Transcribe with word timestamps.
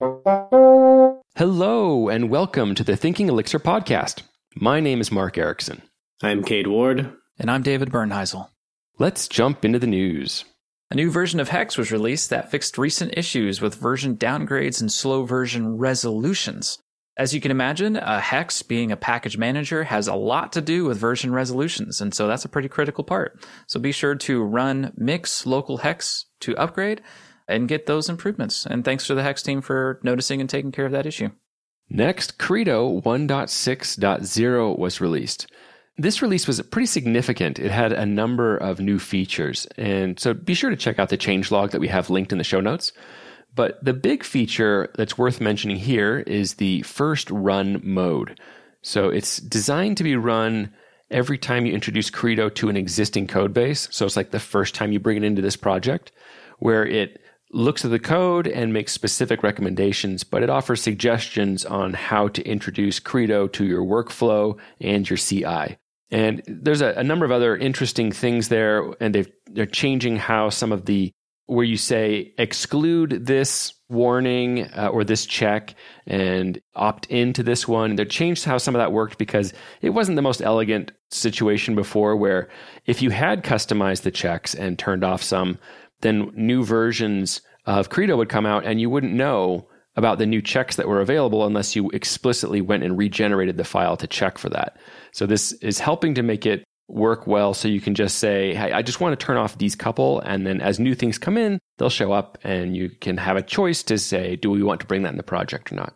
Hello, 0.00 2.08
and 2.08 2.30
welcome 2.30 2.76
to 2.76 2.84
the 2.84 2.96
Thinking 2.96 3.28
Elixir 3.28 3.58
podcast. 3.58 4.22
My 4.54 4.78
name 4.78 5.00
is 5.00 5.10
Mark 5.10 5.34
Ericksen. 5.34 5.80
I'm 6.22 6.44
Cade 6.44 6.68
Ward. 6.68 7.12
And 7.36 7.50
I'm 7.50 7.62
David 7.62 7.90
Bernheisel. 7.90 8.48
Let's 9.00 9.26
jump 9.26 9.64
into 9.64 9.80
the 9.80 9.88
news. 9.88 10.44
A 10.92 10.94
new 10.94 11.10
version 11.10 11.40
of 11.40 11.48
Hex 11.48 11.76
was 11.76 11.90
released 11.90 12.30
that 12.30 12.48
fixed 12.48 12.78
recent 12.78 13.14
issues 13.16 13.60
with 13.60 13.74
version 13.74 14.16
downgrades 14.16 14.80
and 14.80 14.92
slow 14.92 15.24
version 15.24 15.78
resolutions. 15.78 16.78
As 17.16 17.34
you 17.34 17.40
can 17.40 17.50
imagine, 17.50 17.96
a 17.96 18.20
Hex 18.20 18.62
being 18.62 18.92
a 18.92 18.96
package 18.96 19.36
manager 19.36 19.82
has 19.82 20.06
a 20.06 20.14
lot 20.14 20.52
to 20.52 20.60
do 20.60 20.84
with 20.84 20.96
version 20.96 21.32
resolutions, 21.32 22.00
and 22.00 22.14
so 22.14 22.28
that's 22.28 22.44
a 22.44 22.48
pretty 22.48 22.68
critical 22.68 23.02
part. 23.02 23.44
So 23.66 23.80
be 23.80 23.90
sure 23.90 24.14
to 24.14 24.44
run 24.44 24.92
mix 24.96 25.44
local 25.44 25.78
Hex 25.78 26.26
to 26.42 26.56
upgrade 26.56 27.02
and 27.48 27.68
get 27.68 27.86
those 27.86 28.08
improvements. 28.08 28.66
And 28.66 28.84
thanks 28.84 29.06
to 29.06 29.14
the 29.14 29.22
Hex 29.22 29.42
team 29.42 29.60
for 29.60 29.98
noticing 30.02 30.40
and 30.40 30.48
taking 30.48 30.72
care 30.72 30.86
of 30.86 30.92
that 30.92 31.06
issue. 31.06 31.30
Next, 31.90 32.38
Credo 32.38 33.00
1.6.0 33.00 34.78
was 34.78 35.00
released. 35.00 35.50
This 35.96 36.22
release 36.22 36.46
was 36.46 36.60
pretty 36.62 36.86
significant. 36.86 37.58
It 37.58 37.70
had 37.70 37.92
a 37.92 38.06
number 38.06 38.56
of 38.56 38.78
new 38.78 38.98
features. 38.98 39.66
And 39.76 40.20
so 40.20 40.34
be 40.34 40.54
sure 40.54 40.70
to 40.70 40.76
check 40.76 40.98
out 40.98 41.08
the 41.08 41.18
changelog 41.18 41.70
that 41.70 41.80
we 41.80 41.88
have 41.88 42.10
linked 42.10 42.30
in 42.30 42.38
the 42.38 42.44
show 42.44 42.60
notes. 42.60 42.92
But 43.54 43.82
the 43.84 43.94
big 43.94 44.22
feature 44.22 44.92
that's 44.96 45.18
worth 45.18 45.40
mentioning 45.40 45.78
here 45.78 46.20
is 46.20 46.54
the 46.54 46.82
first 46.82 47.30
run 47.30 47.80
mode. 47.82 48.38
So 48.82 49.08
it's 49.08 49.38
designed 49.38 49.96
to 49.96 50.04
be 50.04 50.14
run 50.14 50.72
every 51.10 51.38
time 51.38 51.66
you 51.66 51.72
introduce 51.72 52.10
Credo 52.10 52.48
to 52.50 52.68
an 52.68 52.76
existing 52.76 53.26
code 53.26 53.52
base. 53.52 53.88
So 53.90 54.06
it's 54.06 54.16
like 54.16 54.30
the 54.30 54.38
first 54.38 54.74
time 54.74 54.92
you 54.92 55.00
bring 55.00 55.16
it 55.16 55.24
into 55.24 55.42
this 55.42 55.56
project, 55.56 56.12
where 56.58 56.86
it 56.86 57.20
looks 57.50 57.84
at 57.84 57.90
the 57.90 57.98
code 57.98 58.46
and 58.46 58.72
makes 58.72 58.92
specific 58.92 59.42
recommendations, 59.42 60.24
but 60.24 60.42
it 60.42 60.50
offers 60.50 60.82
suggestions 60.82 61.64
on 61.64 61.94
how 61.94 62.28
to 62.28 62.42
introduce 62.46 63.00
Credo 63.00 63.48
to 63.48 63.64
your 63.64 63.82
workflow 63.82 64.58
and 64.80 65.08
your 65.08 65.16
CI. 65.16 65.78
And 66.10 66.42
there's 66.46 66.80
a, 66.80 66.94
a 66.94 67.04
number 67.04 67.24
of 67.24 67.32
other 67.32 67.56
interesting 67.56 68.12
things 68.12 68.48
there, 68.48 68.94
and 69.00 69.14
they've, 69.14 69.30
they're 69.46 69.66
changing 69.66 70.16
how 70.16 70.50
some 70.50 70.72
of 70.72 70.86
the 70.86 71.12
where 71.48 71.64
you 71.64 71.78
say 71.78 72.34
exclude 72.36 73.24
this 73.24 73.72
warning 73.88 74.64
uh, 74.76 74.90
or 74.92 75.02
this 75.02 75.24
check 75.24 75.74
and 76.06 76.60
opt 76.74 77.06
into 77.06 77.42
this 77.42 77.66
one. 77.66 77.96
They 77.96 78.04
changed 78.04 78.44
how 78.44 78.58
some 78.58 78.74
of 78.74 78.80
that 78.80 78.92
worked 78.92 79.16
because 79.16 79.54
it 79.80 79.90
wasn't 79.90 80.16
the 80.16 80.22
most 80.22 80.42
elegant 80.42 80.92
situation 81.10 81.74
before 81.74 82.16
where 82.16 82.50
if 82.84 83.00
you 83.00 83.08
had 83.08 83.42
customized 83.42 84.02
the 84.02 84.10
checks 84.10 84.54
and 84.54 84.78
turned 84.78 85.04
off 85.04 85.22
some, 85.22 85.58
then 86.00 86.30
new 86.34 86.64
versions 86.64 87.40
of 87.66 87.90
Credo 87.90 88.16
would 88.16 88.28
come 88.28 88.46
out 88.46 88.64
and 88.64 88.80
you 88.80 88.88
wouldn't 88.90 89.12
know 89.12 89.68
about 89.96 90.18
the 90.18 90.26
new 90.26 90.40
checks 90.40 90.76
that 90.76 90.88
were 90.88 91.00
available 91.00 91.44
unless 91.44 91.74
you 91.74 91.90
explicitly 91.90 92.60
went 92.60 92.84
and 92.84 92.96
regenerated 92.96 93.56
the 93.56 93.64
file 93.64 93.96
to 93.96 94.06
check 94.06 94.38
for 94.38 94.48
that. 94.48 94.76
So 95.12 95.26
this 95.26 95.52
is 95.52 95.80
helping 95.80 96.14
to 96.14 96.22
make 96.22 96.46
it 96.46 96.64
work 96.86 97.26
well 97.26 97.52
so 97.52 97.68
you 97.68 97.80
can 97.80 97.94
just 97.94 98.18
say, 98.18 98.54
Hey, 98.54 98.72
I 98.72 98.82
just 98.82 99.00
want 99.00 99.18
to 99.18 99.26
turn 99.26 99.36
off 99.36 99.58
these 99.58 99.76
couple. 99.76 100.20
And 100.20 100.46
then 100.46 100.60
as 100.60 100.78
new 100.78 100.94
things 100.94 101.18
come 101.18 101.36
in, 101.36 101.58
they'll 101.76 101.90
show 101.90 102.12
up 102.12 102.38
and 102.42 102.76
you 102.76 102.90
can 102.90 103.16
have 103.16 103.36
a 103.36 103.42
choice 103.42 103.82
to 103.84 103.98
say, 103.98 104.36
do 104.36 104.50
we 104.50 104.62
want 104.62 104.80
to 104.80 104.86
bring 104.86 105.02
that 105.02 105.10
in 105.10 105.16
the 105.16 105.22
project 105.22 105.72
or 105.72 105.74
not? 105.74 105.94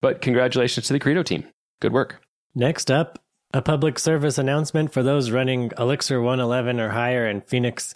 But 0.00 0.20
congratulations 0.20 0.86
to 0.86 0.92
the 0.92 1.00
Credo 1.00 1.22
team. 1.22 1.44
Good 1.80 1.92
work. 1.92 2.20
Next 2.54 2.90
up, 2.90 3.18
a 3.52 3.62
public 3.62 3.98
service 3.98 4.38
announcement 4.38 4.92
for 4.92 5.02
those 5.02 5.30
running 5.30 5.70
Elixir 5.78 6.20
111 6.20 6.80
or 6.80 6.90
higher 6.90 7.26
and 7.26 7.44
Phoenix 7.46 7.94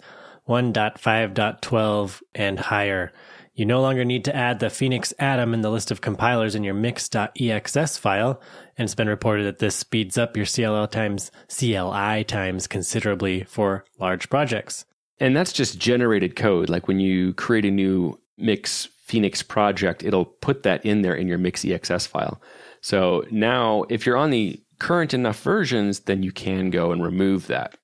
1.5.12 0.49 2.21
and 2.33 2.59
higher. 2.59 3.13
You 3.53 3.65
no 3.65 3.81
longer 3.81 4.03
need 4.03 4.25
to 4.25 4.35
add 4.35 4.59
the 4.59 4.69
Phoenix 4.69 5.13
Atom 5.19 5.53
in 5.53 5.61
the 5.61 5.69
list 5.69 5.91
of 5.91 6.01
compilers 6.01 6.55
in 6.55 6.63
your 6.63 6.73
mix.exs 6.73 7.99
file, 7.99 8.41
and 8.77 8.85
it's 8.85 8.95
been 8.95 9.09
reported 9.09 9.45
that 9.45 9.59
this 9.59 9.75
speeds 9.75 10.17
up 10.17 10.35
your 10.35 10.45
CLL 10.45 10.89
times 10.89 11.29
CLI 11.49 12.23
times 12.23 12.67
considerably 12.67 13.43
for 13.43 13.85
large 13.99 14.29
projects. 14.29 14.85
And 15.19 15.35
that's 15.35 15.53
just 15.53 15.77
generated 15.77 16.35
code. 16.35 16.69
Like 16.69 16.87
when 16.87 16.99
you 16.99 17.33
create 17.33 17.65
a 17.65 17.71
new 17.71 18.19
Mix 18.37 18.87
Phoenix 19.03 19.43
project, 19.43 20.03
it'll 20.03 20.25
put 20.25 20.63
that 20.63 20.85
in 20.85 21.01
there 21.01 21.15
in 21.15 21.27
your 21.27 21.37
mix.exs 21.37 22.07
file. 22.07 22.41
So 22.81 23.25
now 23.29 23.83
if 23.89 24.05
you're 24.05 24.17
on 24.17 24.29
the 24.29 24.59
current 24.79 25.13
enough 25.13 25.41
versions, 25.43 26.01
then 26.01 26.23
you 26.23 26.31
can 26.31 26.69
go 26.69 26.91
and 26.91 27.03
remove 27.03 27.47
that. 27.47 27.75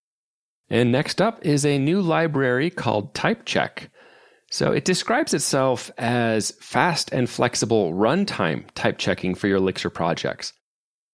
And 0.69 0.91
next 0.91 1.21
up 1.21 1.45
is 1.45 1.65
a 1.65 1.77
new 1.77 2.01
library 2.01 2.69
called 2.69 3.13
TypeCheck. 3.13 3.89
So 4.51 4.71
it 4.71 4.85
describes 4.85 5.33
itself 5.33 5.91
as 5.97 6.51
fast 6.61 7.11
and 7.11 7.29
flexible 7.29 7.93
runtime 7.93 8.65
type 8.73 8.97
checking 8.97 9.35
for 9.35 9.47
your 9.47 9.57
Elixir 9.57 9.89
projects. 9.89 10.53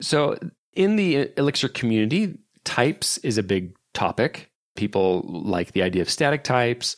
So 0.02 0.38
in 0.74 0.96
the 0.96 1.30
Elixir 1.38 1.70
community, 1.70 2.38
types 2.64 3.18
is 3.20 3.38
a 3.38 3.44
big 3.44 3.74
topic. 3.94 4.52
People 4.76 5.24
like 5.28 5.74
the 5.74 5.84
idea 5.84 6.02
of 6.02 6.10
static 6.10 6.44
types 6.44 6.96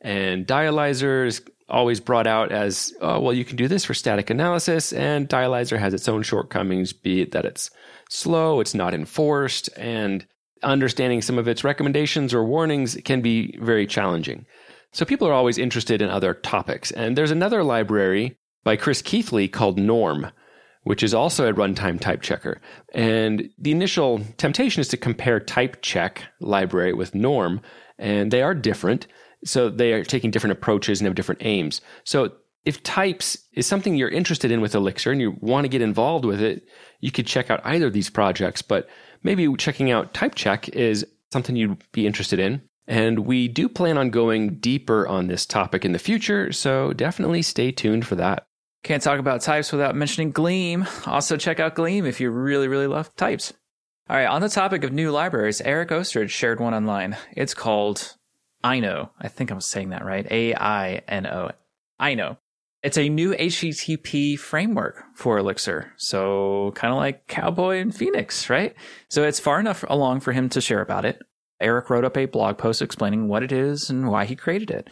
and 0.00 0.46
dialyzers 0.46 1.40
always 1.68 1.98
brought 1.98 2.26
out 2.26 2.52
as, 2.52 2.92
oh, 3.00 3.18
well, 3.18 3.32
you 3.32 3.44
can 3.44 3.56
do 3.56 3.66
this 3.66 3.84
for 3.84 3.94
static 3.94 4.30
analysis 4.30 4.92
and 4.92 5.28
dialyzer 5.28 5.78
has 5.78 5.94
its 5.94 6.08
own 6.08 6.22
shortcomings, 6.22 6.92
be 6.92 7.22
it 7.22 7.32
that 7.32 7.44
it's 7.44 7.70
slow, 8.08 8.60
it's 8.60 8.74
not 8.74 8.94
enforced, 8.94 9.68
and 9.76 10.26
understanding 10.66 11.22
some 11.22 11.38
of 11.38 11.48
its 11.48 11.64
recommendations 11.64 12.34
or 12.34 12.44
warnings 12.44 12.98
can 13.04 13.22
be 13.22 13.56
very 13.60 13.86
challenging. 13.86 14.44
So 14.92 15.04
people 15.04 15.28
are 15.28 15.32
always 15.32 15.58
interested 15.58 16.02
in 16.02 16.10
other 16.10 16.34
topics. 16.34 16.90
And 16.90 17.16
there's 17.16 17.30
another 17.30 17.62
library 17.62 18.36
by 18.64 18.76
Chris 18.76 19.02
Keathley 19.02 19.50
called 19.50 19.78
Norm, 19.78 20.30
which 20.82 21.02
is 21.02 21.14
also 21.14 21.48
a 21.48 21.52
runtime 21.52 22.00
type 22.00 22.22
checker. 22.22 22.60
And 22.94 23.50
the 23.58 23.72
initial 23.72 24.20
temptation 24.36 24.80
is 24.80 24.88
to 24.88 24.96
compare 24.96 25.40
type 25.40 25.82
check 25.82 26.22
library 26.40 26.92
with 26.92 27.14
Norm, 27.14 27.60
and 27.98 28.30
they 28.30 28.42
are 28.42 28.54
different. 28.54 29.06
So 29.44 29.68
they 29.68 29.92
are 29.92 30.04
taking 30.04 30.30
different 30.30 30.52
approaches 30.52 31.00
and 31.00 31.06
have 31.06 31.14
different 31.14 31.44
aims. 31.44 31.80
So 32.04 32.32
if 32.64 32.82
types 32.82 33.38
is 33.52 33.66
something 33.66 33.94
you're 33.94 34.08
interested 34.08 34.50
in 34.50 34.60
with 34.60 34.74
Elixir 34.74 35.12
and 35.12 35.20
you 35.20 35.36
want 35.40 35.64
to 35.64 35.68
get 35.68 35.82
involved 35.82 36.24
with 36.24 36.40
it, 36.40 36.66
you 37.00 37.12
could 37.12 37.26
check 37.26 37.50
out 37.50 37.60
either 37.64 37.86
of 37.86 37.92
these 37.92 38.10
projects. 38.10 38.62
But 38.62 38.88
maybe 39.26 39.54
checking 39.56 39.90
out 39.90 40.14
type 40.14 40.34
check 40.34 40.70
is 40.70 41.04
something 41.32 41.56
you'd 41.56 41.82
be 41.92 42.06
interested 42.06 42.38
in. 42.38 42.62
And 42.86 43.20
we 43.20 43.48
do 43.48 43.68
plan 43.68 43.98
on 43.98 44.10
going 44.10 44.60
deeper 44.60 45.06
on 45.08 45.26
this 45.26 45.44
topic 45.44 45.84
in 45.84 45.92
the 45.92 45.98
future, 45.98 46.52
so 46.52 46.92
definitely 46.92 47.42
stay 47.42 47.72
tuned 47.72 48.06
for 48.06 48.14
that. 48.14 48.46
Can't 48.84 49.02
talk 49.02 49.18
about 49.18 49.40
types 49.40 49.72
without 49.72 49.96
mentioning 49.96 50.30
Gleam. 50.30 50.86
Also, 51.04 51.36
check 51.36 51.58
out 51.58 51.74
Gleam 51.74 52.06
if 52.06 52.20
you 52.20 52.30
really, 52.30 52.68
really 52.68 52.86
love 52.86 53.14
types. 53.16 53.52
All 54.08 54.16
right, 54.16 54.26
on 54.28 54.40
the 54.40 54.48
topic 54.48 54.84
of 54.84 54.92
new 54.92 55.10
libraries, 55.10 55.60
Eric 55.60 55.88
Oestrich 55.88 56.30
shared 56.30 56.60
one 56.60 56.74
online. 56.74 57.16
It's 57.32 57.54
called 57.54 58.14
Aino. 58.62 59.10
I 59.18 59.26
think 59.26 59.50
I'm 59.50 59.60
saying 59.60 59.88
that 59.90 60.04
right. 60.04 60.24
A 60.30 60.54
I 60.54 61.02
N 61.08 61.26
O. 61.26 61.50
Aino. 61.98 62.38
It's 62.86 62.98
a 62.98 63.08
new 63.08 63.34
HTTP 63.34 64.38
framework 64.38 65.02
for 65.16 65.38
Elixir. 65.38 65.92
So 65.96 66.70
kind 66.76 66.92
of 66.92 66.98
like 66.98 67.26
Cowboy 67.26 67.80
and 67.80 67.92
Phoenix, 67.92 68.48
right? 68.48 68.76
So 69.08 69.24
it's 69.24 69.40
far 69.40 69.58
enough 69.58 69.84
along 69.88 70.20
for 70.20 70.30
him 70.30 70.48
to 70.50 70.60
share 70.60 70.82
about 70.82 71.04
it. 71.04 71.20
Eric 71.60 71.90
wrote 71.90 72.04
up 72.04 72.16
a 72.16 72.26
blog 72.26 72.58
post 72.58 72.80
explaining 72.80 73.26
what 73.26 73.42
it 73.42 73.50
is 73.50 73.90
and 73.90 74.08
why 74.08 74.24
he 74.24 74.36
created 74.36 74.70
it. 74.70 74.88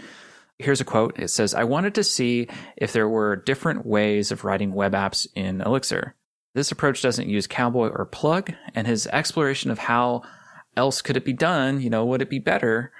Here's 0.58 0.80
a 0.80 0.84
quote. 0.84 1.16
It 1.20 1.28
says, 1.28 1.54
I 1.54 1.62
wanted 1.62 1.94
to 1.94 2.02
see 2.02 2.48
if 2.76 2.92
there 2.92 3.08
were 3.08 3.36
different 3.36 3.86
ways 3.86 4.32
of 4.32 4.42
writing 4.42 4.74
web 4.74 4.90
apps 4.94 5.28
in 5.36 5.60
Elixir. 5.60 6.16
This 6.52 6.72
approach 6.72 7.00
doesn't 7.00 7.28
use 7.28 7.46
Cowboy 7.46 7.90
or 7.90 8.06
Plug, 8.06 8.52
and 8.74 8.88
his 8.88 9.06
exploration 9.06 9.70
of 9.70 9.78
how 9.78 10.22
else 10.76 11.00
could 11.00 11.16
it 11.16 11.24
be 11.24 11.32
done, 11.32 11.80
you 11.80 11.90
know, 11.90 12.04
would 12.06 12.22
it 12.22 12.28
be 12.30 12.40
better, 12.40 12.90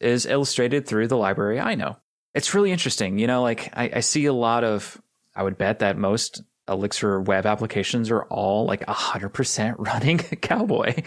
is 0.00 0.24
illustrated 0.24 0.86
through 0.86 1.08
the 1.08 1.18
library 1.18 1.60
Aino. 1.60 2.00
It's 2.34 2.54
really 2.54 2.72
interesting. 2.72 3.18
You 3.18 3.26
know, 3.26 3.42
like 3.42 3.70
I, 3.76 3.90
I 3.96 4.00
see 4.00 4.26
a 4.26 4.32
lot 4.32 4.64
of, 4.64 5.00
I 5.34 5.42
would 5.42 5.58
bet 5.58 5.80
that 5.80 5.96
most 5.96 6.42
Elixir 6.68 7.20
web 7.20 7.46
applications 7.46 8.10
are 8.10 8.24
all 8.24 8.66
like 8.66 8.84
100% 8.86 9.74
running 9.78 10.18
Cowboy. 10.42 11.02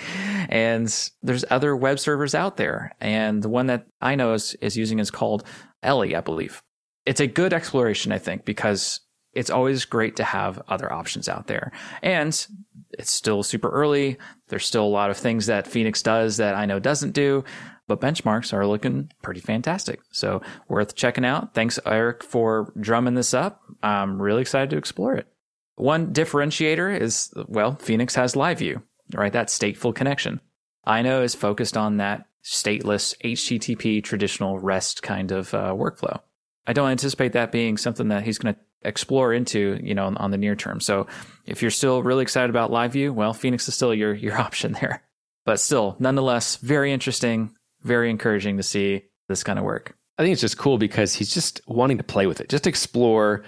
And 0.50 1.12
there's 1.21 1.45
other 1.50 1.75
web 1.75 2.00
servers 2.00 2.35
out 2.35 2.57
there. 2.57 2.95
And 3.00 3.41
the 3.41 3.50
one 3.50 3.68
that 3.68 3.88
Aino 4.01 4.33
is, 4.33 4.56
is 4.62 4.75
using 4.75 5.00
is 5.00 5.12
called 5.12 5.44
Elli, 5.83 6.15
I 6.15 6.21
believe. 6.21 6.63
It's 7.06 7.21
a 7.21 7.27
good 7.27 7.53
exploration, 7.53 8.12
I 8.12 8.17
think, 8.17 8.45
because 8.45 9.00
it's 9.33 9.50
always 9.50 9.85
great 9.85 10.17
to 10.17 10.24
have 10.24 10.62
other 10.67 10.91
options 10.91 11.29
out 11.29 11.47
there. 11.47 11.71
And 12.01 12.45
it's 12.91 13.12
still 13.12 13.44
super 13.44 13.69
early. 13.69 14.17
There's 14.50 14.65
still 14.65 14.83
a 14.83 14.88
lot 14.88 15.09
of 15.09 15.17
things 15.17 15.45
that 15.45 15.67
Phoenix 15.67 16.01
does 16.01 16.38
that 16.38 16.56
Aino 16.56 16.79
doesn't 16.79 17.12
do, 17.12 17.44
but 17.91 17.99
benchmarks 17.99 18.53
are 18.53 18.65
looking 18.65 19.11
pretty 19.21 19.41
fantastic. 19.41 19.99
So 20.11 20.41
worth 20.69 20.95
checking 20.95 21.25
out. 21.25 21.53
Thanks, 21.53 21.77
Eric, 21.85 22.23
for 22.23 22.71
drumming 22.79 23.15
this 23.15 23.33
up. 23.33 23.61
I'm 23.83 24.21
really 24.21 24.41
excited 24.41 24.69
to 24.69 24.77
explore 24.77 25.15
it. 25.15 25.27
One 25.75 26.13
differentiator 26.13 26.99
is, 26.99 27.33
well, 27.47 27.75
Phoenix 27.75 28.15
has 28.15 28.35
live 28.35 28.59
view, 28.59 28.81
right? 29.13 29.33
That 29.33 29.47
stateful 29.47 29.93
connection. 29.93 30.39
Aino 30.88 31.21
is 31.21 31.35
focused 31.35 31.75
on 31.75 31.97
that 31.97 32.27
stateless 32.43 33.13
HTTP 33.23 34.03
traditional 34.03 34.59
REST 34.59 35.03
kind 35.03 35.31
of 35.31 35.53
uh, 35.53 35.73
workflow. 35.73 36.21
I 36.65 36.73
don't 36.73 36.91
anticipate 36.91 37.33
that 37.33 37.51
being 37.51 37.77
something 37.77 38.07
that 38.07 38.23
he's 38.23 38.38
going 38.38 38.55
to 38.55 38.61
explore 38.83 39.33
into, 39.33 39.79
you 39.83 39.93
know, 39.93 40.05
on, 40.05 40.15
on 40.17 40.31
the 40.31 40.38
near 40.38 40.55
term. 40.55 40.79
So 40.79 41.07
if 41.45 41.61
you're 41.61 41.71
still 41.71 42.03
really 42.03 42.21
excited 42.21 42.49
about 42.49 42.71
live 42.71 42.93
view, 42.93 43.11
well, 43.11 43.33
Phoenix 43.33 43.67
is 43.67 43.75
still 43.75 43.93
your, 43.93 44.13
your 44.13 44.38
option 44.39 44.73
there. 44.73 45.03
But 45.45 45.59
still, 45.59 45.95
nonetheless, 45.99 46.57
very 46.57 46.93
interesting, 46.93 47.55
very 47.83 48.10
encouraging 48.10 48.57
to 48.57 48.63
see 48.63 49.04
this 49.28 49.44
kind 49.44 49.60
of 49.60 49.66
work. 49.66 49.95
I 50.18 50.24
think 50.24 50.33
it's 50.33 50.42
just 50.42 50.57
cool 50.57 50.78
because 50.78 51.13
he's 51.13 51.33
just 51.33 51.62
wanting 51.68 51.98
to 51.98 52.04
play 52.04 52.28
with 52.28 52.42
it, 52.42 52.50
just 52.50 52.68
explore 52.68 53.44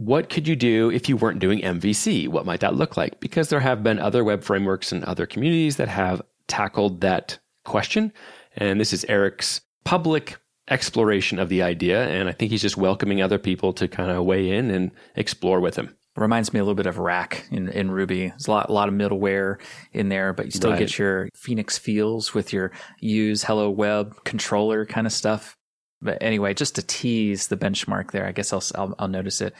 what 0.00 0.30
could 0.30 0.48
you 0.48 0.56
do 0.56 0.90
if 0.90 1.10
you 1.10 1.16
weren't 1.18 1.40
doing 1.40 1.60
MVC? 1.60 2.26
What 2.26 2.46
might 2.46 2.60
that 2.60 2.74
look 2.74 2.96
like? 2.96 3.20
Because 3.20 3.50
there 3.50 3.60
have 3.60 3.82
been 3.82 3.98
other 3.98 4.24
web 4.24 4.42
frameworks 4.42 4.92
and 4.92 5.04
other 5.04 5.26
communities 5.26 5.76
that 5.76 5.88
have 5.88 6.22
tackled 6.48 7.02
that 7.02 7.38
question. 7.66 8.10
And 8.56 8.80
this 8.80 8.94
is 8.94 9.04
Eric's 9.10 9.60
public 9.84 10.38
exploration 10.70 11.38
of 11.38 11.50
the 11.50 11.62
idea. 11.62 12.08
And 12.08 12.30
I 12.30 12.32
think 12.32 12.50
he's 12.50 12.62
just 12.62 12.78
welcoming 12.78 13.20
other 13.20 13.38
people 13.38 13.74
to 13.74 13.88
kind 13.88 14.10
of 14.10 14.24
weigh 14.24 14.50
in 14.50 14.70
and 14.70 14.90
explore 15.16 15.60
with 15.60 15.76
him. 15.76 15.94
Reminds 16.20 16.52
me 16.52 16.60
a 16.60 16.62
little 16.62 16.74
bit 16.74 16.84
of 16.86 16.98
Rack 16.98 17.46
in, 17.50 17.70
in 17.70 17.90
Ruby. 17.90 18.28
There's 18.28 18.46
a 18.46 18.50
lot, 18.50 18.68
a 18.68 18.72
lot 18.74 18.88
of 18.88 18.94
middleware 18.94 19.56
in 19.94 20.10
there, 20.10 20.34
but 20.34 20.44
you 20.44 20.50
still 20.52 20.70
Right. 20.72 20.78
get 20.78 20.98
your 20.98 21.30
Phoenix 21.34 21.78
feels 21.78 22.34
with 22.34 22.52
your 22.52 22.72
use 22.98 23.42
Hello 23.44 23.70
Web 23.70 24.22
controller 24.24 24.84
kind 24.84 25.06
of 25.06 25.14
stuff. 25.14 25.56
But 26.02 26.18
anyway, 26.20 26.52
just 26.52 26.74
to 26.74 26.82
tease 26.82 27.48
the 27.48 27.56
benchmark 27.56 28.10
there, 28.10 28.26
I 28.26 28.32
guess 28.32 28.52
I'll, 28.52 28.62
I'll, 28.74 28.94
I'll 28.98 29.08
notice 29.08 29.40
it. 29.40 29.54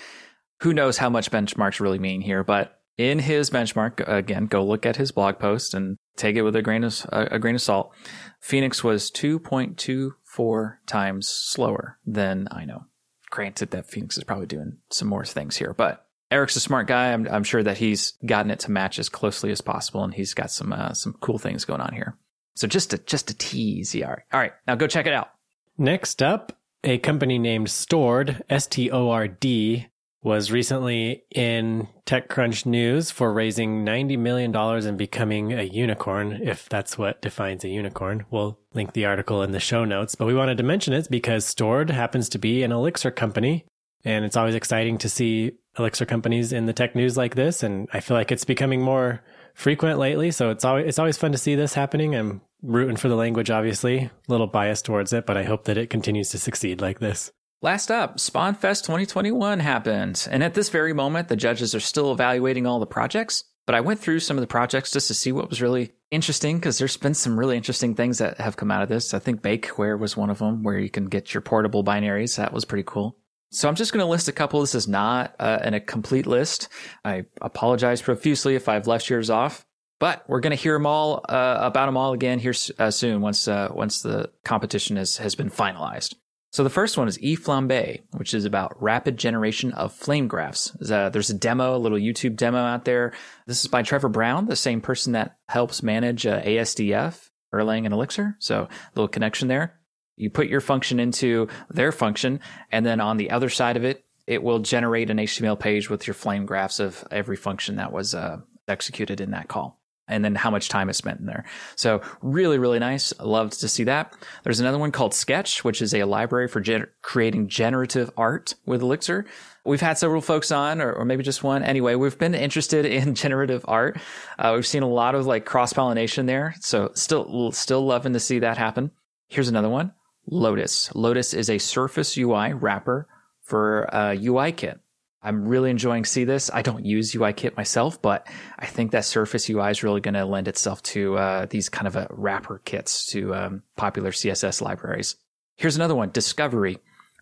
Who 0.60 0.74
knows 0.74 0.98
how 0.98 1.08
much 1.08 1.30
benchmarks 1.30 1.80
really 1.80 1.98
mean 1.98 2.20
here, 2.20 2.44
but 2.44 2.78
in 2.98 3.20
his 3.20 3.48
benchmark, 3.48 4.06
again, 4.06 4.44
go 4.44 4.62
look 4.62 4.84
at 4.84 4.96
his 4.96 5.12
blog 5.12 5.38
post 5.38 5.72
and 5.72 5.96
take 6.16 6.36
it 6.36 6.42
with 6.42 6.54
a 6.56 6.60
grain 6.62 6.84
of, 6.84 7.06
a, 7.10 7.28
a 7.32 7.38
grain 7.38 7.54
of 7.54 7.62
salt. 7.62 7.94
Phoenix 8.42 8.84
was 8.84 9.10
2.24 9.10 10.76
times 10.86 11.26
slower 11.26 11.98
than 12.04 12.48
Aino. 12.50 12.86
Granted 13.30 13.70
that 13.70 13.88
Phoenix 13.88 14.18
is 14.18 14.24
probably 14.24 14.46
doing 14.46 14.78
some 14.90 15.08
more 15.08 15.24
things 15.24 15.56
here, 15.56 15.72
but 15.72 16.06
Eric's 16.30 16.56
a 16.56 16.60
smart 16.60 16.86
guy. 16.86 17.12
I'm, 17.12 17.26
I'm 17.28 17.44
sure 17.44 17.62
that 17.62 17.78
he's 17.78 18.12
gotten 18.24 18.50
it 18.50 18.60
to 18.60 18.70
match 18.70 18.98
as 18.98 19.08
closely 19.08 19.50
as 19.50 19.60
possible, 19.60 20.04
and 20.04 20.14
he's 20.14 20.34
got 20.34 20.50
some 20.50 20.72
uh, 20.72 20.92
some 20.94 21.14
cool 21.20 21.38
things 21.38 21.64
going 21.64 21.80
on 21.80 21.92
here. 21.92 22.16
So 22.54 22.66
just 22.66 22.90
to 22.90 22.98
just 22.98 23.28
to 23.28 23.34
tease 23.34 23.94
art. 24.02 24.24
All 24.32 24.40
right, 24.40 24.52
now 24.66 24.74
go 24.74 24.86
check 24.86 25.06
it 25.06 25.12
out. 25.12 25.30
Next 25.76 26.22
up, 26.22 26.58
a 26.84 26.98
company 26.98 27.38
named 27.38 27.68
Stord, 27.68 28.42
S 28.48 28.66
T 28.66 28.90
O 28.90 29.10
R 29.10 29.28
D, 29.28 29.88
was 30.22 30.52
recently 30.52 31.24
in 31.30 31.88
TechCrunch 32.04 32.66
news 32.66 33.10
for 33.10 33.32
raising 33.32 33.84
$90 33.86 34.18
million 34.18 34.54
and 34.54 34.98
becoming 34.98 35.52
a 35.52 35.62
unicorn, 35.62 36.40
if 36.42 36.68
that's 36.68 36.98
what 36.98 37.22
defines 37.22 37.64
a 37.64 37.68
unicorn. 37.68 38.26
We'll 38.30 38.58
link 38.74 38.92
the 38.92 39.06
article 39.06 39.42
in 39.42 39.52
the 39.52 39.60
show 39.60 39.84
notes, 39.84 40.14
but 40.14 40.26
we 40.26 40.34
wanted 40.34 40.58
to 40.58 40.62
mention 40.62 40.92
it 40.92 41.08
because 41.10 41.46
Stord 41.46 41.88
happens 41.88 42.28
to 42.30 42.38
be 42.38 42.62
an 42.62 42.72
Elixir 42.72 43.10
company. 43.10 43.64
And 44.05 44.25
it's 44.25 44.37
always 44.37 44.55
exciting 44.55 44.99
to 44.99 45.08
see 45.08 45.52
Elixir 45.79 46.06
companies 46.06 46.52
in 46.52 46.67
the 46.67 46.73
tech 46.73 46.94
news 46.94 47.17
like 47.17 47.35
this. 47.35 47.62
And 47.62 47.88
I 47.93 48.00
feel 48.00 48.17
like 48.17 48.32
it's 48.32 48.44
becoming 48.44 48.81
more 48.81 49.23
frequent 49.55 49.99
lately. 49.99 50.31
So 50.31 50.50
it's 50.50 50.64
always, 50.64 50.87
it's 50.87 50.99
always 50.99 51.19
fun 51.19 51.32
to 51.32 51.38
see 51.38 51.55
this 51.55 51.75
happening. 51.75 52.14
I'm 52.14 52.41
rooting 52.62 52.97
for 52.97 53.08
the 53.08 53.17
language, 53.17 53.50
obviously, 53.50 53.99
a 53.99 54.11
little 54.29 54.47
biased 54.47 54.85
towards 54.85 55.12
it, 55.12 55.26
but 55.26 55.37
I 55.37 55.44
hope 55.44 55.64
that 55.64 55.79
it 55.79 55.91
continues 55.91 56.31
to 56.31 56.38
succeed 56.38 56.81
like 56.81 56.99
this. 56.99 57.31
Last 57.62 57.91
up, 57.91 58.17
SpawnFest 58.17 58.85
2021 58.85 59.61
happened, 59.61 60.26
and 60.31 60.43
at 60.43 60.55
this 60.55 60.70
very 60.70 60.94
moment, 60.94 61.29
the 61.29 61.37
judges 61.37 61.75
are 61.75 61.81
still 61.81 62.11
evaluating 62.11 62.67
all 62.67 62.81
the 62.81 62.87
projects. 62.87 63.44
But 63.67 63.75
I 63.75 63.82
went 63.82 64.00
through 64.00 64.20
some 64.20 64.38
of 64.38 64.41
the 64.41 64.47
projects 64.47 64.91
just 64.91 65.08
to 65.08 65.14
see 65.14 65.31
what 65.31 65.50
was 65.50 65.61
really 65.61 65.93
interesting 66.11 66.56
because 66.56 66.79
there's 66.79 66.97
been 66.97 67.14
some 67.14 67.38
really 67.38 67.56
interesting 67.56 67.94
things 67.94 68.19
that 68.19 68.38
have 68.41 68.56
come 68.56 68.70
out 68.70 68.82
of 68.82 68.88
this. 68.88 69.14
I 69.14 69.19
think 69.19 69.43
Bakeware 69.43 69.99
was 69.99 70.17
one 70.17 70.31
of 70.31 70.38
them 70.38 70.62
where 70.62 70.79
you 70.79 70.91
can 70.91 71.05
get 71.05 71.35
your 71.35 71.43
portable 71.43 71.85
binaries. 71.85 72.37
That 72.37 72.52
was 72.52 72.64
pretty 72.64 72.85
cool. 72.85 73.17
So 73.50 73.69
I'm 73.69 73.75
just 73.75 73.93
going 73.93 74.05
to 74.05 74.11
list 74.11 74.29
a 74.29 74.32
couple. 74.32 74.61
This 74.61 74.75
is 74.75 74.87
not 74.87 75.35
uh, 75.38 75.58
in 75.64 75.75
a 75.75 75.81
complete 75.81 76.26
list. 76.26 76.69
I 77.05 77.25
apologize 77.41 78.00
profusely 78.00 78.55
if 78.55 78.69
I've 78.69 78.87
left 78.87 79.11
yours 79.11 79.29
off, 79.29 79.67
but 79.99 80.25
we're 80.29 80.41
going 80.41 80.56
to 80.56 80.62
hear 80.62 80.75
them 80.75 80.87
all 80.87 81.25
uh, 81.29 81.58
about 81.61 81.87
them 81.87 81.97
all 81.97 82.12
again 82.12 82.38
here 82.38 82.55
uh, 82.79 82.91
soon 82.91 83.20
once 83.20 83.49
uh, 83.49 83.69
once 83.73 84.02
the 84.02 84.31
competition 84.44 84.97
has 84.97 85.17
has 85.17 85.35
been 85.35 85.50
finalized. 85.50 86.14
So 86.52 86.64
the 86.64 86.70
first 86.70 86.99
one 86.99 87.06
is 87.06 87.19
eFlambe, 87.19 88.02
which 88.17 88.35
is 88.35 88.44
about 88.44 88.81
rapid 88.82 89.17
generation 89.17 89.73
of 89.73 89.93
flame 89.93 90.26
graphs. 90.26 90.70
There's 90.81 90.91
a, 90.91 91.11
there's 91.12 91.31
a 91.31 91.35
demo, 91.35 91.76
a 91.76 91.79
little 91.79 91.99
YouTube 91.99 92.35
demo 92.35 92.58
out 92.58 92.85
there. 92.85 93.12
This 93.47 93.61
is 93.61 93.69
by 93.69 93.82
Trevor 93.82 94.08
Brown, 94.08 94.47
the 94.47 94.56
same 94.56 94.81
person 94.81 95.12
that 95.12 95.38
helps 95.47 95.81
manage 95.81 96.26
uh, 96.26 96.43
ASDF, 96.43 97.31
Erlang, 97.55 97.85
and 97.85 97.94
Elixir. 97.94 98.35
So 98.41 98.62
a 98.62 98.69
little 98.97 99.06
connection 99.06 99.47
there. 99.47 99.79
You 100.20 100.31
put 100.31 100.49
your 100.49 100.61
function 100.61 101.00
into 101.00 101.49
their 101.70 101.93
function, 101.93 102.40
and 102.70 102.84
then 102.84 103.00
on 103.00 103.17
the 103.17 103.31
other 103.31 103.49
side 103.49 103.76
of 103.76 103.84
it, 103.84 104.05
it 104.26 104.43
will 104.43 104.61
generate 104.61 105.11
an 105.11 105.17
HTML 105.17 105.58
page 105.58 105.90
with 105.90 106.06
your 106.06 106.14
flame 106.14 106.46
graphs 106.46 106.78
of 106.78 107.05
every 107.11 107.37
function 107.37 107.76
that 107.76 107.93
was 107.93 108.14
uh, 108.14 108.38
executed 108.69 109.20
in 109.20 109.32
that 109.32 109.49
call 109.49 109.81
and 110.11 110.25
then 110.25 110.34
how 110.34 110.50
much 110.50 110.69
time 110.69 110.90
is 110.90 110.96
spent 110.96 111.20
in 111.20 111.26
there. 111.26 111.44
So 111.76 112.02
really, 112.20 112.58
really 112.58 112.81
nice. 112.81 113.19
Loved 113.20 113.61
to 113.61 113.69
see 113.69 113.84
that. 113.84 114.12
There's 114.43 114.61
another 114.61 114.78
one 114.78 114.93
called 114.93 115.14
Sketch, 115.14 115.64
which 115.64 115.81
is 115.81 115.94
a 115.94 116.05
library 116.05 116.49
for 116.49 116.61
gen- 116.61 116.88
creating 117.00 117.49
generative 117.49 118.11
art 118.16 118.55
with 118.66 118.82
Elixir. 118.82 119.25
We've 119.64 119.81
had 119.81 119.99
several 119.99 120.20
folks 120.20 120.50
on, 120.50 120.81
or, 120.81 120.93
or 120.93 121.05
maybe 121.05 121.23
just 121.23 121.44
one. 121.44 121.62
Anyway, 121.62 121.94
we've 121.94 122.19
been 122.19 122.34
interested 122.46 122.84
in 122.84 123.14
generative 123.16 123.64
art. 123.69 123.99
Uh, 124.38 124.52
we've 124.55 124.66
seen 124.66 124.82
a 124.82 124.88
lot 124.88 125.14
of 125.14 125.26
like 125.26 125.46
cross 125.46 125.73
pollination 125.73 126.26
there. 126.26 126.55
So 126.61 126.90
still, 126.94 127.52
still 127.52 127.87
loving 127.87 128.12
to 128.12 128.20
see 128.20 128.40
that 128.40 128.58
happen. 128.58 128.90
Here's 129.28 129.49
another 129.49 129.69
one. 129.69 129.93
Lotus. 130.26 130.94
Lotus 130.94 131.34
is 131.34 131.50
a 131.50 131.58
Surface 131.58 132.17
UI 132.17 132.52
wrapper 132.52 133.08
for 133.43 133.93
uh, 133.94 134.14
UI 134.19 134.52
kit. 134.52 134.81
I'm 135.22 135.46
really 135.46 135.70
enjoying 135.70 136.06
see 136.06 136.25
this. 136.25 136.50
I 136.52 136.62
don't 136.62 136.87
use 136.87 137.14
UI 137.14 137.32
kit 137.34 137.56
myself, 137.56 138.00
but 138.00 138.26
I 138.58 138.67
think 138.67 138.93
that 138.93 139.05
Surface 139.05 139.50
UI 139.50 139.70
is 139.70 139.82
really 139.82 140.00
going 140.00 140.14
to 140.14 140.25
lend 140.25 140.49
itself 140.49 140.82
to 140.84 141.17
uh, 141.17 141.46
these 141.50 141.69
kind 141.69 141.87
of 141.87 142.06
wrapper 142.11 142.62
kits 142.64 143.06
to 143.06 143.34
um, 143.34 143.62
popular 143.76 144.12
CSS 144.12 144.62
libraries. 144.62 145.17
Here's 145.56 145.76
another 145.76 145.94
one: 145.94 146.11
Discovery, 146.11 146.78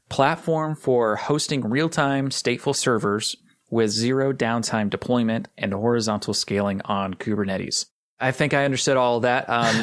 platform 0.09 0.77
for 0.77 1.17
hosting 1.17 1.62
real-time 1.62 2.29
stateful 2.29 2.77
servers 2.77 3.35
with 3.71 3.91
zero 3.91 4.33
downtime 4.33 4.89
deployment 4.91 5.49
and 5.59 5.73
horizontal 5.73 6.35
scaling 6.35 6.81
on 6.85 7.15
Kubernetes. 7.15 7.87
I 8.20 8.32
think 8.32 8.53
I 8.53 8.65
understood 8.65 8.97
all 8.97 9.19
of 9.19 9.23
that. 9.23 9.49
Um, 9.49 9.82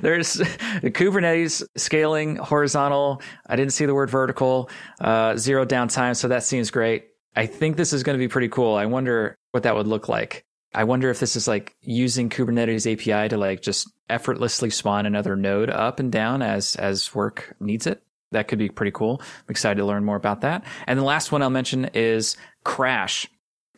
there's 0.00 0.36
Kubernetes 0.36 1.66
scaling 1.76 2.36
horizontal. 2.36 3.20
I 3.46 3.56
didn't 3.56 3.72
see 3.72 3.84
the 3.84 3.94
word 3.94 4.08
vertical, 4.08 4.70
uh, 5.00 5.36
zero 5.36 5.66
downtime. 5.66 6.14
So 6.14 6.28
that 6.28 6.44
seems 6.44 6.70
great. 6.70 7.08
I 7.34 7.46
think 7.46 7.76
this 7.76 7.92
is 7.92 8.04
going 8.04 8.14
to 8.14 8.22
be 8.22 8.28
pretty 8.28 8.48
cool. 8.48 8.76
I 8.76 8.86
wonder 8.86 9.36
what 9.50 9.64
that 9.64 9.74
would 9.74 9.88
look 9.88 10.08
like. 10.08 10.44
I 10.74 10.84
wonder 10.84 11.10
if 11.10 11.18
this 11.18 11.34
is 11.34 11.48
like 11.48 11.74
using 11.80 12.30
Kubernetes 12.30 12.90
API 12.90 13.28
to 13.30 13.36
like 13.36 13.62
just 13.62 13.90
effortlessly 14.08 14.70
spawn 14.70 15.06
another 15.06 15.34
node 15.34 15.70
up 15.70 15.98
and 15.98 16.12
down 16.12 16.42
as, 16.42 16.76
as 16.76 17.14
work 17.14 17.56
needs 17.58 17.86
it. 17.86 18.02
That 18.32 18.46
could 18.46 18.58
be 18.58 18.68
pretty 18.68 18.92
cool. 18.92 19.20
I'm 19.20 19.50
excited 19.50 19.78
to 19.80 19.86
learn 19.86 20.04
more 20.04 20.16
about 20.16 20.42
that. 20.42 20.62
And 20.86 20.98
the 20.98 21.04
last 21.04 21.32
one 21.32 21.42
I'll 21.42 21.50
mention 21.50 21.86
is 21.94 22.36
Crash. 22.62 23.26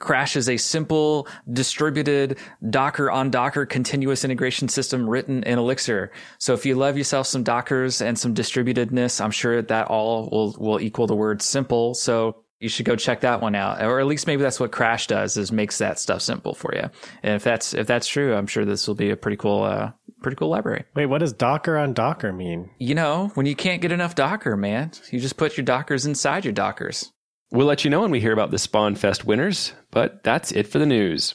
Crash 0.01 0.35
is 0.35 0.49
a 0.49 0.57
simple 0.57 1.29
distributed 1.53 2.39
Docker 2.69 3.11
on 3.11 3.31
Docker 3.31 3.67
continuous 3.67 4.25
integration 4.25 4.69
system 4.69 5.09
written 5.09 5.45
in 5.45 5.59
Elixir. 5.59 6.11
So 6.39 6.55
if 6.55 6.67
you 6.67 6.75
love 6.75 6.97
yourself 6.97 7.27
some 7.27 7.45
Dockers 7.45 8.01
and 8.01 8.19
some 8.19 8.35
distributedness, 8.35 9.21
I'm 9.21 9.31
sure 9.31 9.63
that 9.63 9.87
all 9.87 10.29
will, 10.31 10.57
will 10.59 10.81
equal 10.81 11.07
the 11.07 11.15
word 11.15 11.43
simple. 11.43 11.95
So 11.95 12.43
you 12.61 12.69
should 12.69 12.87
go 12.87 12.97
check 12.97 13.21
that 13.21 13.41
one 13.41 13.55
out. 13.55 13.83
Or 13.83 14.01
at 14.01 14.07
least 14.07 14.27
maybe 14.27 14.43
that's 14.43 14.59
what 14.59 14.73
Crash 14.73 15.07
does 15.07 15.37
is 15.37 15.53
makes 15.53 15.79
that 15.79 15.99
stuff 15.99 16.23
simple 16.23 16.55
for 16.55 16.75
you. 16.75 16.91
And 17.23 17.35
if 17.35 17.45
that's, 17.45 17.75
if 17.75 17.87
that's 17.87 18.09
true, 18.09 18.35
I'm 18.35 18.47
sure 18.47 18.65
this 18.65 18.89
will 18.89 18.95
be 18.95 19.11
a 19.11 19.17
pretty 19.17 19.37
cool, 19.37 19.63
uh, 19.63 19.93
pretty 20.23 20.37
cool 20.37 20.49
library. 20.49 20.85
Wait, 20.95 21.07
what 21.07 21.19
does 21.19 21.33
Docker 21.33 21.77
on 21.77 21.95
Docker 21.95 22.33
mean? 22.33 22.71
You 22.79 22.95
know, 22.95 23.31
when 23.35 23.47
you 23.47 23.55
can't 23.55 23.83
get 23.83 23.93
enough 23.93 24.15
Docker, 24.15 24.57
man, 24.57 24.93
you 25.11 25.21
just 25.21 25.37
put 25.37 25.57
your 25.57 25.65
Dockers 25.65 26.07
inside 26.07 26.45
your 26.45 26.53
Dockers. 26.53 27.13
We'll 27.53 27.67
let 27.67 27.83
you 27.83 27.91
know 27.91 28.03
when 28.03 28.13
we 28.13 28.21
hear 28.21 28.33
about 28.33 28.53
the 28.53 28.59
Spawn 28.59 28.95
Fest 28.95 29.25
winners, 29.25 29.73
but 29.91 30.23
that's 30.23 30.53
it 30.53 30.69
for 30.69 30.79
the 30.79 30.87
news. 30.87 31.35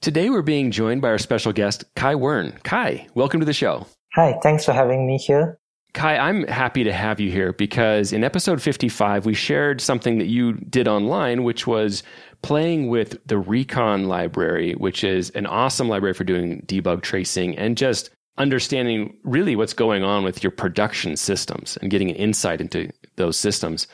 Today 0.00 0.30
we're 0.30 0.42
being 0.42 0.70
joined 0.70 1.02
by 1.02 1.08
our 1.08 1.18
special 1.18 1.52
guest, 1.52 1.84
Kai 1.96 2.14
Wern. 2.14 2.62
Kai, 2.62 3.08
welcome 3.16 3.40
to 3.40 3.46
the 3.46 3.52
show. 3.52 3.84
Hi, 4.14 4.38
thanks 4.44 4.64
for 4.64 4.72
having 4.72 5.08
me 5.08 5.18
here. 5.18 5.58
Kai, 5.92 6.18
I'm 6.18 6.46
happy 6.46 6.84
to 6.84 6.92
have 6.92 7.18
you 7.18 7.32
here 7.32 7.52
because 7.52 8.12
in 8.12 8.22
episode 8.22 8.62
55, 8.62 9.26
we 9.26 9.34
shared 9.34 9.80
something 9.80 10.18
that 10.18 10.28
you 10.28 10.52
did 10.52 10.86
online, 10.86 11.42
which 11.42 11.66
was 11.66 12.04
playing 12.42 12.86
with 12.88 13.18
the 13.26 13.38
Recon 13.38 14.06
library, 14.06 14.74
which 14.74 15.02
is 15.02 15.30
an 15.30 15.46
awesome 15.46 15.88
library 15.88 16.14
for 16.14 16.22
doing 16.22 16.62
debug 16.66 17.02
tracing 17.02 17.58
and 17.58 17.76
just 17.76 18.10
understanding 18.38 19.16
really 19.24 19.56
what's 19.56 19.72
going 19.72 20.04
on 20.04 20.22
with 20.22 20.44
your 20.44 20.52
production 20.52 21.16
systems 21.16 21.76
and 21.78 21.90
getting 21.90 22.10
an 22.10 22.16
insight 22.16 22.60
into 22.60 22.88
those 23.16 23.36
systems. 23.36 23.88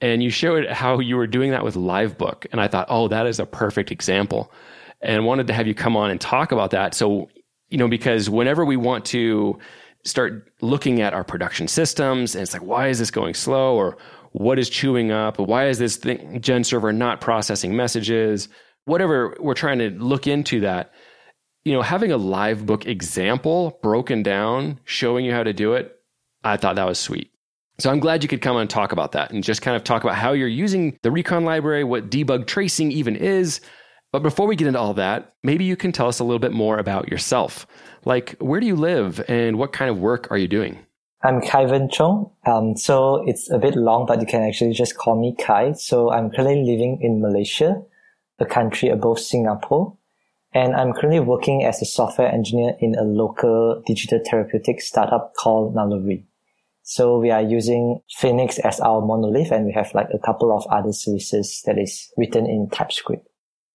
And 0.00 0.22
you 0.22 0.30
showed 0.30 0.68
how 0.68 0.98
you 0.98 1.16
were 1.16 1.26
doing 1.26 1.52
that 1.52 1.64
with 1.64 1.74
Livebook. 1.74 2.46
And 2.52 2.60
I 2.60 2.68
thought, 2.68 2.86
oh, 2.90 3.08
that 3.08 3.26
is 3.26 3.40
a 3.40 3.46
perfect 3.46 3.90
example. 3.90 4.52
And 5.00 5.24
wanted 5.24 5.46
to 5.46 5.52
have 5.52 5.66
you 5.66 5.74
come 5.74 5.96
on 5.96 6.10
and 6.10 6.20
talk 6.20 6.52
about 6.52 6.70
that. 6.70 6.94
So, 6.94 7.28
you 7.68 7.78
know, 7.78 7.88
because 7.88 8.28
whenever 8.28 8.64
we 8.64 8.76
want 8.76 9.06
to 9.06 9.58
start 10.04 10.52
looking 10.60 11.00
at 11.00 11.14
our 11.14 11.24
production 11.24 11.66
systems 11.66 12.34
and 12.34 12.42
it's 12.42 12.52
like, 12.52 12.62
why 12.62 12.88
is 12.88 12.98
this 12.98 13.10
going 13.10 13.34
slow? 13.34 13.74
Or 13.74 13.96
what 14.32 14.58
is 14.58 14.68
chewing 14.68 15.10
up? 15.10 15.38
Why 15.38 15.68
is 15.68 15.78
this 15.78 15.96
thing, 15.96 16.40
gen 16.40 16.62
server 16.62 16.92
not 16.92 17.20
processing 17.20 17.74
messages? 17.74 18.48
Whatever 18.84 19.36
we're 19.40 19.54
trying 19.54 19.78
to 19.78 19.90
look 19.90 20.26
into 20.26 20.60
that, 20.60 20.92
you 21.64 21.72
know, 21.72 21.82
having 21.82 22.12
a 22.12 22.18
livebook 22.18 22.86
example 22.86 23.78
broken 23.82 24.22
down, 24.22 24.78
showing 24.84 25.24
you 25.24 25.32
how 25.32 25.42
to 25.42 25.52
do 25.52 25.72
it, 25.72 25.96
I 26.44 26.56
thought 26.56 26.76
that 26.76 26.86
was 26.86 26.98
sweet. 26.98 27.32
So 27.78 27.90
I'm 27.90 28.00
glad 28.00 28.22
you 28.22 28.28
could 28.28 28.40
come 28.40 28.56
and 28.56 28.70
talk 28.70 28.92
about 28.92 29.12
that 29.12 29.32
and 29.32 29.44
just 29.44 29.60
kind 29.60 29.76
of 29.76 29.84
talk 29.84 30.02
about 30.02 30.16
how 30.16 30.32
you're 30.32 30.48
using 30.48 30.98
the 31.02 31.10
recon 31.10 31.44
library, 31.44 31.84
what 31.84 32.10
debug 32.10 32.46
tracing 32.46 32.90
even 32.90 33.14
is. 33.14 33.60
But 34.12 34.22
before 34.22 34.46
we 34.46 34.56
get 34.56 34.66
into 34.66 34.80
all 34.80 34.94
that, 34.94 35.34
maybe 35.42 35.64
you 35.64 35.76
can 35.76 35.92
tell 35.92 36.08
us 36.08 36.18
a 36.18 36.24
little 36.24 36.38
bit 36.38 36.52
more 36.52 36.78
about 36.78 37.08
yourself. 37.08 37.66
Like, 38.06 38.34
where 38.38 38.60
do 38.60 38.66
you 38.66 38.76
live 38.76 39.22
and 39.28 39.58
what 39.58 39.74
kind 39.74 39.90
of 39.90 39.98
work 39.98 40.30
are 40.30 40.38
you 40.38 40.48
doing? 40.48 40.78
I'm 41.22 41.42
Kai 41.42 41.64
Wern 41.64 41.92
Chong. 41.92 42.30
Um, 42.46 42.76
so 42.76 43.22
it's 43.26 43.50
a 43.50 43.58
bit 43.58 43.76
long, 43.76 44.06
but 44.06 44.20
you 44.20 44.26
can 44.26 44.42
actually 44.42 44.72
just 44.72 44.96
call 44.96 45.20
me 45.20 45.34
Kai. 45.38 45.72
So 45.72 46.10
I'm 46.10 46.30
currently 46.30 46.62
living 46.62 47.00
in 47.02 47.20
Malaysia, 47.20 47.82
a 48.38 48.46
country 48.46 48.88
above 48.88 49.18
Singapore. 49.18 49.98
And 50.54 50.74
I'm 50.74 50.94
currently 50.94 51.20
working 51.20 51.64
as 51.64 51.82
a 51.82 51.84
software 51.84 52.32
engineer 52.32 52.74
in 52.80 52.94
a 52.94 53.02
local 53.02 53.82
digital 53.86 54.20
therapeutic 54.24 54.80
startup 54.80 55.34
called 55.34 55.74
Naluri. 55.74 56.24
So 56.88 57.18
we 57.18 57.32
are 57.32 57.42
using 57.42 57.98
Phoenix 58.16 58.60
as 58.60 58.78
our 58.78 59.04
monolith 59.04 59.50
and 59.50 59.66
we 59.66 59.72
have 59.72 59.92
like 59.92 60.06
a 60.14 60.24
couple 60.24 60.56
of 60.56 60.64
other 60.70 60.92
services 60.92 61.60
that 61.66 61.80
is 61.80 62.08
written 62.16 62.46
in 62.46 62.68
TypeScript. 62.70 63.26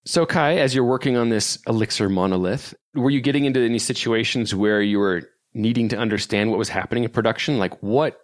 So 0.06 0.25
Kai, 0.25 0.56
as 0.56 0.74
you're 0.74 0.86
working 0.86 1.18
on 1.18 1.27
this 1.27 1.60
Elixir 1.68 2.08
monolith, 2.08 2.74
were 2.96 3.10
you 3.10 3.20
getting 3.20 3.44
into 3.44 3.60
any 3.60 3.80
situations 3.80 4.56
where 4.56 4.82
you 4.82 4.98
were 4.98 5.24
needing 5.53 5.89
to 5.89 5.98
understand 5.98 6.51
what 6.51 6.58
was 6.58 6.70
happening 6.70 7.03
in 7.03 7.10
production? 7.10 7.60
Like 7.60 7.77
what 7.84 8.18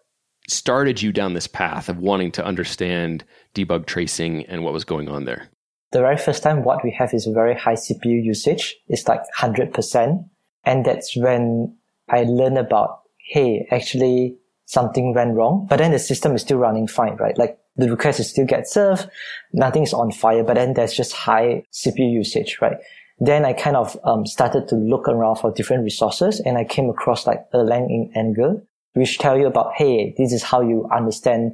started 0.47 1.01
you 1.01 1.11
down 1.11 1.33
this 1.33 1.47
path 1.47 1.89
of 1.89 1.97
wanting 1.97 2.31
to 2.31 2.45
understand 2.45 3.25
debug 3.55 3.87
tracing 3.87 4.45
and 4.45 4.63
what 4.63 4.71
was 4.71 4.85
going 4.85 5.09
on 5.09 5.25
there? 5.25 5.49
The 5.91 5.99
very 5.99 6.17
first 6.17 6.43
time 6.43 6.63
what 6.63 6.81
we 6.85 6.95
have 6.97 7.13
is 7.13 7.25
very 7.25 7.55
high 7.55 7.75
CPU 7.75 8.23
usage. 8.23 8.77
It's 8.87 9.05
like 9.05 9.21
100%. 9.37 10.29
And 10.63 10.85
that's 10.85 11.13
when 11.17 11.75
I 12.07 12.23
learned 12.23 12.57
about, 12.57 13.01
hey, 13.31 13.67
actually 13.69 14.37
something 14.67 15.13
went 15.13 15.33
wrong, 15.33 15.65
but 15.69 15.77
then 15.77 15.91
the 15.91 15.99
system 15.99 16.35
is 16.35 16.41
still 16.41 16.57
running 16.57 16.87
fine, 16.87 17.15
right? 17.15 17.37
Like 17.37 17.57
the 17.77 17.89
request 17.89 18.19
is 18.19 18.29
still 18.29 18.45
get 18.45 18.67
served, 18.67 19.09
nothing's 19.53 19.93
on 19.93 20.11
fire, 20.11 20.43
but 20.43 20.55
then 20.55 20.73
there's 20.73 20.93
just 20.93 21.13
high 21.13 21.63
CPU 21.73 22.11
usage, 22.11 22.59
right? 22.61 22.77
Then 23.19 23.45
I 23.45 23.53
kind 23.53 23.77
of 23.77 23.97
um, 24.03 24.25
started 24.25 24.67
to 24.67 24.75
look 24.75 25.07
around 25.07 25.37
for 25.37 25.51
different 25.51 25.83
resources 25.83 26.39
and 26.41 26.57
I 26.57 26.65
came 26.65 26.89
across 26.89 27.25
like 27.25 27.49
Erlang 27.51 27.89
in 27.89 28.11
Anger, 28.13 28.61
which 28.93 29.17
tell 29.17 29.37
you 29.37 29.47
about, 29.47 29.73
hey, 29.75 30.13
this 30.17 30.33
is 30.33 30.43
how 30.43 30.61
you 30.61 30.87
understand 30.93 31.53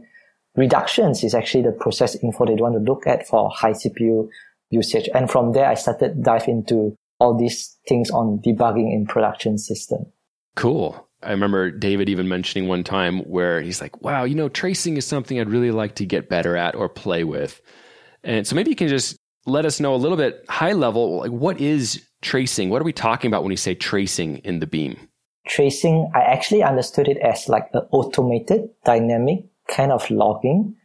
reductions 0.55 1.23
is 1.23 1.33
actually 1.33 1.63
the 1.63 1.71
process 1.71 2.15
info 2.15 2.45
they 2.45 2.55
want 2.55 2.75
to 2.75 2.91
look 2.91 3.07
at 3.07 3.27
for 3.27 3.49
high 3.49 3.71
CPU 3.71 4.27
usage. 4.71 5.07
And 5.13 5.29
from 5.29 5.53
there, 5.53 5.67
I 5.67 5.75
started 5.75 6.23
dive 6.23 6.47
into 6.47 6.95
all 7.19 7.37
these 7.37 7.77
things 7.87 8.09
on 8.09 8.39
debugging 8.39 8.91
in 8.91 9.05
production 9.05 9.57
system. 9.57 10.07
Cool. 10.55 11.07
I 11.25 11.31
remember 11.31 11.71
David 11.71 12.09
even 12.09 12.27
mentioning 12.27 12.67
one 12.67 12.83
time 12.83 13.19
where 13.19 13.61
he's 13.61 13.81
like, 13.81 14.01
wow, 14.01 14.23
you 14.23 14.35
know, 14.35 14.49
tracing 14.49 14.97
is 14.97 15.05
something 15.05 15.39
I'd 15.39 15.49
really 15.49 15.71
like 15.71 15.95
to 15.95 16.05
get 16.05 16.29
better 16.29 16.57
at 16.57 16.75
or 16.75 16.89
play 16.89 17.23
with. 17.23 17.61
And 18.23 18.47
so 18.47 18.55
maybe 18.55 18.69
you 18.69 18.75
can 18.75 18.87
just 18.87 19.17
let 19.45 19.65
us 19.65 19.79
know 19.79 19.93
a 19.93 19.97
little 19.97 20.17
bit 20.17 20.45
high 20.49 20.73
level, 20.73 21.19
like 21.19 21.31
what 21.31 21.59
is 21.59 22.05
tracing? 22.21 22.69
What 22.69 22.81
are 22.81 22.85
we 22.85 22.93
talking 22.93 23.29
about 23.29 23.43
when 23.43 23.49
we 23.49 23.55
say 23.55 23.75
tracing 23.75 24.37
in 24.39 24.59
the 24.59 24.67
beam? 24.67 24.97
Tracing, 25.45 26.09
I 26.15 26.19
actually 26.19 26.63
understood 26.63 27.07
it 27.07 27.17
as 27.17 27.49
like 27.49 27.69
an 27.73 27.81
automated 27.91 28.69
dynamic 28.85 29.45
kind 29.67 29.91
of 29.91 30.09
logging. 30.09 30.75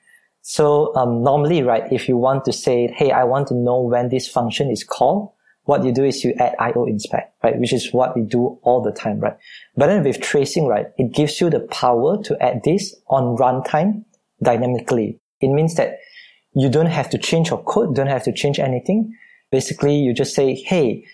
So 0.43 0.95
um, 0.97 1.23
normally, 1.23 1.63
right, 1.63 1.93
if 1.93 2.09
you 2.09 2.17
want 2.17 2.45
to 2.47 2.53
say, 2.53 2.93
hey, 2.97 3.13
I 3.13 3.25
want 3.25 3.49
to 3.49 3.55
know 3.55 3.81
when 3.81 4.09
this 4.09 4.27
function 4.27 4.71
is 4.71 4.83
called, 4.83 5.31
what 5.69 5.85
you 5.85 5.93
do 5.93 6.03
is 6.03 6.25
you 6.25 6.33
add 6.39 6.55
IO 6.59 6.87
inspect, 6.87 7.35
right? 7.45 7.59
Which 7.59 7.75
is 7.75 7.93
what 7.93 8.17
we 8.17 8.23
do 8.23 8.59
all 8.63 8.81
the 8.81 8.91
time, 8.91 9.21
right? 9.21 9.37
But 9.77 9.89
then 9.89 10.03
with 10.03 10.19
tracing, 10.19 10.67
right, 10.67 10.87
it 10.97 11.13
gives 11.13 11.43
you 11.43 11.51
the 11.51 11.61
power 11.61 12.17
to 12.23 12.43
add 12.43 12.63
this 12.65 12.97
on 13.09 13.37
runtime 13.37 14.05
dynamically. 14.43 15.21
It 15.43 15.49
means 15.49 15.75
that 15.75 15.99
you 16.55 16.71
don't 16.71 16.87
have 16.87 17.11
to 17.11 17.19
change 17.19 17.51
your 17.51 17.63
code, 17.65 17.95
don't 17.95 18.07
have 18.07 18.23
to 18.25 18.33
change 18.33 18.59
anything. 18.59 19.15
Basically, 19.53 19.97
you 19.97 20.15
just 20.15 20.35
say, 20.35 20.55
Hey, 20.55 21.05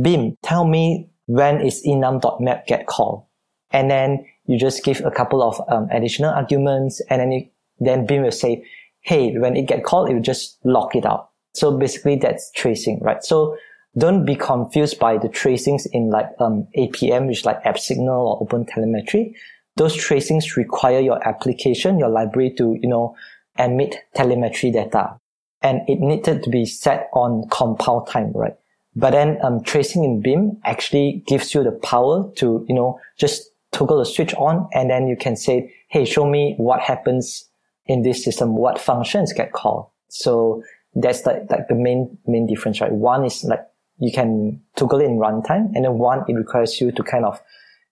Beam, 0.00 0.36
tell 0.44 0.68
me 0.68 1.10
when 1.26 1.60
is 1.60 1.82
enum.map 1.84 2.68
get 2.68 2.86
called. 2.86 3.24
And 3.72 3.90
then 3.90 4.24
you 4.46 4.56
just 4.56 4.84
give 4.84 5.04
a 5.04 5.10
couple 5.10 5.42
of 5.42 5.60
um, 5.68 5.88
additional 5.90 6.30
arguments 6.30 7.02
and 7.10 7.20
then 7.20 7.32
you, 7.32 7.48
then 7.80 8.06
Beam 8.06 8.22
will 8.22 8.30
say, 8.30 8.64
Hey, 9.00 9.36
when 9.36 9.56
it 9.56 9.66
get 9.66 9.82
called, 9.82 10.10
it 10.10 10.14
will 10.14 10.22
just 10.22 10.64
lock 10.64 10.94
it 10.94 11.04
out. 11.04 11.30
So 11.54 11.76
basically 11.76 12.14
that's 12.14 12.52
tracing, 12.52 13.00
right? 13.00 13.24
So 13.24 13.56
don't 13.98 14.24
be 14.24 14.36
confused 14.36 14.98
by 14.98 15.16
the 15.16 15.28
tracings 15.28 15.86
in 15.86 16.10
like 16.10 16.28
um, 16.38 16.66
APM, 16.76 17.28
which 17.28 17.38
is 17.38 17.44
like 17.44 17.64
App 17.64 17.78
Signal 17.78 18.28
or 18.28 18.42
Open 18.42 18.66
Telemetry. 18.66 19.34
Those 19.76 19.94
tracings 19.94 20.56
require 20.56 21.00
your 21.00 21.26
application, 21.26 21.98
your 21.98 22.08
library 22.08 22.54
to, 22.58 22.78
you 22.80 22.88
know, 22.88 23.16
emit 23.58 23.96
telemetry 24.14 24.70
data. 24.70 25.18
And 25.62 25.80
it 25.88 26.00
needed 26.00 26.42
to 26.42 26.50
be 26.50 26.66
set 26.66 27.08
on 27.14 27.48
compile 27.50 28.04
time, 28.04 28.32
right? 28.32 28.54
But 28.94 29.10
then 29.10 29.38
um, 29.42 29.62
tracing 29.62 30.04
in 30.04 30.20
Beam 30.20 30.58
actually 30.64 31.22
gives 31.26 31.54
you 31.54 31.62
the 31.62 31.72
power 31.72 32.30
to, 32.36 32.64
you 32.68 32.74
know, 32.74 32.98
just 33.18 33.50
toggle 33.72 33.98
the 33.98 34.06
switch 34.06 34.34
on 34.34 34.68
and 34.72 34.90
then 34.90 35.06
you 35.06 35.16
can 35.16 35.36
say, 35.36 35.74
hey, 35.88 36.04
show 36.04 36.26
me 36.26 36.54
what 36.56 36.80
happens 36.80 37.48
in 37.86 38.02
this 38.02 38.24
system, 38.24 38.56
what 38.56 38.78
functions 38.78 39.32
get 39.32 39.52
called. 39.52 39.88
So 40.08 40.62
that's 40.94 41.26
like, 41.26 41.50
like 41.50 41.68
the 41.68 41.74
main, 41.74 42.16
main 42.26 42.46
difference, 42.46 42.80
right? 42.80 42.92
One 42.92 43.24
is 43.24 43.44
like 43.44 43.60
you 43.98 44.12
can 44.12 44.62
toggle 44.76 45.00
it 45.00 45.04
in 45.04 45.18
runtime. 45.18 45.72
And 45.74 45.84
then 45.84 45.98
one, 45.98 46.24
it 46.28 46.34
requires 46.34 46.80
you 46.80 46.92
to 46.92 47.02
kind 47.02 47.24
of 47.24 47.40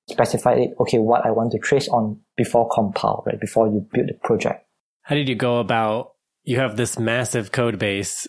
specify 0.08 0.54
it, 0.54 0.75
okay, 0.80 0.99
what 0.99 1.25
I 1.25 1.30
want 1.30 1.52
to 1.52 1.58
trace 1.58 1.88
on 1.88 2.20
before 2.37 2.68
compile, 2.68 3.23
right? 3.26 3.40
Before 3.40 3.66
you 3.68 3.87
build 3.92 4.08
the 4.08 4.14
project. 4.23 4.66
How 5.02 5.14
did 5.14 5.28
you 5.28 5.34
go 5.34 5.58
about, 5.58 6.12
you 6.42 6.58
have 6.58 6.76
this 6.76 6.99
massive 6.99 7.52
code 7.52 7.78
base 7.78 8.26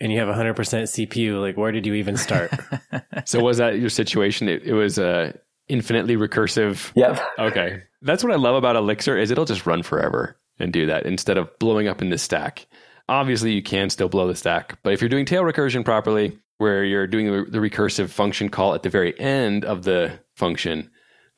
and 0.00 0.10
you 0.10 0.18
have 0.18 0.28
100% 0.28 0.54
CPU. 0.54 1.40
Like, 1.40 1.56
where 1.56 1.72
did 1.72 1.86
you 1.86 1.94
even 1.94 2.16
start? 2.16 2.50
so 3.24 3.40
was 3.40 3.58
that 3.58 3.78
your 3.78 3.90
situation? 3.90 4.48
It, 4.48 4.62
it 4.64 4.72
was 4.72 4.98
uh, 4.98 5.32
infinitely 5.68 6.16
recursive. 6.16 6.92
Yep. 6.94 7.22
Okay. 7.38 7.82
That's 8.00 8.24
what 8.24 8.32
I 8.32 8.36
love 8.36 8.56
about 8.56 8.76
Elixir 8.76 9.16
is 9.16 9.30
it'll 9.30 9.44
just 9.44 9.66
run 9.66 9.82
forever 9.82 10.36
and 10.58 10.72
do 10.72 10.86
that 10.86 11.06
instead 11.06 11.38
of 11.38 11.56
blowing 11.58 11.88
up 11.88 12.02
in 12.02 12.10
the 12.10 12.18
stack. 12.18 12.66
Obviously, 13.08 13.52
you 13.52 13.62
can 13.62 13.90
still 13.90 14.08
blow 14.08 14.28
the 14.28 14.34
stack, 14.34 14.78
but 14.82 14.92
if 14.92 15.00
you're 15.00 15.08
doing 15.08 15.26
tail 15.26 15.42
recursion 15.42 15.84
properly, 15.84 16.38
where 16.62 16.84
you're 16.84 17.08
doing 17.08 17.26
the, 17.26 17.58
recursive 17.58 18.08
function 18.08 18.48
call 18.48 18.72
at 18.72 18.84
the 18.84 18.88
very 18.88 19.18
end 19.18 19.64
of 19.64 19.82
the 19.82 20.16
function, 20.36 20.88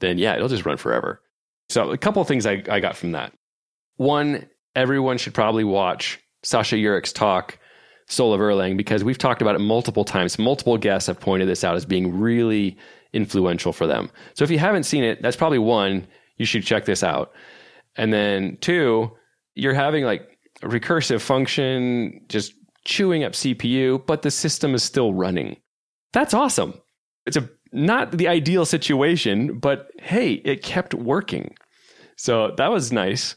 then 0.01 0.19
yeah, 0.19 0.37
it'll 0.37 0.49
just 0.49 0.67
run 0.67 0.77
forever. 0.77 1.23
So 1.71 1.91
a 1.91 1.97
couple 1.97 2.21
of 2.21 2.29
things 2.29 2.45
I, 2.45 2.63
I 2.69 2.79
got 2.81 2.95
from 2.95 3.13
that. 3.13 3.33
One, 3.97 4.47
everyone 4.77 5.17
should 5.17 5.33
probably 5.33 5.65
watch 5.65 6.21
Sasha 6.43 6.77
Juric's 6.77 7.11
talk, 7.11 7.59
Soul 8.07 8.35
of 8.35 8.41
Erlang, 8.41 8.77
because 8.77 9.03
we've 9.03 9.17
talked 9.17 9.41
about 9.41 9.55
it 9.55 9.61
multiple 9.61 10.05
times. 10.05 10.39
Multiple 10.39 10.77
guests 10.77 11.07
have 11.07 11.19
pointed 11.19 11.49
this 11.49 11.65
out 11.65 11.75
as 11.75 11.87
being 11.87 12.21
really 12.21 12.77
influential 13.15 13.73
for 13.73 13.87
them. 13.87 14.11
So 14.35 14.45
if 14.45 14.51
you 14.51 14.59
haven't 14.59 14.83
seen 14.83 15.05
it, 15.05 15.23
that's 15.23 15.37
probably 15.37 15.59
one, 15.59 16.07
you 16.37 16.45
should 16.45 16.65
check 16.65 16.85
this 16.85 17.03
out. 17.03 17.33
And 17.97 18.13
then 18.13 18.59
two, 18.61 19.11
you're 19.55 19.73
having 19.73 20.05
like 20.05 20.37
recursive 20.61 21.23
function 21.23 22.21
just 22.29 22.53
chewing 22.85 23.25
up 23.25 23.33
CPU, 23.33 24.05
but 24.07 24.23
the 24.23 24.31
system 24.31 24.75
is 24.75 24.83
still 24.83 25.15
running. 25.15 25.57
That's 26.13 26.35
awesome. 26.35 26.75
It's 27.27 27.37
a 27.37 27.49
not 27.73 28.13
the 28.13 28.29
ideal 28.29 28.65
situation, 28.65 29.59
but 29.59 29.91
hey, 29.99 30.35
it 30.35 30.63
kept 30.63 30.95
working. 30.95 31.57
So 32.17 32.55
that 32.57 32.71
was 32.71 32.93
nice. 32.93 33.35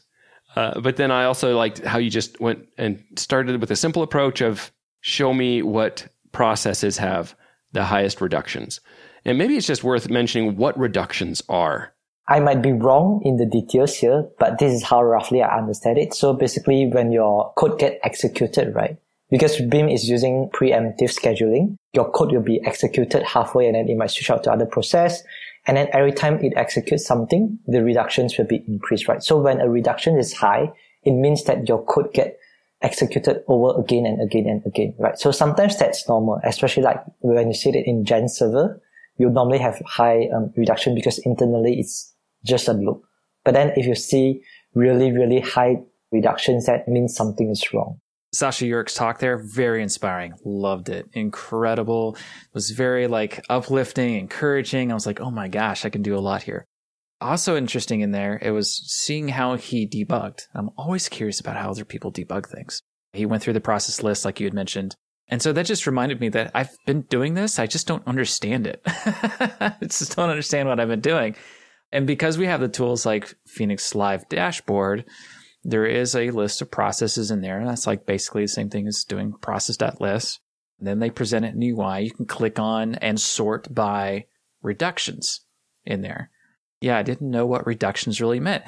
Uh, 0.54 0.80
but 0.80 0.96
then 0.96 1.10
I 1.10 1.24
also 1.24 1.56
liked 1.56 1.84
how 1.84 1.98
you 1.98 2.08
just 2.08 2.40
went 2.40 2.66
and 2.78 3.02
started 3.16 3.60
with 3.60 3.70
a 3.70 3.76
simple 3.76 4.02
approach 4.02 4.40
of 4.40 4.70
show 5.00 5.34
me 5.34 5.62
what 5.62 6.06
processes 6.32 6.96
have 6.98 7.34
the 7.72 7.84
highest 7.84 8.20
reductions. 8.20 8.80
And 9.24 9.36
maybe 9.36 9.56
it's 9.56 9.66
just 9.66 9.84
worth 9.84 10.08
mentioning 10.08 10.56
what 10.56 10.78
reductions 10.78 11.42
are. 11.48 11.92
I 12.28 12.40
might 12.40 12.62
be 12.62 12.72
wrong 12.72 13.22
in 13.24 13.36
the 13.36 13.46
details 13.46 13.96
here, 13.96 14.28
but 14.38 14.58
this 14.58 14.72
is 14.72 14.82
how 14.82 15.02
roughly 15.02 15.42
I 15.42 15.58
understand 15.58 15.98
it. 15.98 16.14
So 16.14 16.34
basically 16.34 16.86
when 16.86 17.10
your 17.10 17.52
code 17.56 17.78
get 17.78 17.98
executed, 18.02 18.74
right? 18.74 18.98
Because 19.30 19.60
Beam 19.60 19.88
is 19.88 20.08
using 20.08 20.48
preemptive 20.54 21.10
scheduling, 21.10 21.76
your 21.92 22.10
code 22.10 22.32
will 22.32 22.42
be 22.42 22.64
executed 22.64 23.22
halfway 23.22 23.66
and 23.66 23.74
then 23.74 23.88
it 23.88 23.96
might 23.96 24.10
switch 24.10 24.30
out 24.30 24.44
to 24.44 24.52
other 24.52 24.64
process. 24.64 25.22
And 25.66 25.76
then 25.76 25.88
every 25.92 26.12
time 26.12 26.42
it 26.42 26.54
executes 26.56 27.04
something, 27.04 27.58
the 27.66 27.82
reductions 27.82 28.38
will 28.38 28.46
be 28.46 28.64
increased, 28.66 29.06
right? 29.06 29.22
So 29.22 29.38
when 29.38 29.60
a 29.60 29.68
reduction 29.68 30.16
is 30.16 30.32
high, 30.32 30.72
it 31.04 31.12
means 31.12 31.44
that 31.44 31.68
your 31.68 31.84
code 31.84 32.12
get 32.14 32.38
executed 32.80 33.42
over 33.48 33.78
again 33.78 34.06
and 34.06 34.22
again 34.22 34.46
and 34.46 34.62
again, 34.64 34.94
right? 34.98 35.18
So 35.18 35.30
sometimes 35.30 35.78
that's 35.78 36.08
normal, 36.08 36.40
especially 36.44 36.84
like 36.84 37.02
when 37.20 37.48
you 37.48 37.54
see 37.54 37.70
it 37.70 37.86
in 37.86 38.04
Gen 38.04 38.28
server, 38.28 38.80
you 39.18 39.28
normally 39.28 39.58
have 39.58 39.82
high 39.84 40.28
um, 40.34 40.52
reduction 40.56 40.94
because 40.94 41.18
internally 41.18 41.78
it's 41.78 42.14
just 42.44 42.68
a 42.68 42.72
loop. 42.72 43.04
But 43.44 43.54
then 43.54 43.72
if 43.76 43.84
you 43.86 43.94
see 43.94 44.42
really, 44.74 45.12
really 45.12 45.40
high 45.40 45.82
reductions, 46.12 46.66
that 46.66 46.88
means 46.88 47.14
something 47.14 47.50
is 47.50 47.72
wrong. 47.74 48.00
Sasha 48.38 48.66
Juric's 48.66 48.94
talk 48.94 49.18
there, 49.18 49.36
very 49.36 49.82
inspiring. 49.82 50.32
Loved 50.44 50.90
it. 50.90 51.06
Incredible. 51.12 52.14
It 52.16 52.54
was 52.54 52.70
very 52.70 53.08
like 53.08 53.44
uplifting, 53.50 54.14
encouraging. 54.14 54.92
I 54.92 54.94
was 54.94 55.06
like, 55.06 55.20
oh 55.20 55.32
my 55.32 55.48
gosh, 55.48 55.84
I 55.84 55.90
can 55.90 56.02
do 56.02 56.16
a 56.16 56.20
lot 56.20 56.44
here. 56.44 56.64
Also 57.20 57.56
interesting 57.56 58.00
in 58.00 58.12
there, 58.12 58.38
it 58.40 58.52
was 58.52 58.76
seeing 58.92 59.26
how 59.26 59.56
he 59.56 59.88
debugged. 59.88 60.42
I'm 60.54 60.70
always 60.76 61.08
curious 61.08 61.40
about 61.40 61.56
how 61.56 61.68
other 61.68 61.84
people 61.84 62.12
debug 62.12 62.48
things. 62.48 62.80
He 63.12 63.26
went 63.26 63.42
through 63.42 63.54
the 63.54 63.60
process 63.60 64.04
list, 64.04 64.24
like 64.24 64.38
you 64.38 64.46
had 64.46 64.54
mentioned. 64.54 64.94
And 65.26 65.42
so 65.42 65.52
that 65.52 65.66
just 65.66 65.88
reminded 65.88 66.20
me 66.20 66.28
that 66.28 66.52
I've 66.54 66.70
been 66.86 67.02
doing 67.02 67.34
this. 67.34 67.58
I 67.58 67.66
just 67.66 67.88
don't 67.88 68.06
understand 68.06 68.68
it. 68.68 68.80
I 68.86 69.74
just 69.82 70.14
don't 70.14 70.30
understand 70.30 70.68
what 70.68 70.78
I've 70.78 70.86
been 70.86 71.00
doing. 71.00 71.34
And 71.90 72.06
because 72.06 72.38
we 72.38 72.46
have 72.46 72.60
the 72.60 72.68
tools 72.68 73.04
like 73.04 73.34
Phoenix 73.48 73.96
Live 73.96 74.28
Dashboard, 74.28 75.06
there 75.68 75.84
is 75.84 76.14
a 76.14 76.30
list 76.30 76.62
of 76.62 76.70
processes 76.70 77.30
in 77.30 77.42
there. 77.42 77.58
And 77.58 77.68
that's 77.68 77.86
like 77.86 78.06
basically 78.06 78.42
the 78.42 78.48
same 78.48 78.70
thing 78.70 78.88
as 78.88 79.04
doing 79.04 79.34
process.list. 79.34 80.40
Then 80.80 80.98
they 80.98 81.10
present 81.10 81.44
it 81.44 81.54
in 81.54 81.62
UI. 81.62 82.04
You 82.04 82.10
can 82.10 82.24
click 82.24 82.58
on 82.58 82.94
and 82.94 83.20
sort 83.20 83.74
by 83.74 84.24
reductions 84.62 85.42
in 85.84 86.00
there. 86.00 86.30
Yeah, 86.80 86.96
I 86.96 87.02
didn't 87.02 87.30
know 87.30 87.44
what 87.44 87.66
reductions 87.66 88.18
really 88.20 88.40
meant. 88.40 88.64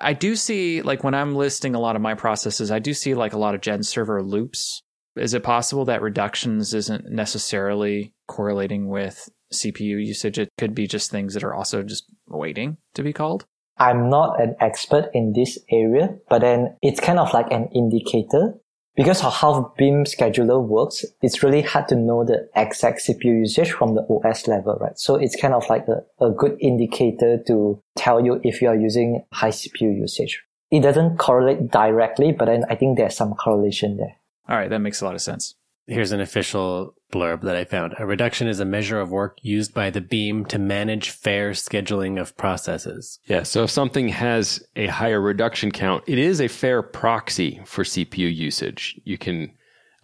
I 0.00 0.12
do 0.12 0.34
see, 0.34 0.82
like, 0.82 1.04
when 1.04 1.14
I'm 1.14 1.36
listing 1.36 1.74
a 1.74 1.80
lot 1.80 1.94
of 1.94 2.02
my 2.02 2.14
processes, 2.14 2.72
I 2.72 2.78
do 2.80 2.94
see 2.94 3.14
like 3.14 3.34
a 3.34 3.38
lot 3.38 3.54
of 3.54 3.60
gen 3.60 3.84
server 3.84 4.20
loops. 4.20 4.82
Is 5.14 5.34
it 5.34 5.44
possible 5.44 5.84
that 5.84 6.02
reductions 6.02 6.74
isn't 6.74 7.10
necessarily 7.10 8.12
correlating 8.26 8.88
with 8.88 9.28
CPU 9.52 10.04
usage? 10.04 10.38
It 10.38 10.48
could 10.58 10.74
be 10.74 10.88
just 10.88 11.12
things 11.12 11.34
that 11.34 11.44
are 11.44 11.54
also 11.54 11.84
just 11.84 12.06
waiting 12.26 12.78
to 12.94 13.04
be 13.04 13.12
called. 13.12 13.46
I'm 13.80 14.10
not 14.10 14.40
an 14.40 14.54
expert 14.60 15.10
in 15.14 15.32
this 15.32 15.58
area, 15.70 16.14
but 16.28 16.42
then 16.42 16.76
it's 16.82 17.00
kind 17.00 17.18
of 17.18 17.32
like 17.32 17.50
an 17.50 17.68
indicator. 17.74 18.54
Because 18.94 19.24
of 19.24 19.32
how 19.32 19.72
Beam 19.78 20.04
scheduler 20.04 20.62
works, 20.62 21.06
it's 21.22 21.42
really 21.42 21.62
hard 21.62 21.88
to 21.88 21.96
know 21.96 22.22
the 22.22 22.50
exact 22.54 23.00
CPU 23.00 23.40
usage 23.40 23.72
from 23.72 23.94
the 23.94 24.02
OS 24.02 24.46
level, 24.46 24.76
right? 24.78 24.98
So 24.98 25.14
it's 25.14 25.34
kind 25.34 25.54
of 25.54 25.66
like 25.70 25.86
a, 25.88 26.04
a 26.22 26.30
good 26.30 26.58
indicator 26.60 27.42
to 27.46 27.80
tell 27.96 28.22
you 28.22 28.40
if 28.44 28.60
you 28.60 28.68
are 28.68 28.76
using 28.76 29.24
high 29.32 29.50
CPU 29.50 29.96
usage. 29.98 30.42
It 30.70 30.80
doesn't 30.80 31.16
correlate 31.16 31.70
directly, 31.70 32.32
but 32.32 32.44
then 32.44 32.64
I 32.68 32.74
think 32.74 32.98
there's 32.98 33.16
some 33.16 33.32
correlation 33.34 33.96
there. 33.96 34.16
All 34.48 34.56
right, 34.56 34.68
that 34.68 34.80
makes 34.80 35.00
a 35.00 35.06
lot 35.06 35.14
of 35.14 35.22
sense. 35.22 35.54
Here's 35.86 36.12
an 36.12 36.20
official 36.20 36.94
blurb 37.10 37.42
that 37.42 37.56
I 37.56 37.64
found. 37.64 37.94
A 37.98 38.06
reduction 38.06 38.48
is 38.48 38.60
a 38.60 38.64
measure 38.64 39.00
of 39.00 39.10
work 39.10 39.38
used 39.42 39.74
by 39.74 39.90
the 39.90 40.00
beam 40.00 40.44
to 40.46 40.58
manage 40.58 41.10
fair 41.10 41.50
scheduling 41.50 42.20
of 42.20 42.36
processes. 42.36 43.18
Yeah. 43.26 43.42
So 43.42 43.64
if 43.64 43.70
something 43.70 44.08
has 44.08 44.62
a 44.76 44.86
higher 44.86 45.20
reduction 45.20 45.70
count, 45.70 46.04
it 46.06 46.18
is 46.18 46.40
a 46.40 46.48
fair 46.48 46.82
proxy 46.82 47.60
for 47.64 47.84
CPU 47.84 48.34
usage. 48.34 49.00
You 49.04 49.18
can 49.18 49.52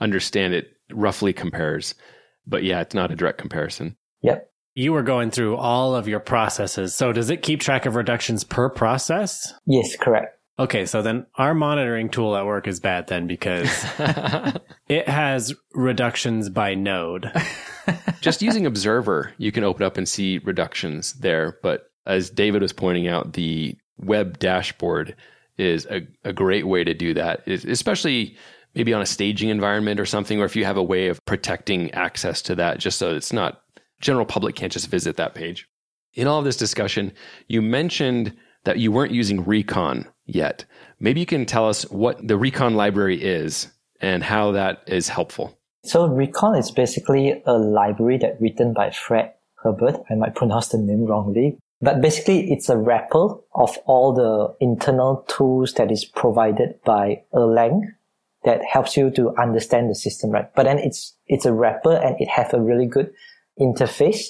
understand 0.00 0.54
it 0.54 0.68
roughly 0.92 1.32
compares, 1.32 1.94
but 2.46 2.62
yeah, 2.62 2.80
it's 2.80 2.94
not 2.94 3.10
a 3.10 3.16
direct 3.16 3.38
comparison. 3.38 3.96
Yep. 4.22 4.50
You 4.74 4.92
were 4.92 5.02
going 5.02 5.30
through 5.30 5.56
all 5.56 5.94
of 5.94 6.06
your 6.06 6.20
processes. 6.20 6.94
So 6.94 7.12
does 7.12 7.30
it 7.30 7.40
keep 7.40 7.60
track 7.60 7.86
of 7.86 7.94
reductions 7.94 8.44
per 8.44 8.68
process? 8.68 9.54
Yes, 9.64 9.96
correct. 9.96 10.35
Okay, 10.58 10.86
so 10.86 11.02
then 11.02 11.26
our 11.34 11.52
monitoring 11.52 12.08
tool 12.08 12.34
at 12.34 12.46
work 12.46 12.66
is 12.66 12.80
bad 12.80 13.08
then 13.08 13.26
because 13.26 13.68
it 14.88 15.06
has 15.06 15.54
reductions 15.74 16.48
by 16.48 16.74
node. 16.74 17.30
Just 18.22 18.40
using 18.40 18.64
Observer, 18.64 19.34
you 19.36 19.52
can 19.52 19.64
open 19.64 19.84
up 19.84 19.98
and 19.98 20.08
see 20.08 20.38
reductions 20.38 21.12
there. 21.14 21.58
But 21.62 21.90
as 22.06 22.30
David 22.30 22.62
was 22.62 22.72
pointing 22.72 23.06
out, 23.06 23.34
the 23.34 23.76
web 23.98 24.38
dashboard 24.38 25.14
is 25.58 25.86
a, 25.90 26.06
a 26.24 26.32
great 26.32 26.66
way 26.66 26.84
to 26.84 26.94
do 26.94 27.12
that, 27.14 27.46
especially 27.46 28.36
maybe 28.74 28.94
on 28.94 29.02
a 29.02 29.06
staging 29.06 29.50
environment 29.50 30.00
or 30.00 30.06
something, 30.06 30.40
or 30.40 30.46
if 30.46 30.56
you 30.56 30.64
have 30.64 30.76
a 30.78 30.82
way 30.82 31.08
of 31.08 31.22
protecting 31.26 31.90
access 31.92 32.40
to 32.42 32.54
that, 32.54 32.78
just 32.78 32.98
so 32.98 33.14
it's 33.14 33.32
not 33.32 33.62
general 34.00 34.26
public 34.26 34.56
can't 34.56 34.72
just 34.72 34.88
visit 34.88 35.16
that 35.16 35.34
page. 35.34 35.68
In 36.14 36.26
all 36.26 36.38
of 36.38 36.44
this 36.46 36.56
discussion, 36.56 37.12
you 37.46 37.60
mentioned 37.60 38.34
that 38.64 38.78
you 38.78 38.90
weren't 38.90 39.12
using 39.12 39.44
Recon 39.44 40.06
yet. 40.26 40.64
Maybe 41.00 41.20
you 41.20 41.26
can 41.26 41.46
tell 41.46 41.68
us 41.68 41.82
what 41.90 42.26
the 42.26 42.36
Recon 42.36 42.74
library 42.74 43.22
is 43.22 43.68
and 44.00 44.22
how 44.22 44.52
that 44.52 44.82
is 44.86 45.08
helpful. 45.08 45.58
So 45.84 46.06
Recon 46.06 46.56
is 46.56 46.70
basically 46.70 47.42
a 47.46 47.52
library 47.52 48.18
that 48.18 48.40
written 48.40 48.72
by 48.72 48.90
Fred 48.90 49.32
Hebert. 49.62 50.02
I 50.10 50.14
might 50.14 50.34
pronounce 50.34 50.68
the 50.68 50.78
name 50.78 51.06
wrongly. 51.06 51.58
But 51.80 52.00
basically, 52.00 52.50
it's 52.50 52.68
a 52.68 52.76
wrapper 52.76 53.36
of 53.54 53.78
all 53.84 54.14
the 54.14 54.64
internal 54.64 55.24
tools 55.28 55.74
that 55.74 55.90
is 55.90 56.04
provided 56.04 56.80
by 56.84 57.22
Erlang 57.34 57.82
that 58.44 58.64
helps 58.64 58.96
you 58.96 59.10
to 59.10 59.36
understand 59.36 59.90
the 59.90 59.94
system, 59.94 60.30
right? 60.30 60.48
But 60.54 60.64
then 60.64 60.78
it's, 60.78 61.14
it's 61.26 61.44
a 61.44 61.52
wrapper 61.52 61.92
and 61.92 62.16
it 62.20 62.28
has 62.28 62.52
a 62.54 62.60
really 62.60 62.86
good 62.86 63.12
interface. 63.60 64.24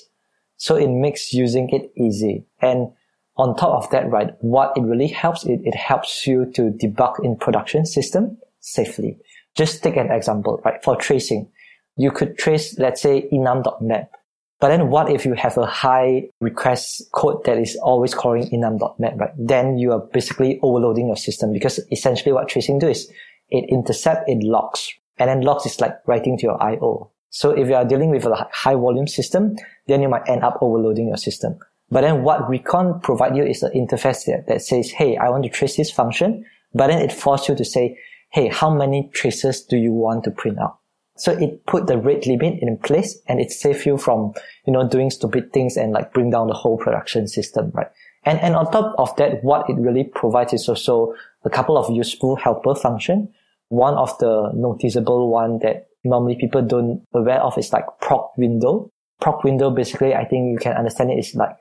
So 0.57 0.75
it 0.75 0.89
makes 0.89 1.33
using 1.33 1.69
it 1.71 1.93
easy. 1.97 2.47
And 2.61 2.93
on 3.37 3.55
top 3.57 3.85
of 3.85 3.91
that, 3.91 4.11
right, 4.11 4.31
what 4.41 4.73
it 4.77 4.83
really 4.83 5.09
helps, 5.09 5.45
it, 5.45 5.61
it 5.65 5.75
helps 5.75 6.27
you 6.27 6.51
to 6.55 6.71
debug 6.71 7.23
in 7.23 7.37
production 7.37 7.85
system 7.85 8.39
safely. 8.61 9.19
Just 9.55 9.83
take 9.83 9.97
an 9.97 10.11
example, 10.11 10.61
right? 10.65 10.83
For 10.83 10.97
tracing, 10.97 11.51
you 11.97 12.11
could 12.11 12.39
trace, 12.39 12.79
let's 12.79 13.03
say, 13.03 13.29
enum.map. 13.33 14.11
But 14.59 14.69
then 14.69 14.89
what 14.89 15.11
if 15.11 15.27
you 15.27 15.35
have 15.35 15.59
a 15.59 15.67
high 15.67 16.31
request 16.41 17.11
code 17.13 17.45
that 17.45 17.59
is 17.59 17.77
always 17.83 18.15
calling 18.15 18.49
enum.map, 18.51 19.15
right? 19.17 19.31
Then 19.37 19.77
you 19.77 19.93
are 19.93 20.01
basically 20.01 20.59
overloading 20.63 21.09
your 21.09 21.17
system 21.17 21.53
because 21.53 21.79
essentially 21.93 22.33
what 22.33 22.49
tracing 22.49 22.79
do 22.79 22.89
is 22.89 23.11
it 23.51 23.67
intercept, 23.69 24.29
it 24.29 24.43
locks. 24.43 24.91
And 25.19 25.29
then 25.29 25.43
locks 25.43 25.67
is 25.67 25.81
like 25.81 25.97
writing 26.07 26.39
to 26.39 26.43
your 26.43 26.63
IO. 26.63 27.11
So 27.29 27.51
if 27.51 27.69
you 27.69 27.75
are 27.75 27.85
dealing 27.85 28.11
with 28.11 28.25
a 28.25 28.49
high 28.51 28.75
volume 28.75 29.07
system, 29.07 29.57
then 29.89 30.01
you 30.01 30.09
might 30.09 30.27
end 30.27 30.43
up 30.43 30.59
overloading 30.63 31.09
your 31.09 31.19
system. 31.19 31.59
But 31.91 32.01
then 32.01 32.23
what 32.23 32.49
Recon 32.49 33.01
provide 33.01 33.37
you 33.37 33.45
is 33.45 33.63
an 33.63 33.73
interface 33.73 34.27
that, 34.47 34.63
says, 34.63 34.91
Hey, 34.91 35.17
I 35.17 35.29
want 35.29 35.45
to 35.45 35.51
trace 35.51 35.77
this 35.77 35.91
function. 35.91 36.45
But 36.75 36.89
then 36.89 37.01
it 37.01 37.13
forces 37.13 37.49
you 37.51 37.57
to 37.57 37.65
say, 37.65 37.99
Hey, 38.33 38.49
how 38.49 38.71
many 38.71 39.11
traces 39.15 39.63
do 39.63 39.77
you 39.77 39.93
want 39.93 40.25
to 40.25 40.31
print 40.31 40.59
out? 40.59 40.79
So 41.17 41.33
it 41.33 41.65
put 41.67 41.87
the 41.87 41.97
rate 41.97 42.27
limit 42.27 42.59
in 42.61 42.77
place 42.79 43.19
and 43.27 43.41
it 43.41 43.51
saves 43.51 43.87
you 43.87 43.97
from, 43.97 44.35
you 44.67 44.73
know, 44.73 44.87
doing 44.87 45.11
stupid 45.11 45.53
things 45.53 45.77
and 45.77 45.93
like 45.93 46.13
bring 46.13 46.31
down 46.31 46.49
the 46.49 46.55
whole 46.55 46.77
production 46.77 47.27
system, 47.27 47.71
right? 47.73 47.89
And, 48.25 48.39
and 48.41 48.55
on 48.55 48.71
top 48.71 48.95
of 48.99 49.17
that, 49.17 49.43
what 49.43 49.71
it 49.71 49.77
really 49.79 50.05
provides 50.05 50.53
is 50.53 50.69
also 50.69 51.15
a 51.45 51.51
couple 51.51 51.79
of 51.79 51.91
useful 51.95 52.37
helper 52.37 52.75
function. 52.75 53.33
One 53.69 53.95
of 53.95 54.19
the 54.19 54.51
noticeable 54.55 55.31
one 55.31 55.61
that 55.61 55.87
normally 56.05 56.37
people 56.37 56.63
don't 56.63 57.03
aware 57.15 57.41
of 57.41 57.57
is 57.57 57.73
like 57.73 57.87
proc 58.01 58.37
window. 58.37 58.91
Proc 59.21 59.43
window, 59.45 59.71
basically, 59.71 60.15
I 60.15 60.25
think 60.27 60.53
you 60.53 60.59
can 60.59 60.77
understand 60.77 61.11
it 61.11 61.19
is 61.19 61.35
like 61.35 61.57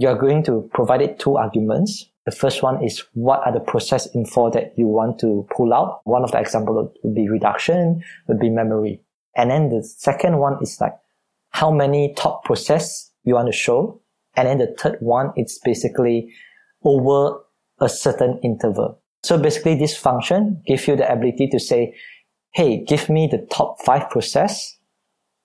you're 0.00 0.16
going 0.16 0.42
to 0.44 0.68
provide 0.72 1.02
it 1.02 1.18
two 1.18 1.36
arguments. 1.36 2.06
The 2.24 2.32
first 2.32 2.62
one 2.62 2.82
is 2.82 3.04
what 3.12 3.46
are 3.46 3.52
the 3.52 3.60
process 3.60 4.08
info 4.14 4.50
that 4.50 4.72
you 4.76 4.86
want 4.86 5.18
to 5.20 5.46
pull 5.54 5.74
out? 5.74 6.00
One 6.04 6.24
of 6.24 6.32
the 6.32 6.40
examples 6.40 6.90
would 7.02 7.14
be 7.14 7.28
reduction, 7.28 8.02
would 8.26 8.40
be 8.40 8.48
memory. 8.48 9.02
And 9.36 9.50
then 9.50 9.68
the 9.68 9.82
second 9.84 10.38
one 10.38 10.56
is 10.62 10.80
like 10.80 10.94
how 11.50 11.70
many 11.70 12.14
top 12.14 12.44
process 12.44 13.10
you 13.24 13.34
want 13.34 13.48
to 13.48 13.52
show. 13.52 14.00
And 14.36 14.48
then 14.48 14.58
the 14.58 14.74
third 14.78 14.96
one, 15.00 15.32
it's 15.36 15.58
basically 15.58 16.32
over 16.82 17.38
a 17.80 17.88
certain 17.88 18.40
interval. 18.42 18.98
So 19.22 19.36
basically 19.36 19.74
this 19.74 19.96
function 19.96 20.62
gives 20.66 20.88
you 20.88 20.96
the 20.96 21.12
ability 21.12 21.48
to 21.48 21.60
say, 21.60 21.94
Hey, 22.52 22.82
give 22.84 23.10
me 23.10 23.28
the 23.30 23.46
top 23.52 23.80
five 23.82 24.08
process 24.08 24.78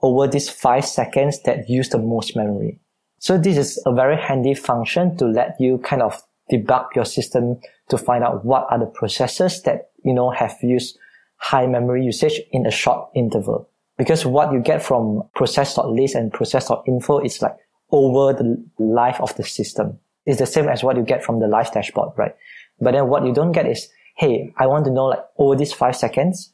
over 0.01 0.27
these 0.27 0.49
five 0.49 0.85
seconds 0.85 1.41
that 1.43 1.69
use 1.69 1.89
the 1.89 1.99
most 1.99 2.37
memory. 2.37 2.79
So 3.19 3.37
this 3.37 3.57
is 3.57 3.81
a 3.85 3.93
very 3.93 4.17
handy 4.17 4.53
function 4.53 5.17
to 5.17 5.25
let 5.25 5.55
you 5.59 5.77
kind 5.79 6.01
of 6.01 6.21
debug 6.51 6.95
your 6.95 7.05
system 7.05 7.59
to 7.89 7.97
find 7.97 8.23
out 8.23 8.45
what 8.45 8.67
are 8.69 8.79
the 8.79 8.85
processes 8.85 9.61
that, 9.63 9.89
you 10.03 10.13
know, 10.13 10.29
have 10.29 10.55
used 10.61 10.97
high 11.37 11.67
memory 11.67 12.03
usage 12.03 12.41
in 12.51 12.65
a 12.65 12.71
short 12.71 13.09
interval. 13.15 13.69
Because 13.97 14.25
what 14.25 14.51
you 14.51 14.59
get 14.59 14.83
from 14.83 15.23
process.list 15.35 16.15
and 16.15 16.31
process.info 16.31 17.19
is 17.19 17.41
like 17.41 17.55
over 17.91 18.33
the 18.33 18.63
life 18.77 19.19
of 19.21 19.35
the 19.37 19.43
system. 19.43 19.99
It's 20.25 20.39
the 20.39 20.45
same 20.45 20.67
as 20.67 20.83
what 20.83 20.97
you 20.97 21.03
get 21.03 21.23
from 21.23 21.39
the 21.39 21.47
live 21.47 21.71
dashboard, 21.71 22.09
right? 22.17 22.35
But 22.79 22.91
then 22.91 23.07
what 23.07 23.25
you 23.25 23.33
don't 23.33 23.51
get 23.51 23.67
is, 23.67 23.87
hey, 24.17 24.53
I 24.57 24.67
want 24.67 24.85
to 24.85 24.91
know 24.91 25.05
like 25.05 25.23
over 25.37 25.55
these 25.55 25.71
five 25.71 25.95
seconds, 25.95 26.51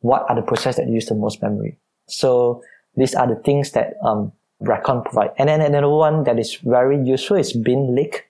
what 0.00 0.24
are 0.28 0.36
the 0.36 0.42
processes 0.42 0.76
that 0.76 0.88
use 0.88 1.06
the 1.06 1.14
most 1.14 1.42
memory? 1.42 1.78
So 2.06 2.62
these 2.96 3.14
are 3.14 3.26
the 3.26 3.40
things 3.42 3.72
that 3.72 3.94
um, 4.04 4.32
Recon 4.64 5.02
provide. 5.02 5.30
And 5.38 5.48
then 5.48 5.60
another 5.60 5.88
one 5.88 6.24
that 6.24 6.38
is 6.38 6.56
very 6.56 7.02
useful 7.02 7.36
is 7.36 7.52
bin 7.52 7.94
leak. 7.94 8.24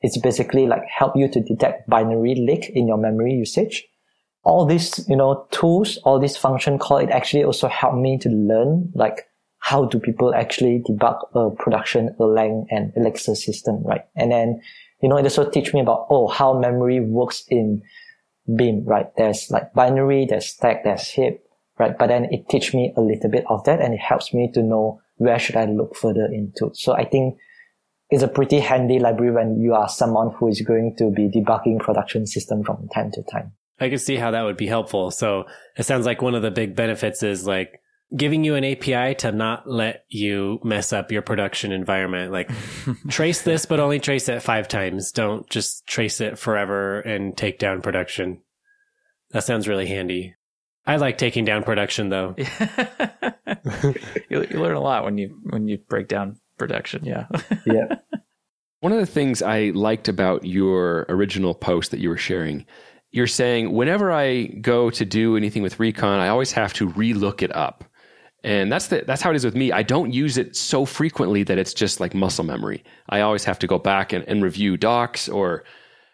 It's 0.00 0.18
basically 0.18 0.66
like 0.66 0.84
help 0.84 1.16
you 1.16 1.28
to 1.28 1.40
detect 1.40 1.88
binary 1.88 2.34
leak 2.34 2.70
in 2.70 2.88
your 2.88 2.96
memory 2.96 3.34
usage. 3.34 3.84
All 4.42 4.64
these, 4.64 5.06
you 5.08 5.16
know, 5.16 5.46
tools, 5.50 5.98
all 5.98 6.18
these 6.18 6.36
function 6.36 6.78
call, 6.78 6.98
it 6.98 7.10
actually 7.10 7.44
also 7.44 7.68
help 7.68 7.94
me 7.94 8.16
to 8.18 8.30
learn 8.30 8.90
like 8.94 9.26
how 9.58 9.84
do 9.84 9.98
people 10.00 10.34
actually 10.34 10.82
debug 10.88 11.18
a 11.34 11.54
production 11.54 12.14
Erlang 12.18 12.64
and 12.70 12.92
Elixir 12.96 13.34
system, 13.34 13.82
right? 13.84 14.06
And 14.16 14.32
then, 14.32 14.62
you 15.02 15.08
know, 15.08 15.18
it 15.18 15.24
also 15.24 15.48
teach 15.48 15.74
me 15.74 15.80
about, 15.80 16.06
oh, 16.08 16.28
how 16.28 16.58
memory 16.58 17.00
works 17.00 17.44
in 17.48 17.82
beam, 18.56 18.84
right? 18.86 19.14
There's 19.16 19.50
like 19.50 19.74
binary, 19.74 20.24
there's 20.24 20.46
stack, 20.46 20.84
there's 20.84 21.08
heap, 21.08 21.40
right? 21.78 21.96
But 21.96 22.08
then 22.08 22.24
it 22.32 22.48
teach 22.48 22.72
me 22.72 22.94
a 22.96 23.00
little 23.00 23.30
bit 23.30 23.44
of 23.48 23.64
that 23.64 23.80
and 23.80 23.92
it 23.92 24.00
helps 24.00 24.32
me 24.32 24.50
to 24.54 24.62
know 24.62 25.02
where 25.20 25.38
should 25.38 25.56
I 25.56 25.66
look 25.66 25.96
further 25.96 26.24
into. 26.24 26.70
So 26.72 26.94
I 26.94 27.04
think 27.04 27.36
it's 28.08 28.22
a 28.22 28.28
pretty 28.28 28.58
handy 28.58 28.98
library 28.98 29.32
when 29.32 29.60
you 29.60 29.74
are 29.74 29.86
someone 29.86 30.32
who 30.32 30.48
is 30.48 30.62
going 30.62 30.96
to 30.96 31.10
be 31.10 31.28
debugging 31.28 31.78
production 31.78 32.26
system 32.26 32.64
from 32.64 32.88
time 32.88 33.10
to 33.12 33.22
time. 33.30 33.52
I 33.78 33.90
can 33.90 33.98
see 33.98 34.16
how 34.16 34.30
that 34.30 34.42
would 34.42 34.56
be 34.56 34.66
helpful. 34.66 35.10
So 35.10 35.44
it 35.76 35.82
sounds 35.82 36.06
like 36.06 36.22
one 36.22 36.34
of 36.34 36.40
the 36.40 36.50
big 36.50 36.74
benefits 36.74 37.22
is 37.22 37.46
like 37.46 37.80
giving 38.16 38.44
you 38.44 38.54
an 38.54 38.64
API 38.64 39.14
to 39.16 39.30
not 39.30 39.68
let 39.68 40.04
you 40.08 40.58
mess 40.64 40.90
up 40.90 41.12
your 41.12 41.20
production 41.20 41.70
environment. 41.70 42.32
Like 42.32 42.50
trace 43.08 43.42
this, 43.42 43.66
but 43.66 43.78
only 43.78 44.00
trace 44.00 44.26
it 44.30 44.42
five 44.42 44.68
times. 44.68 45.12
Don't 45.12 45.48
just 45.50 45.86
trace 45.86 46.22
it 46.22 46.38
forever 46.38 47.00
and 47.00 47.36
take 47.36 47.58
down 47.58 47.82
production. 47.82 48.40
That 49.32 49.44
sounds 49.44 49.68
really 49.68 49.86
handy. 49.86 50.34
I 50.86 50.96
like 50.96 51.18
taking 51.18 51.44
down 51.44 51.62
production 51.62 52.08
though. 52.08 52.34
you, 54.28 54.46
you 54.50 54.60
learn 54.60 54.76
a 54.76 54.80
lot 54.80 55.04
when 55.04 55.18
you 55.18 55.38
when 55.44 55.68
you 55.68 55.78
break 55.88 56.08
down 56.08 56.36
production. 56.58 57.04
Yeah. 57.04 57.26
Yeah. 57.66 57.96
One 58.80 58.92
of 58.92 58.98
the 58.98 59.06
things 59.06 59.42
I 59.42 59.72
liked 59.74 60.08
about 60.08 60.46
your 60.46 61.04
original 61.10 61.52
post 61.54 61.90
that 61.90 62.00
you 62.00 62.08
were 62.08 62.16
sharing, 62.16 62.64
you're 63.10 63.26
saying 63.26 63.72
whenever 63.72 64.10
I 64.10 64.46
go 64.46 64.88
to 64.88 65.04
do 65.04 65.36
anything 65.36 65.62
with 65.62 65.78
Recon, 65.78 66.18
I 66.18 66.28
always 66.28 66.52
have 66.52 66.72
to 66.74 66.88
relook 66.88 67.42
it 67.42 67.54
up. 67.54 67.84
And 68.42 68.72
that's 68.72 68.86
the, 68.86 69.04
that's 69.06 69.20
how 69.20 69.30
it 69.30 69.36
is 69.36 69.44
with 69.44 69.54
me. 69.54 69.70
I 69.70 69.82
don't 69.82 70.14
use 70.14 70.38
it 70.38 70.56
so 70.56 70.86
frequently 70.86 71.42
that 71.42 71.58
it's 71.58 71.74
just 71.74 72.00
like 72.00 72.14
muscle 72.14 72.44
memory. 72.44 72.82
I 73.10 73.20
always 73.20 73.44
have 73.44 73.58
to 73.58 73.66
go 73.66 73.78
back 73.78 74.14
and, 74.14 74.24
and 74.26 74.42
review 74.42 74.78
docs 74.78 75.28
or 75.28 75.64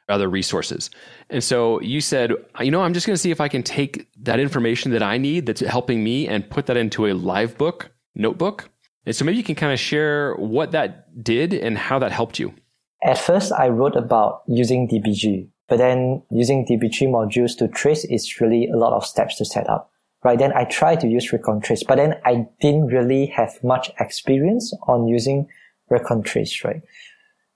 other 0.09 0.29
resources. 0.29 0.90
And 1.31 1.42
so 1.42 1.81
you 1.81 2.00
said, 2.00 2.33
you 2.61 2.72
know, 2.72 2.83
I'm 2.83 2.94
just 2.94 3.07
going 3.07 3.14
to 3.14 3.20
see 3.20 3.31
if 3.31 3.40
I 3.40 3.48
can 3.48 3.62
take 3.62 4.09
that 4.27 4.39
information 4.39 4.93
that 4.93 5.03
I 5.03 5.19
need 5.19 5.47
that's 5.47 5.61
helping 5.61 6.05
me 6.05 6.29
and 6.29 6.49
put 6.49 6.67
that 6.67 6.77
into 6.77 7.07
a 7.07 7.12
live 7.15 7.59
book 7.59 7.91
notebook. 8.15 8.69
And 9.05 9.15
so 9.15 9.25
maybe 9.25 9.39
you 9.39 9.45
can 9.45 9.55
kind 9.55 9.73
of 9.73 9.79
share 9.79 10.35
what 10.35 10.73
that 10.73 11.23
did 11.23 11.55
and 11.55 11.79
how 11.79 11.99
that 11.99 12.12
helped 12.12 12.39
you. 12.39 12.55
At 13.03 13.19
first, 13.19 13.53
I 13.53 13.69
wrote 13.69 13.97
about 13.97 14.43
using 14.47 14.89
DBG, 14.89 15.49
but 15.69 15.79
then 15.79 16.23
using 16.31 16.67
DBG 16.67 17.09
modules 17.09 17.57
to 17.59 17.69
trace 17.69 18.05
is 18.05 18.41
really 18.41 18.69
a 18.69 18.77
lot 18.77 18.93
of 18.93 19.05
steps 19.05 19.37
to 19.39 19.45
set 19.45 19.69
up 19.69 19.91
right? 20.27 20.41
Then 20.41 20.53
I 20.55 20.65
tried 20.65 21.01
to 21.01 21.07
use 21.07 21.33
Recon 21.33 21.61
Trace, 21.61 21.85
but 21.85 21.97
then 21.97 22.15
I 22.25 22.47
didn't 22.61 22.89
really 22.89 23.27
have 23.27 23.62
much 23.62 23.91
experience 24.01 24.73
on 24.89 25.07
using 25.07 25.47
Recon 25.89 26.23
Trace, 26.23 26.65
right? 26.65 26.83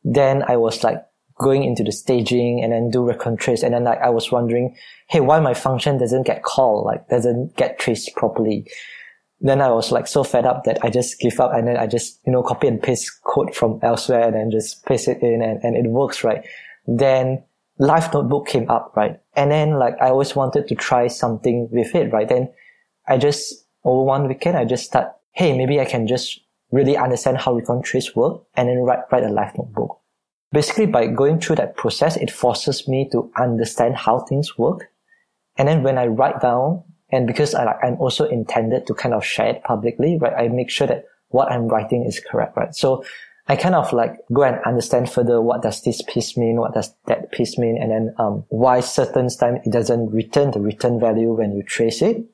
Then 0.04 0.44
I 0.46 0.56
was 0.56 0.84
like 0.84 1.04
going 1.40 1.64
into 1.64 1.82
the 1.82 1.90
staging 1.90 2.62
and 2.62 2.72
then 2.72 2.90
do 2.90 3.02
Recon 3.02 3.36
Trace. 3.36 3.62
And 3.62 3.72
then 3.72 3.84
like 3.84 3.98
I 4.00 4.10
was 4.10 4.30
wondering, 4.30 4.76
hey, 5.08 5.20
why 5.20 5.40
my 5.40 5.54
function 5.54 5.96
doesn't 5.96 6.26
get 6.26 6.42
called, 6.42 6.84
like 6.84 7.08
doesn't 7.08 7.56
get 7.56 7.78
traced 7.78 8.14
properly. 8.14 8.70
Then 9.40 9.62
I 9.62 9.70
was 9.70 9.90
like 9.90 10.06
so 10.06 10.22
fed 10.22 10.44
up 10.44 10.64
that 10.64 10.84
I 10.84 10.90
just 10.90 11.18
give 11.18 11.40
up 11.40 11.54
and 11.54 11.66
then 11.66 11.78
I 11.78 11.86
just, 11.86 12.20
you 12.26 12.32
know, 12.32 12.42
copy 12.42 12.68
and 12.68 12.82
paste 12.82 13.10
code 13.24 13.54
from 13.54 13.80
elsewhere 13.82 14.26
and 14.26 14.34
then 14.34 14.50
just 14.50 14.84
paste 14.84 15.08
it 15.08 15.22
in 15.22 15.40
and, 15.40 15.64
and 15.64 15.74
it 15.74 15.88
works, 15.88 16.22
right? 16.22 16.44
Then 16.86 17.42
Live 17.78 18.12
Notebook 18.12 18.46
came 18.46 18.68
up, 18.70 18.92
right? 18.94 19.18
And 19.34 19.50
then 19.50 19.78
like 19.78 19.94
I 19.98 20.10
always 20.10 20.36
wanted 20.36 20.68
to 20.68 20.74
try 20.74 21.06
something 21.06 21.70
with 21.72 21.94
it, 21.94 22.12
right? 22.12 22.28
Then 22.28 22.52
I 23.08 23.16
just, 23.16 23.64
over 23.82 24.04
one 24.04 24.28
weekend, 24.28 24.58
I 24.58 24.66
just 24.66 24.84
start, 24.84 25.08
hey, 25.32 25.56
maybe 25.56 25.80
I 25.80 25.86
can 25.86 26.06
just 26.06 26.38
really 26.70 26.98
understand 26.98 27.38
how 27.38 27.54
recon 27.54 27.80
trace 27.80 28.14
work 28.14 28.42
and 28.54 28.68
then 28.68 28.80
write, 28.80 29.04
write 29.10 29.24
a 29.24 29.30
live 29.30 29.56
notebook. 29.56 29.99
Basically, 30.52 30.86
by 30.86 31.06
going 31.06 31.40
through 31.40 31.56
that 31.56 31.76
process, 31.76 32.16
it 32.16 32.30
forces 32.30 32.88
me 32.88 33.08
to 33.12 33.30
understand 33.38 33.96
how 33.96 34.20
things 34.20 34.58
work. 34.58 34.90
And 35.56 35.68
then 35.68 35.82
when 35.82 35.98
I 35.98 36.06
write 36.06 36.40
down, 36.40 36.82
and 37.12 37.26
because 37.26 37.54
I 37.54 37.64
I'm 37.82 37.96
also 38.00 38.28
intended 38.28 38.86
to 38.86 38.94
kind 38.94 39.14
of 39.14 39.24
share 39.24 39.48
it 39.48 39.64
publicly, 39.64 40.18
right? 40.20 40.32
I 40.32 40.48
make 40.48 40.70
sure 40.70 40.86
that 40.86 41.04
what 41.28 41.50
I'm 41.52 41.68
writing 41.68 42.04
is 42.04 42.20
correct, 42.20 42.56
right? 42.56 42.74
So 42.74 43.04
I 43.46 43.56
kind 43.56 43.74
of 43.74 43.92
like 43.92 44.16
go 44.32 44.42
and 44.42 44.60
understand 44.64 45.10
further 45.10 45.40
what 45.40 45.62
does 45.62 45.82
this 45.82 46.02
piece 46.02 46.36
mean, 46.36 46.56
what 46.56 46.74
does 46.74 46.94
that 47.06 47.32
piece 47.32 47.58
mean, 47.58 47.80
and 47.80 47.90
then 47.90 48.14
um, 48.18 48.44
why 48.48 48.80
certain 48.80 49.28
time 49.28 49.56
it 49.64 49.72
doesn't 49.72 50.10
return 50.10 50.50
the 50.50 50.60
return 50.60 50.98
value 50.98 51.32
when 51.32 51.52
you 51.52 51.62
trace 51.62 52.02
it 52.02 52.24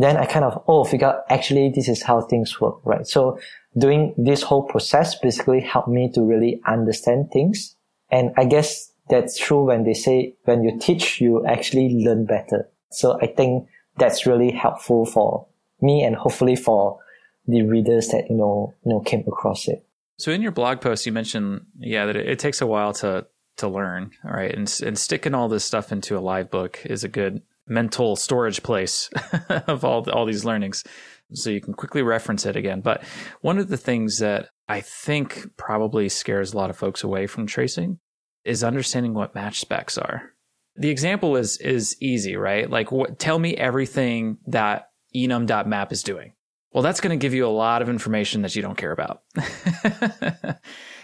then 0.00 0.16
I 0.16 0.24
kind 0.24 0.46
of, 0.46 0.64
oh, 0.66 0.84
figure 0.84 1.08
out 1.08 1.24
actually 1.28 1.70
this 1.74 1.86
is 1.86 2.02
how 2.02 2.22
things 2.22 2.58
work, 2.58 2.80
right? 2.84 3.06
So 3.06 3.38
doing 3.76 4.14
this 4.16 4.42
whole 4.42 4.62
process 4.62 5.18
basically 5.18 5.60
helped 5.60 5.88
me 5.88 6.10
to 6.14 6.22
really 6.22 6.60
understand 6.66 7.30
things. 7.32 7.76
And 8.10 8.32
I 8.36 8.44
guess 8.44 8.90
that's 9.08 9.38
true 9.38 9.64
when 9.64 9.84
they 9.84 9.94
say 9.94 10.34
when 10.44 10.64
you 10.64 10.78
teach, 10.78 11.20
you 11.20 11.44
actually 11.46 12.04
learn 12.04 12.26
better. 12.26 12.68
So 12.90 13.18
I 13.20 13.26
think 13.26 13.68
that's 13.96 14.26
really 14.26 14.50
helpful 14.50 15.06
for 15.06 15.46
me 15.80 16.02
and 16.02 16.16
hopefully 16.16 16.56
for 16.56 16.98
the 17.46 17.62
readers 17.62 18.08
that, 18.08 18.28
you 18.28 18.36
know, 18.36 18.74
you 18.84 18.92
know, 18.92 19.00
came 19.00 19.24
across 19.26 19.68
it. 19.68 19.84
So 20.18 20.30
in 20.30 20.42
your 20.42 20.52
blog 20.52 20.80
post, 20.80 21.06
you 21.06 21.12
mentioned, 21.12 21.66
yeah, 21.78 22.06
that 22.06 22.16
it, 22.16 22.28
it 22.28 22.38
takes 22.38 22.60
a 22.60 22.66
while 22.66 22.92
to, 22.94 23.26
to 23.58 23.68
learn, 23.68 24.10
right? 24.22 24.54
And, 24.54 24.80
and 24.84 24.98
sticking 24.98 25.34
all 25.34 25.48
this 25.48 25.64
stuff 25.64 25.92
into 25.92 26.18
a 26.18 26.20
live 26.20 26.50
book 26.50 26.80
is 26.84 27.04
a 27.04 27.08
good 27.08 27.42
mental 27.66 28.16
storage 28.16 28.62
place 28.62 29.08
of 29.48 29.84
all 29.84 30.10
all 30.10 30.26
these 30.26 30.44
learnings 30.44 30.82
so 31.32 31.50
you 31.50 31.60
can 31.60 31.74
quickly 31.74 32.02
reference 32.02 32.46
it 32.46 32.56
again. 32.56 32.80
But 32.80 33.02
one 33.40 33.58
of 33.58 33.68
the 33.68 33.76
things 33.76 34.18
that 34.18 34.48
i 34.68 34.80
think 34.80 35.48
probably 35.56 36.08
scares 36.08 36.52
a 36.52 36.56
lot 36.56 36.70
of 36.70 36.76
folks 36.76 37.02
away 37.02 37.26
from 37.26 37.46
tracing 37.46 37.98
is 38.44 38.62
understanding 38.64 39.14
what 39.14 39.34
match 39.34 39.60
specs 39.60 39.98
are. 39.98 40.30
The 40.76 40.90
example 40.90 41.36
is 41.36 41.58
is 41.58 41.96
easy 42.00 42.36
right? 42.36 42.68
Like 42.68 42.92
what 42.92 43.18
tell 43.18 43.38
me 43.38 43.56
everything 43.56 44.38
that 44.46 44.88
enum.map 45.14 45.92
is 45.92 46.02
doing. 46.02 46.34
Well 46.72 46.82
that's 46.82 47.00
going 47.00 47.18
to 47.18 47.22
give 47.22 47.34
you 47.34 47.46
a 47.46 47.48
lot 47.48 47.82
of 47.82 47.88
information 47.88 48.42
that 48.42 48.54
you 48.54 48.62
don't 48.62 48.78
care 48.78 48.92
about. 48.92 49.22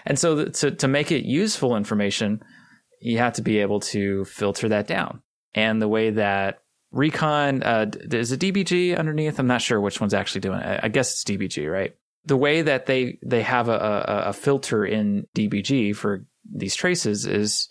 And 0.08 0.16
so 0.16 0.44
to, 0.44 0.70
to 0.70 0.86
make 0.86 1.10
it 1.10 1.24
useful 1.24 1.76
information 1.76 2.40
you 3.00 3.18
have 3.18 3.34
to 3.34 3.42
be 3.42 3.58
able 3.58 3.80
to 3.80 4.24
filter 4.24 4.68
that 4.70 4.86
down. 4.86 5.22
And 5.54 5.80
the 5.80 5.88
way 5.88 6.10
that 6.10 6.60
Recon 6.92 7.62
uh, 7.62 7.90
is 8.12 8.32
a 8.32 8.38
DBG 8.38 8.96
underneath. 8.96 9.38
I'm 9.38 9.46
not 9.46 9.62
sure 9.62 9.80
which 9.80 10.00
one's 10.00 10.14
actually 10.14 10.42
doing 10.42 10.60
it. 10.60 10.80
I 10.82 10.88
guess 10.88 11.12
it's 11.12 11.24
DBG, 11.24 11.70
right? 11.70 11.94
The 12.24 12.36
way 12.36 12.62
that 12.62 12.86
they 12.86 13.18
they 13.24 13.42
have 13.42 13.68
a, 13.68 13.72
a, 13.72 14.22
a 14.28 14.32
filter 14.32 14.84
in 14.84 15.26
DBG 15.34 15.94
for 15.94 16.24
these 16.50 16.74
traces 16.74 17.26
is 17.26 17.68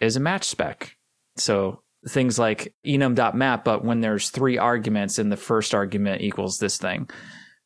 is 0.00 0.16
a 0.16 0.20
match 0.20 0.44
spec. 0.44 0.96
So 1.36 1.82
things 2.08 2.38
like 2.38 2.74
enum.map, 2.84 3.64
but 3.64 3.84
when 3.84 4.00
there's 4.00 4.30
three 4.30 4.58
arguments 4.58 5.18
and 5.18 5.30
the 5.30 5.36
first 5.36 5.74
argument 5.74 6.22
equals 6.22 6.58
this 6.58 6.76
thing 6.76 7.08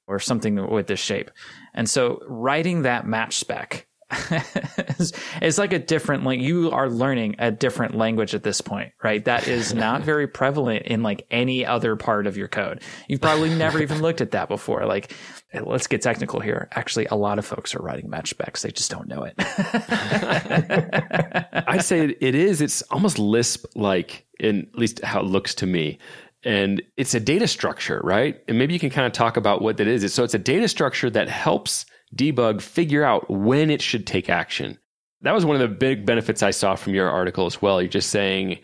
or 0.06 0.18
something 0.18 0.70
with 0.70 0.86
this 0.86 1.00
shape. 1.00 1.30
And 1.74 1.88
so 1.88 2.20
writing 2.26 2.82
that 2.82 3.06
match 3.06 3.36
spec 3.36 3.85
it's, 5.40 5.58
like 5.58 5.72
a 5.72 5.80
different 5.80 6.22
like 6.22 6.38
you 6.38 6.70
are 6.70 6.88
learning 6.88 7.34
a 7.40 7.50
different 7.50 7.96
language 7.96 8.36
at 8.36 8.44
this 8.44 8.60
point 8.60 8.92
right? 9.02 9.24
That 9.24 9.48
is 9.48 9.74
not 9.74 10.02
very 10.02 10.28
prevalent 10.28 10.86
in 10.86 11.02
like 11.02 11.26
any 11.28 11.66
other 11.66 11.96
part 11.96 12.28
of 12.28 12.36
your 12.36 12.46
code. 12.46 12.82
You've 13.08 13.20
probably 13.20 13.50
never 13.50 13.82
even 13.82 14.02
looked 14.02 14.20
at 14.20 14.30
that 14.30 14.48
before. 14.48 14.86
Like 14.86 15.12
let's 15.52 15.88
get 15.88 16.02
technical 16.02 16.38
here. 16.38 16.68
Actually 16.72 17.06
a 17.06 17.16
lot 17.16 17.40
of 17.40 17.46
folks 17.46 17.74
are 17.74 17.82
writing 17.82 18.08
match 18.08 18.30
specs. 18.30 18.62
They 18.62 18.70
just 18.70 18.92
don't 18.92 19.08
know 19.08 19.24
it. 19.24 19.34
I'd 21.66 21.82
say 21.82 22.14
it 22.20 22.36
is. 22.36 22.60
It's 22.60 22.82
almost 22.82 23.18
lisp 23.18 23.66
like 23.74 24.24
in 24.38 24.68
at 24.72 24.78
least 24.78 25.02
how 25.02 25.18
it 25.18 25.26
looks 25.26 25.52
to 25.56 25.66
me. 25.66 25.98
And 26.44 26.80
it's 26.96 27.14
a 27.14 27.20
data 27.20 27.48
structure 27.48 28.00
right? 28.04 28.40
And 28.46 28.56
maybe 28.56 28.72
you 28.72 28.78
can 28.78 28.90
kind 28.90 29.06
of 29.06 29.12
talk 29.12 29.36
about 29.36 29.62
what 29.62 29.78
that 29.78 29.88
is. 29.88 30.14
So 30.14 30.22
it's 30.22 30.34
a 30.34 30.38
data 30.38 30.68
structure 30.68 31.10
that 31.10 31.28
helps 31.28 31.86
debug, 32.14 32.60
figure 32.60 33.04
out 33.04 33.28
when 33.30 33.70
it 33.70 33.82
should 33.82 34.06
take 34.06 34.28
action. 34.28 34.78
That 35.22 35.32
was 35.32 35.44
one 35.44 35.56
of 35.56 35.60
the 35.60 35.74
big 35.74 36.06
benefits 36.06 36.42
I 36.42 36.50
saw 36.50 36.76
from 36.76 36.94
your 36.94 37.10
article 37.10 37.46
as 37.46 37.60
well. 37.60 37.80
You're 37.80 37.88
just 37.88 38.10
saying 38.10 38.58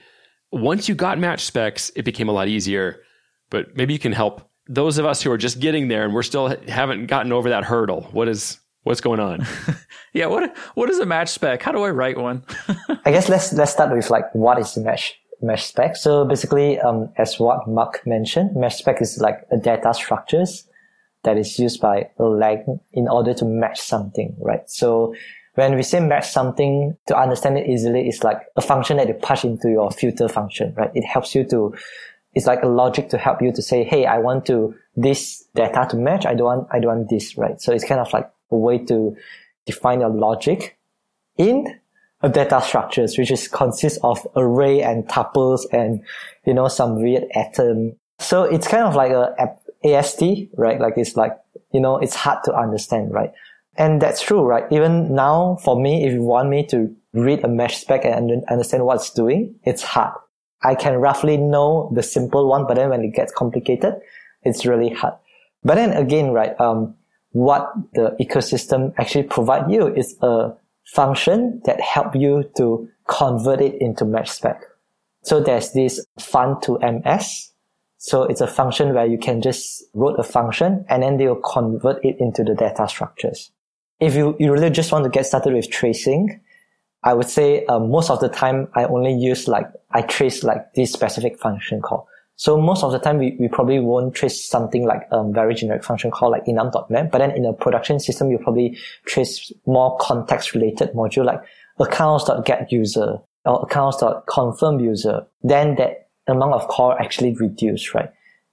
once 0.53 0.89
you 0.89 0.95
got 0.95 1.19
match 1.19 1.45
specs, 1.45 1.91
it 1.97 2.03
became 2.03 2.29
a 2.29 2.33
lot 2.33 2.49
easier. 2.49 3.03
But 3.51 3.77
maybe 3.77 3.93
you 3.93 3.99
can 3.99 4.13
help 4.13 4.49
those 4.69 4.99
of 4.99 5.07
us 5.07 5.23
who 5.23 5.31
are 5.31 5.39
just 5.39 5.61
getting 5.61 5.89
there 5.89 6.05
and 6.05 6.15
we're 6.15 6.23
still 6.23 6.49
haven't 6.69 7.07
gotten 7.07 7.33
over 7.33 7.49
that 7.49 7.65
hurdle. 7.65 8.03
What 8.13 8.29
is 8.29 8.59
what's 8.85 9.01
going 9.01 9.21
on? 9.21 9.47
yeah, 10.13 10.27
what 10.27 10.57
what 10.75 10.91
is 10.91 10.99
a 10.99 11.07
match 11.07 11.29
spec? 11.29 11.63
How 11.63 11.73
do 11.73 11.83
I 11.83 11.91
write 11.91 12.19
one? 12.19 12.45
I 13.05 13.11
guess 13.11 13.29
let's 13.29 13.53
let's 13.53 13.73
start 13.73 13.95
with 13.95 14.11
like 14.11 14.33
what 14.35 14.59
is 14.59 14.75
the 14.75 14.83
match 14.83 15.19
mesh 15.41 15.67
spec. 15.67 15.97
So 15.97 16.25
basically, 16.25 16.79
um, 16.81 17.13
as 17.17 17.39
what 17.39 17.67
Mark 17.67 18.07
mentioned, 18.07 18.55
mesh 18.55 18.77
spec 18.77 19.03
is 19.03 19.19
like 19.19 19.47
a 19.51 19.57
data 19.57 19.93
structures 19.93 20.65
that 21.25 21.39
is 21.39 21.59
used 21.59 21.81
by 21.81 22.09
Erlang 22.19 22.81
in 22.93 23.09
order 23.09 23.35
to 23.35 23.45
match 23.45 23.81
something, 23.81 24.35
right? 24.39 24.69
So 24.69 25.15
when 25.55 25.75
we 25.77 25.83
say 25.83 26.01
match 26.01 26.29
something 26.31 26.97
to 27.07 27.19
understand 27.19 27.59
it 27.59 27.69
easily, 27.69 28.09
it's 28.09 28.25
like 28.25 28.41
a 28.57 28.61
function 28.61 28.97
that 28.97 29.09
you 29.09 29.15
push 29.15 29.45
into 29.45 29.71
your 29.71 29.91
filter 29.91 30.29
function, 30.29 30.75
right? 30.77 30.91
It 30.95 31.05
helps 31.05 31.35
you 31.35 31.45
to, 31.45 31.75
it's 32.35 32.47
like 32.47 32.63
a 32.63 32.69
logic 32.69 33.11
to 33.11 33.19
help 33.19 33.43
you 33.43 33.53
to 33.53 33.63
say, 33.63 33.85
Hey, 33.85 34.07
I 34.07 34.19
want 34.19 34.47
to 34.47 34.75
this 34.97 35.45
data 35.55 35.87
to 35.91 35.97
match. 35.97 36.27
I 36.27 36.35
don't 36.35 36.47
want, 36.47 36.69
I 36.73 36.79
don't 36.79 36.97
want 36.97 37.11
this, 37.11 37.37
right? 37.37 37.61
So 37.61 37.73
it's 37.73 37.85
kind 37.85 38.01
of 38.01 38.13
like 38.13 38.31
a 38.51 38.57
way 38.57 38.79
to 38.87 39.17
define 39.67 40.01
your 40.01 40.11
logic 40.11 40.79
in 41.37 41.79
a 42.23 42.29
data 42.29 42.61
structures, 42.63 43.19
which 43.19 43.31
is 43.31 43.49
consists 43.49 43.99
of 44.03 44.27
array 44.37 44.81
and 44.83 45.07
tuples 45.09 45.63
and, 45.73 46.03
you 46.47 46.55
know, 46.55 46.69
some 46.69 47.03
weird 47.03 47.25
atom. 47.35 47.97
So 48.21 48.45
it's 48.45 48.69
kind 48.69 48.85
of 48.85 48.95
like 48.95 49.13
a 49.13 49.35
AST, 49.85 50.23
right? 50.57 50.81
Like 50.81 50.95
it's 50.97 51.17
like, 51.17 51.37
you 51.73 51.81
know, 51.81 51.97
it's 51.99 52.15
hard 52.15 52.39
to 52.45 52.55
understand, 52.55 53.13
right? 53.13 53.33
And 53.77 54.03
that's 54.03 54.21
true, 54.21 54.43
right? 54.43 54.65
Even 54.71 55.15
now, 55.15 55.59
for 55.63 55.81
me, 55.81 56.05
if 56.05 56.13
you 56.13 56.23
want 56.23 56.51
me 56.51 56.67
to 56.67 56.95
read 57.15 57.43
a 57.45 57.49
mesh 57.49 57.79
spec 57.79 58.05
and 58.05 58.45
understand 58.51 58.85
what 58.85 58.97
it's 58.97 59.11
doing, 59.11 59.55
it's 59.65 59.83
hard. 59.83 60.15
I 60.63 60.75
can 60.75 60.97
roughly 60.97 61.37
know 61.37 61.91
the 61.95 62.03
simple 62.03 62.49
one, 62.49 62.67
but 62.67 62.75
then 62.75 62.91
when 62.91 63.03
it 63.03 63.15
gets 63.15 63.33
complicated, 63.33 63.95
it's 64.43 64.67
really 64.67 64.91
hard. 64.91 65.15
But 65.65 65.77
then 65.77 65.93
again, 65.93 66.33
right, 66.33 66.59
um, 66.61 66.95
what 67.31 67.73
the 67.95 68.15
ecosystem 68.21 68.93
actually 68.99 69.25
provide 69.25 69.71
you 69.71 69.87
is 69.87 70.17
a 70.23 70.53
function 70.85 71.63
that 71.65 71.81
help 71.81 72.15
you 72.15 72.51
to 72.57 72.89
convert 73.09 73.61
it 73.61 73.81
into 73.81 74.05
mesh 74.05 74.31
spec. 74.31 74.63
So 75.23 75.41
there's 75.41 75.73
this 75.73 76.05
fun 76.19 76.61
to 76.63 76.79
MS. 76.79 77.52
So 78.05 78.25
it's 78.25 78.41
a 78.41 78.49
function 78.49 78.95
where 78.95 79.07
you 79.07 79.17
can 79.17 79.41
just 79.41 79.85
wrote 79.95 80.19
a 80.19 80.25
function 80.25 80.85
and 80.89 81.05
then 81.05 81.19
they'll 81.19 81.37
convert 81.37 82.05
it 82.05 82.17
into 82.19 82.43
the 82.43 82.53
data 82.53 82.89
structures. 82.89 83.53
If 84.01 84.17
you, 84.17 84.35
you 84.41 84.53
really 84.53 84.71
just 84.71 84.91
want 84.91 85.05
to 85.05 85.09
get 85.09 85.25
started 85.25 85.53
with 85.53 85.71
tracing, 85.71 86.41
I 87.05 87.15
would 87.15 87.29
say 87.29 87.65
uh, 87.67 87.79
most 87.79 88.11
of 88.11 88.19
the 88.19 88.29
time 88.29 88.67
I 88.75 88.87
only 88.87 89.15
use 89.15 89.47
like, 89.47 89.67
I 89.93 90.03
trace 90.03 90.43
like 90.43 90.75
this 90.75 90.93
specific 90.93 91.39
function 91.39 91.81
call. 91.81 92.09
So 92.35 92.61
most 92.61 92.83
of 92.83 92.91
the 92.91 92.99
time 92.99 93.19
we, 93.19 93.37
we 93.39 93.47
probably 93.47 93.79
won't 93.79 94.17
trace 94.17 94.45
something 94.45 94.85
like 94.85 95.07
a 95.13 95.19
um, 95.19 95.33
very 95.33 95.55
generic 95.55 95.85
function 95.85 96.11
call 96.11 96.33
like 96.33 96.45
enum.map, 96.47 97.13
but 97.13 97.19
then 97.19 97.31
in 97.31 97.47
a 97.47 97.53
production 97.53 98.01
system, 98.01 98.33
you 98.33 98.39
probably 98.39 98.77
trace 99.07 99.53
more 99.65 99.97
context 99.99 100.55
related 100.55 100.93
module 100.93 101.25
like 101.25 101.41
accounts.get 101.79 102.73
user 102.73 103.19
or 103.45 103.63
accounts.confirm 103.63 104.81
user. 104.81 105.25
Then 105.45 105.77
that 105.77 106.02
amount 106.27 106.55
of 106.55 106.69
call 106.69 106.93
actually 106.93 107.35
reduce, 107.35 107.95
right? 107.95 108.11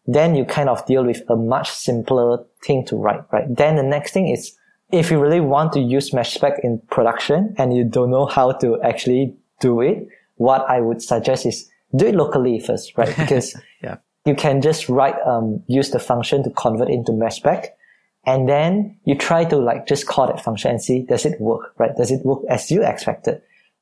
Then 0.08 0.36
you 0.36 0.46
kind 0.46 0.70
of 0.70 0.86
deal 0.86 1.06
with 1.06 1.22
a 1.30 1.36
much 1.36 1.70
simpler 1.70 2.44
thing 2.64 2.86
to 2.86 2.96
write, 2.96 3.22
right? 3.32 3.46
Then 3.48 3.76
the 3.76 3.84
next 3.84 4.12
thing 4.12 4.28
is 4.28 4.56
if 4.92 5.12
you 5.12 5.20
really 5.20 5.40
want 5.40 5.74
to 5.74 5.80
use 5.80 6.14
mesh 6.14 6.34
spec 6.34 6.54
in 6.64 6.82
production 6.90 7.54
and 7.58 7.76
you 7.76 7.84
don't 7.84 8.10
know 8.10 8.26
how 8.26 8.54
to 8.54 8.82
actually 8.82 9.36
do 9.60 9.82
it, 9.82 10.08
what 10.36 10.68
I 10.70 10.82
would 10.82 11.02
suggest 11.02 11.46
is 11.46 11.70
do 11.96 12.08
it 12.08 12.16
locally 12.16 12.60
first, 12.60 12.98
right? 12.98 13.16
Because 13.18 13.56
yeah. 13.84 13.98
you 14.26 14.36
can 14.36 14.62
just 14.62 14.90
write, 14.90 15.16
um, 15.26 15.64
use 15.68 15.92
the 15.92 16.00
function 16.00 16.44
to 16.44 16.50
convert 16.52 16.90
into 16.90 17.12
mesh 17.12 17.38
spec. 17.38 17.76
And 18.26 18.50
then 18.50 18.98
you 19.06 19.16
try 19.16 19.46
to 19.46 19.58
like 19.58 19.88
just 19.88 20.08
call 20.08 20.28
that 20.28 20.44
function 20.44 20.72
and 20.72 20.82
see, 20.82 21.04
does 21.04 21.26
it 21.26 21.40
work, 21.40 21.74
right? 21.78 21.96
Does 21.96 22.12
it 22.12 22.26
work 22.26 22.40
as 22.50 22.72
you 22.72 22.84
expected? 22.84 23.42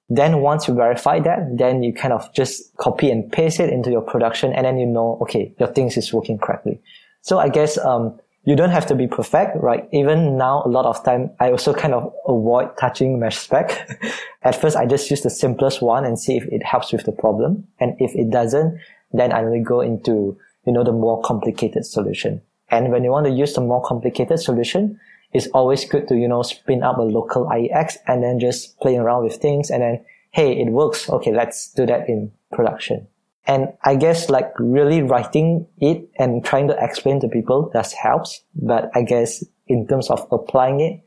Then 0.10 0.40
once 0.40 0.68
you 0.68 0.74
verify 0.74 1.20
that, 1.20 1.58
then 1.58 1.84
you 1.84 1.94
kind 1.94 2.14
of 2.14 2.32
just 2.34 2.76
copy 2.78 3.12
and 3.12 3.30
paste 3.32 3.60
it 3.60 3.70
into 3.70 3.92
your 3.92 4.02
production. 4.02 4.54
And 4.54 4.66
then 4.66 4.78
you 4.78 4.86
know, 4.86 5.18
okay, 5.22 5.54
your 5.60 5.68
things 5.68 5.98
is 5.98 6.14
working 6.14 6.38
correctly. 6.38 6.82
So 7.22 7.40
I 7.40 7.50
guess, 7.50 7.78
um, 7.78 8.18
you 8.48 8.56
don't 8.56 8.70
have 8.70 8.86
to 8.86 8.96
be 8.96 9.08
perfect, 9.08 9.58
right? 9.62 9.90
Even 9.92 10.38
now, 10.38 10.64
a 10.66 10.70
lot 10.70 10.86
of 10.86 11.04
time, 11.04 11.32
I 11.38 11.52
also 11.52 11.74
kind 11.74 11.94
of 11.94 12.14
avoid 12.26 12.78
touching 12.78 13.20
mesh 13.20 13.38
spec. 13.38 13.90
At 14.42 14.56
first, 14.56 14.78
I 14.78 14.86
just 14.86 15.12
use 15.12 15.22
the 15.22 15.30
simplest 15.30 15.82
one 15.82 16.06
and 16.06 16.18
see 16.18 16.38
if 16.38 16.46
it 16.46 16.64
helps 16.64 16.94
with 16.94 17.04
the 17.04 17.12
problem. 17.12 17.68
And 17.82 17.98
if 18.00 18.16
it 18.16 18.30
doesn't, 18.30 18.80
then 19.12 19.34
I 19.34 19.42
will 19.42 19.62
go 19.62 19.82
into, 19.82 20.38
you 20.66 20.72
know, 20.72 20.86
the 20.86 20.94
more 20.94 21.22
complicated 21.24 21.86
solution. 21.86 22.42
And 22.70 22.90
when 22.90 23.04
you 23.04 23.12
want 23.12 23.26
to 23.26 23.34
use 23.34 23.54
the 23.54 23.60
more 23.60 23.84
complicated 23.84 24.40
solution, 24.40 24.98
it's 25.34 25.48
always 25.48 25.86
good 25.86 26.08
to, 26.08 26.16
you 26.16 26.28
know, 26.28 26.42
spin 26.42 26.84
up 26.84 26.98
a 26.98 27.02
local 27.02 27.46
IEX 27.46 27.98
and 28.08 28.24
then 28.24 28.40
just 28.40 28.80
play 28.80 28.98
around 28.98 29.24
with 29.24 29.36
things. 29.36 29.70
And 29.70 29.82
then, 29.82 30.06
hey, 30.32 30.60
it 30.60 30.72
works. 30.72 31.10
Okay, 31.10 31.34
let's 31.34 31.72
do 31.74 31.86
that 31.86 32.08
in 32.08 32.32
production. 32.52 33.08
And 33.46 33.74
I 33.84 33.96
guess 33.96 34.30
like 34.30 34.52
really 34.60 35.02
writing 35.02 35.68
it 35.78 36.10
and 36.18 36.44
trying 36.44 36.68
to 36.68 36.78
explain 36.84 37.22
to 37.22 37.30
people 37.30 37.70
that 37.74 37.92
helps. 37.94 38.42
But 38.56 38.92
I 38.94 39.04
guess 39.04 39.44
in 39.68 39.88
terms 39.88 40.10
of 40.10 40.28
applying 40.32 40.80
it, 40.82 41.04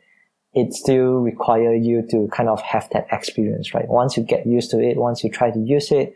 it 0.52 0.72
still 0.72 1.20
require 1.20 1.74
you 1.74 2.02
to 2.10 2.28
kind 2.32 2.48
of 2.48 2.60
have 2.62 2.88
that 2.90 3.06
experience, 3.12 3.72
right? 3.72 3.88
Once 3.88 4.16
you 4.16 4.24
get 4.24 4.46
used 4.46 4.70
to 4.72 4.80
it, 4.80 4.96
once 4.96 5.22
you 5.22 5.30
try 5.30 5.50
to 5.50 5.58
use 5.58 5.92
it 5.92 6.14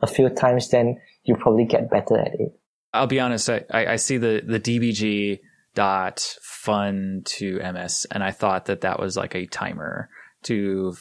a 0.00 0.06
few 0.06 0.28
times, 0.30 0.70
then 0.70 1.00
you 1.24 1.36
probably 1.36 1.64
get 1.64 1.90
better 1.90 2.18
at 2.18 2.34
it. 2.40 2.58
I'll 2.92 3.08
be 3.08 3.20
honest. 3.20 3.50
I, 3.50 3.64
I 3.70 3.96
see 3.96 4.16
the, 4.16 4.42
the 4.44 4.60
DBG 4.60 5.40
dot 5.74 6.36
fun 6.42 7.22
to 7.24 7.58
MS 7.58 8.06
and 8.10 8.22
I 8.22 8.30
thought 8.30 8.66
that 8.66 8.82
that 8.82 8.98
was 8.98 9.16
like 9.16 9.34
a 9.34 9.46
timer 9.46 10.08
to 10.44 10.94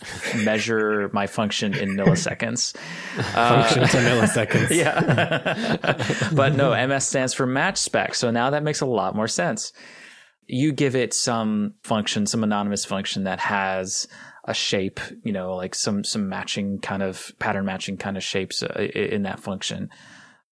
measure 0.43 1.09
my 1.13 1.27
function 1.27 1.73
in 1.73 1.95
milliseconds. 1.95 2.75
function 3.33 3.83
uh, 3.83 3.88
to 3.88 3.97
milliseconds. 3.97 4.69
yeah. 4.75 6.29
but 6.33 6.55
no, 6.55 6.71
MS 6.88 7.05
stands 7.05 7.33
for 7.33 7.45
match 7.45 7.77
spec. 7.77 8.15
So 8.15 8.31
now 8.31 8.49
that 8.49 8.63
makes 8.63 8.81
a 8.81 8.86
lot 8.86 9.15
more 9.15 9.27
sense. 9.27 9.71
You 10.47 10.73
give 10.73 10.95
it 10.95 11.13
some 11.13 11.75
function, 11.83 12.25
some 12.25 12.43
anonymous 12.43 12.83
function 12.83 13.23
that 13.25 13.39
has 13.39 14.07
a 14.45 14.53
shape, 14.53 14.99
you 15.23 15.31
know, 15.31 15.55
like 15.55 15.73
some 15.75 16.03
some 16.03 16.27
matching 16.27 16.79
kind 16.79 17.01
of 17.01 17.31
pattern 17.39 17.65
matching 17.65 17.95
kind 17.95 18.17
of 18.17 18.23
shapes 18.23 18.62
uh, 18.62 18.89
in 18.93 19.23
that 19.23 19.39
function. 19.39 19.89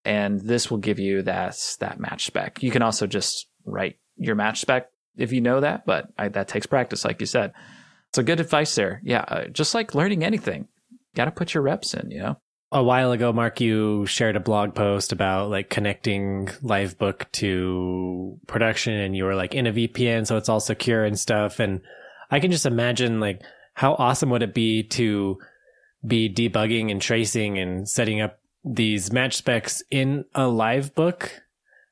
And 0.05 0.39
this 0.39 0.71
will 0.71 0.77
give 0.77 0.99
you 0.99 1.23
that 1.23 1.57
that 1.79 1.99
match 1.99 2.25
spec. 2.25 2.63
You 2.63 2.71
can 2.71 2.81
also 2.81 3.05
just 3.05 3.47
write 3.65 3.97
your 4.21 4.36
match 4.36 4.62
spec 4.62 4.89
if 5.17 5.31
you 5.31 5.41
know 5.41 5.60
that, 5.60 5.86
but 5.86 6.07
I, 6.17 6.29
that 6.29 6.47
takes 6.47 6.65
practice, 6.65 7.03
like 7.03 7.19
you 7.19 7.25
said. 7.25 7.53
So 8.13 8.23
good 8.23 8.39
advice 8.39 8.75
there. 8.75 9.01
Yeah, 9.03 9.25
uh, 9.27 9.45
just 9.47 9.73
like 9.73 9.95
learning 9.95 10.23
anything, 10.23 10.67
got 11.15 11.25
to 11.25 11.31
put 11.31 11.53
your 11.53 11.63
reps 11.63 11.93
in, 11.93 12.12
you 12.12 12.19
know? 12.19 12.38
A 12.73 12.81
while 12.81 13.12
ago, 13.12 13.34
Mark, 13.34 13.60
you 13.60 14.05
shared 14.05 14.38
a 14.38 14.41
blog 14.41 14.73
post 14.73 15.12
about 15.12 15.49
like 15.49 15.69
connecting 15.69 16.47
Livebook 16.63 17.29
to 17.34 18.39
production 18.47 18.93
and 18.93 19.15
you 19.15 19.25
were 19.25 19.36
like 19.36 19.53
in 19.53 19.67
a 19.67 19.73
VPN, 19.73 20.25
so 20.25 20.38
it's 20.38 20.47
all 20.47 20.62
secure 20.62 21.03
and 21.03 21.19
stuff. 21.19 21.60
And 21.60 21.81
I 22.29 22.39
can 22.39 22.51
just 22.51 22.65
imagine 22.65 23.19
like 23.19 23.41
how 23.73 23.95
awesome 23.95 24.29
would 24.29 24.41
it 24.41 24.53
be 24.53 24.84
to 24.84 25.38
be 26.05 26.34
debugging 26.34 26.91
and 26.91 27.01
tracing 27.01 27.60
and 27.60 27.88
setting 27.89 28.21
up 28.21 28.39
these 28.63 29.12
match 29.12 29.36
specs 29.36 29.84
in 29.91 30.23
a 30.34 30.43
Livebook 30.43 31.29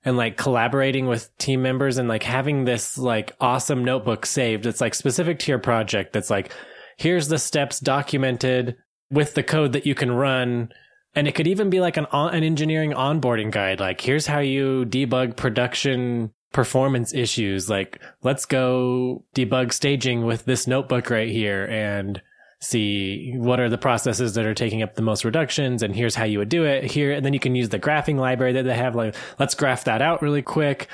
and 0.06 0.18
like 0.18 0.38
collaborating 0.38 1.08
with 1.08 1.36
team 1.38 1.62
members 1.62 1.98
and 1.98 2.08
like 2.08 2.24
having 2.24 2.66
this 2.66 2.98
like 2.98 3.36
awesome 3.40 3.84
notebook 3.84 4.26
saved. 4.26 4.64
that's 4.64 4.82
like 4.82 4.96
specific 4.96 5.40
to 5.40 5.52
your 5.52 5.60
project. 5.60 6.14
That's 6.14 6.30
like, 6.30 6.52
here's 6.98 7.28
the 7.28 7.38
steps 7.38 7.80
documented 7.80 8.78
with 9.12 9.34
the 9.34 9.44
code 9.44 9.74
that 9.74 9.86
you 9.86 9.96
can 9.96 10.12
run. 10.12 10.70
And 11.16 11.28
it 11.28 11.36
could 11.36 11.48
even 11.48 11.70
be 11.70 11.82
like 11.82 11.98
an, 11.98 12.08
an 12.12 12.44
engineering 12.44 12.92
onboarding 12.92 13.52
guide. 13.52 13.80
Like, 13.80 14.00
here's 14.00 14.28
how 14.28 14.40
you 14.40 14.86
debug 14.86 15.36
production 15.36 16.32
performance 16.54 17.14
issues. 17.14 17.70
Like, 17.70 18.00
let's 18.22 18.46
go 18.46 19.26
debug 19.36 19.74
staging 19.74 20.26
with 20.26 20.46
this 20.46 20.68
notebook 20.68 21.10
right 21.10 21.30
here. 21.30 21.66
And 21.66 22.22
see 22.62 23.34
what 23.38 23.60
are 23.60 23.70
the 23.70 23.78
processes 23.78 24.34
that 24.34 24.46
are 24.46 24.54
taking 24.54 24.82
up 24.82 24.96
the 24.96 25.02
most 25.02 25.24
reductions 25.24 25.82
and 25.82 25.96
here's 25.96 26.16
how 26.16 26.26
you 26.26 26.40
would 26.40 26.50
do 26.50 26.66
it 26.66 26.84
here. 26.84 27.12
And 27.14 27.26
then 27.26 27.34
you 27.34 27.40
can 27.40 27.56
use 27.56 27.70
the 27.70 27.80
graphing 27.80 28.18
library 28.18 28.54
that 28.54 28.64
they 28.64 28.76
have 28.76 28.96
like 28.96 29.16
let's 29.40 29.56
graph 29.56 29.86
that 29.86 30.02
out 30.02 30.22
really 30.22 30.42
quick. 30.42 30.88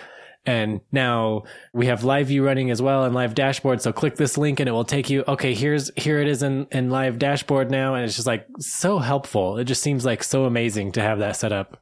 And 0.48 0.82
now 0.92 1.46
we 1.74 1.88
have 1.88 2.04
live 2.04 2.28
view 2.28 2.46
running 2.46 2.70
as 2.70 2.80
well 2.80 3.04
and 3.04 3.16
live 3.16 3.34
dashboard. 3.34 3.82
So 3.82 3.92
click 3.92 4.16
this 4.16 4.38
link 4.38 4.60
and 4.60 4.70
it 4.70 4.74
will 4.74 4.86
take 4.86 5.10
you 5.10 5.24
okay 5.28 5.56
here's 5.56 5.90
here 5.96 6.20
it 6.20 6.28
is 6.28 6.44
in 6.44 6.68
in 6.72 6.92
live 6.92 7.18
dashboard 7.18 7.72
now. 7.72 7.96
And 7.96 8.06
it's 8.06 8.16
just 8.16 8.28
like 8.28 8.46
so 8.60 9.00
helpful. 9.00 9.58
It 9.58 9.66
just 9.66 9.82
seems 9.82 10.06
like 10.06 10.24
so 10.24 10.46
amazing 10.46 10.92
to 10.94 11.02
have 11.02 11.20
that 11.20 11.36
set 11.36 11.52
up. 11.52 11.82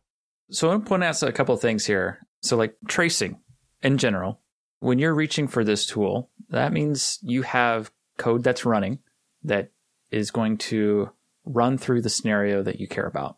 So 0.49 0.67
i 0.67 0.71
want 0.71 0.85
to 0.85 0.89
point 0.89 1.03
out 1.03 1.21
a 1.23 1.31
couple 1.31 1.57
things 1.57 1.85
here. 1.85 2.19
So 2.41 2.55
like 2.55 2.75
tracing 2.87 3.41
in 3.81 3.97
general 3.97 4.39
when 4.79 4.97
you're 4.99 5.13
reaching 5.15 5.47
for 5.47 5.63
this 5.63 5.85
tool 5.85 6.29
that 6.49 6.71
means 6.71 7.19
you 7.21 7.41
have 7.41 7.91
code 8.17 8.43
that's 8.43 8.65
running 8.65 8.99
that 9.43 9.71
is 10.11 10.31
going 10.31 10.57
to 10.57 11.09
run 11.45 11.77
through 11.77 12.01
the 12.01 12.09
scenario 12.09 12.63
that 12.63 12.79
you 12.79 12.87
care 12.87 13.05
about. 13.05 13.37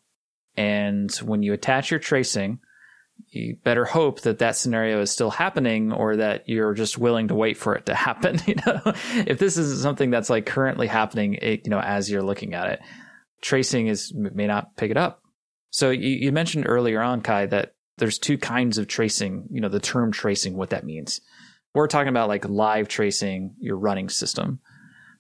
And 0.58 1.12
when 1.18 1.44
you 1.44 1.54
attach 1.54 1.92
your 1.92 2.00
tracing, 2.00 2.60
you 3.30 3.58
better 3.64 3.86
hope 3.86 4.22
that 4.22 4.40
that 4.40 4.56
scenario 4.56 5.02
is 5.02 5.12
still 5.12 5.32
happening 5.32 5.92
or 5.92 6.18
that 6.18 6.48
you're 6.48 6.74
just 6.74 6.98
willing 6.98 7.30
to 7.30 7.36
wait 7.36 7.58
for 7.58 7.76
it 7.76 7.86
to 7.88 7.96
happen. 7.96 8.40
You 8.46 8.56
know, 8.66 8.82
if 9.26 9.40
this 9.40 9.58
is 9.58 9.82
something 9.82 10.10
that's 10.10 10.30
like 10.30 10.46
currently 10.46 10.88
happening, 10.88 11.36
it, 11.36 11.62
you 11.66 11.70
know, 11.70 11.80
as 11.80 12.10
you're 12.10 12.24
looking 12.24 12.54
at 12.54 12.70
it, 12.70 12.80
tracing 13.42 13.88
is 13.88 14.14
may 14.14 14.48
not 14.48 14.76
pick 14.76 14.92
it 14.92 14.98
up. 14.98 15.22
So 15.72 15.90
you, 15.90 16.10
you 16.10 16.32
mentioned 16.32 16.66
earlier 16.68 17.02
on, 17.02 17.22
Kai, 17.22 17.48
that 17.48 17.76
there's 17.98 18.18
two 18.18 18.38
kinds 18.38 18.78
of 18.78 18.88
tracing, 18.88 19.48
you 19.52 19.62
know, 19.62 19.70
the 19.70 19.80
term 19.80 20.12
tracing, 20.12 20.56
what 20.56 20.70
that 20.72 20.86
means. 20.86 21.22
We're 21.74 21.88
talking 21.88 22.10
about 22.10 22.30
like 22.30 22.48
live 22.48 22.88
tracing 22.88 23.56
your 23.60 23.78
running 23.78 24.10
system. 24.10 24.60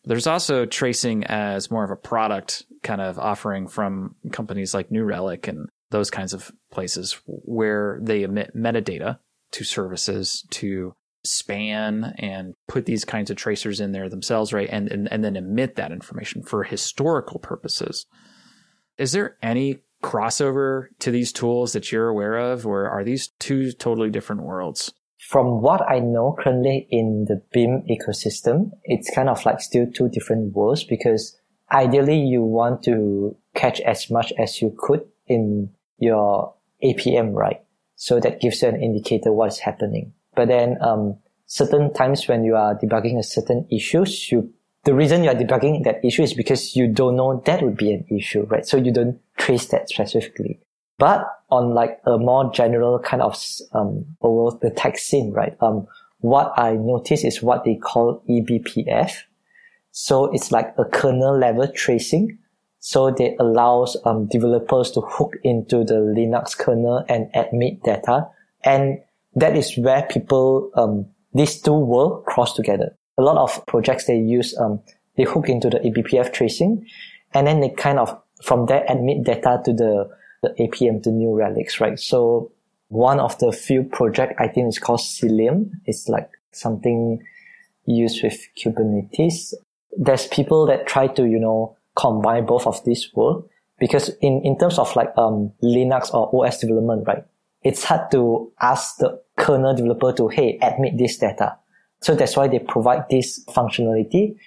There's 0.06 0.28
also 0.28 0.65
tracing 0.65 1.24
as 1.26 1.72
more 1.72 1.84
of 1.84 1.91
a 1.91 1.96
product 1.96 2.63
kind 2.84 3.02
of 3.02 3.18
offering 3.18 3.68
from 3.68 4.15
companies 4.32 4.74
like 4.74 4.91
New 4.91 5.04
Relic 5.04 5.48
and 5.48 5.68
those 5.89 6.12
kinds 6.12 6.34
of 6.34 6.52
places 6.72 7.20
where 7.26 8.00
they 8.02 8.24
emit 8.24 8.56
metadata 8.56 9.20
to 9.52 9.63
services 9.63 10.46
to 10.52 10.94
span 11.24 12.13
and 12.20 12.54
put 12.68 12.86
these 12.86 13.06
kinds 13.06 13.32
of 13.32 13.38
tracers 13.38 13.80
in 13.80 13.91
there 13.91 14.10
themselves, 14.10 14.54
right? 14.54 14.70
And, 14.72 14.91
and, 14.91 15.12
and 15.12 15.24
then 15.24 15.36
emit 15.36 15.76
that 15.76 15.91
information 15.91 16.44
for 16.44 16.63
historical 16.63 17.39
purposes. 17.39 18.06
Is 18.98 19.12
there 19.12 19.38
any 19.41 19.80
crossover 20.04 20.88
to 21.00 21.10
these 21.10 21.32
tools 21.32 21.74
that 21.74 21.91
you're 21.91 22.10
aware 22.10 22.38
of, 22.38 22.68
or 22.68 22.88
are 22.88 23.04
these 23.04 23.30
two 23.39 23.72
totally 23.72 24.10
different 24.12 24.44
worlds? 24.44 24.94
From 25.27 25.61
what 25.61 25.81
I 25.89 25.99
know 25.99 26.35
currently 26.38 26.88
in 26.91 27.25
the 27.25 27.41
Beam 27.51 27.83
ecosystem, 27.89 28.69
it's 28.83 29.09
kind 29.09 29.27
of 29.27 29.43
like 29.43 29.59
still 29.59 29.88
two 29.91 30.07
different 30.07 30.53
worlds 30.53 30.83
because 30.83 31.35
ideally 31.71 32.19
you 32.19 32.43
want 32.43 32.83
to 32.83 33.35
catch 33.55 33.81
as 33.81 34.11
much 34.11 34.31
as 34.38 34.61
you 34.61 34.75
could 34.77 35.01
in 35.25 35.71
your 35.97 36.53
APM, 36.83 37.33
right? 37.33 37.59
So 37.95 38.19
that 38.19 38.39
gives 38.39 38.61
you 38.61 38.67
an 38.67 38.81
indicator 38.81 39.31
what's 39.33 39.57
happening. 39.57 40.13
But 40.35 40.49
then, 40.49 40.77
um, 40.79 41.17
certain 41.47 41.91
times 41.91 42.27
when 42.27 42.43
you 42.43 42.55
are 42.55 42.75
debugging 42.75 43.17
a 43.17 43.23
certain 43.23 43.67
issues, 43.71 44.31
you, 44.31 44.53
the 44.83 44.93
reason 44.93 45.23
you 45.23 45.31
are 45.31 45.35
debugging 45.35 45.85
that 45.85 46.05
issue 46.05 46.21
is 46.21 46.35
because 46.35 46.75
you 46.75 46.88
don't 46.88 47.15
know 47.15 47.41
that 47.47 47.63
would 47.63 47.77
be 47.77 47.91
an 47.91 48.05
issue, 48.11 48.43
right? 48.43 48.65
So 48.65 48.77
you 48.77 48.91
don't 48.91 49.19
trace 49.38 49.65
that 49.67 49.89
specifically. 49.89 50.59
But 50.97 51.27
on 51.49 51.73
like 51.73 51.99
a 52.05 52.17
more 52.17 52.51
general 52.51 52.99
kind 52.99 53.21
of, 53.21 53.41
um, 53.73 54.05
overall 54.21 54.58
the 54.62 54.69
tech 54.69 54.97
scene, 54.97 55.31
right? 55.31 55.55
Um, 55.62 55.88
what 56.19 56.53
I 56.58 56.73
notice 56.73 57.23
is 57.23 57.43
what 57.43 57.65
they 57.65 57.75
call 57.75 58.23
eBPF. 58.29 59.12
So 59.91 60.25
it's 60.34 60.51
like 60.51 60.73
a 60.77 60.86
kernel 60.86 61.38
level 61.38 61.67
tracing. 61.67 62.38
So 62.79 63.12
they 63.12 63.36
allows 63.39 63.97
um, 64.05 64.27
developers 64.27 64.91
to 64.91 65.01
hook 65.01 65.34
into 65.43 65.84
the 65.84 65.95
Linux 65.95 66.58
kernel 66.58 67.03
and 67.10 67.29
admit 67.34 67.84
data. 67.84 68.27
And 68.63 68.99
that 69.36 69.55
is 69.55 69.77
where 69.77 70.03
people, 70.03 70.71
um, 70.75 71.08
these 71.34 71.62
two 71.62 71.73
will 71.73 72.21
cross 72.27 72.53
together. 72.53 72.95
A 73.17 73.21
lot 73.21 73.38
of 73.38 73.65
projects 73.65 74.05
they 74.05 74.17
use, 74.17 74.58
um, 74.58 74.81
they 75.17 75.23
hook 75.23 75.49
into 75.49 75.69
the 75.69 75.79
eBPF 75.79 76.34
tracing 76.34 76.86
and 77.34 77.47
then 77.47 77.60
they 77.60 77.69
kind 77.69 77.99
of 77.99 78.19
from 78.43 78.65
there 78.65 78.86
admit 78.88 79.23
data 79.23 79.62
to 79.65 79.73
the, 79.73 80.10
the 80.41 80.50
APM 80.60 81.04
to 81.04 81.12
New 81.12 81.34
Relics, 81.34 81.80
right? 81.80 82.00
So 82.00 82.52
one 82.89 83.19
of 83.19 83.38
the 83.39 83.52
few 83.52 83.84
project 83.84 84.39
I 84.39 84.48
think 84.48 84.69
is 84.69 84.80
called 84.80 85.00
Cilium. 85.00 85.71
It's 85.86 86.08
like 86.08 86.30
something 86.52 87.24
used 87.86 88.24
with 88.24 88.38
Kubernetes. 88.58 89.54
There's 89.98 90.28
people 90.28 90.65
that 90.67 90.88
try 90.88 91.08
to, 91.08 91.26
you 91.26 91.39
know, 91.39 91.78
combine 91.95 92.45
both 92.45 92.67
of 92.67 92.84
these 92.84 93.10
world 93.15 93.50
because 93.80 94.10
in, 94.21 94.41
in 94.43 94.58
terms 94.58 94.78
of 94.78 94.95
like, 94.95 95.10
um, 95.17 95.52
Linux 95.63 96.13
or 96.13 96.45
OS 96.45 96.60
development, 96.60 97.08
right? 97.08 97.24
It's 97.63 97.84
hard 97.84 98.12
to 98.12 98.52
ask 98.62 98.98
the 98.98 99.21
kernel 99.38 99.76
developer 99.76 100.13
to, 100.13 100.28
hey, 100.28 100.60
admit 100.62 100.98
this 100.98 101.17
data. 101.17 101.58
So 102.02 102.13
that's 102.13 102.38
why 102.38 102.48
they 102.48 102.60
provide 102.60 103.06
this 103.10 103.43
functionality 103.45 104.38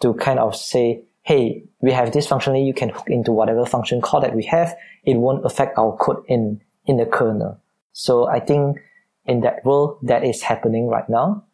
to 0.00 0.14
kind 0.14 0.38
of 0.38 0.56
say, 0.56 1.02
hey, 1.24 1.64
we 1.80 1.90
have 1.90 2.12
this 2.12 2.26
functionality, 2.26 2.66
you 2.66 2.74
can 2.74 2.90
hook 2.90 3.08
into 3.08 3.32
whatever 3.32 3.64
function 3.64 4.00
call 4.00 4.20
that 4.20 4.34
we 4.34 4.44
have. 4.44 4.76
It 5.04 5.16
won't 5.16 5.44
affect 5.44 5.76
our 5.78 5.96
code 5.96 6.22
in, 6.28 6.60
in 6.86 6.98
the 6.98 7.06
kernel. 7.06 7.60
So 7.92 8.28
I 8.28 8.40
think 8.40 8.78
in 9.24 9.40
that 9.40 9.64
world, 9.64 9.98
that 10.02 10.22
is 10.22 10.42
happening 10.42 10.86
right 10.86 11.08
now. 11.08 11.44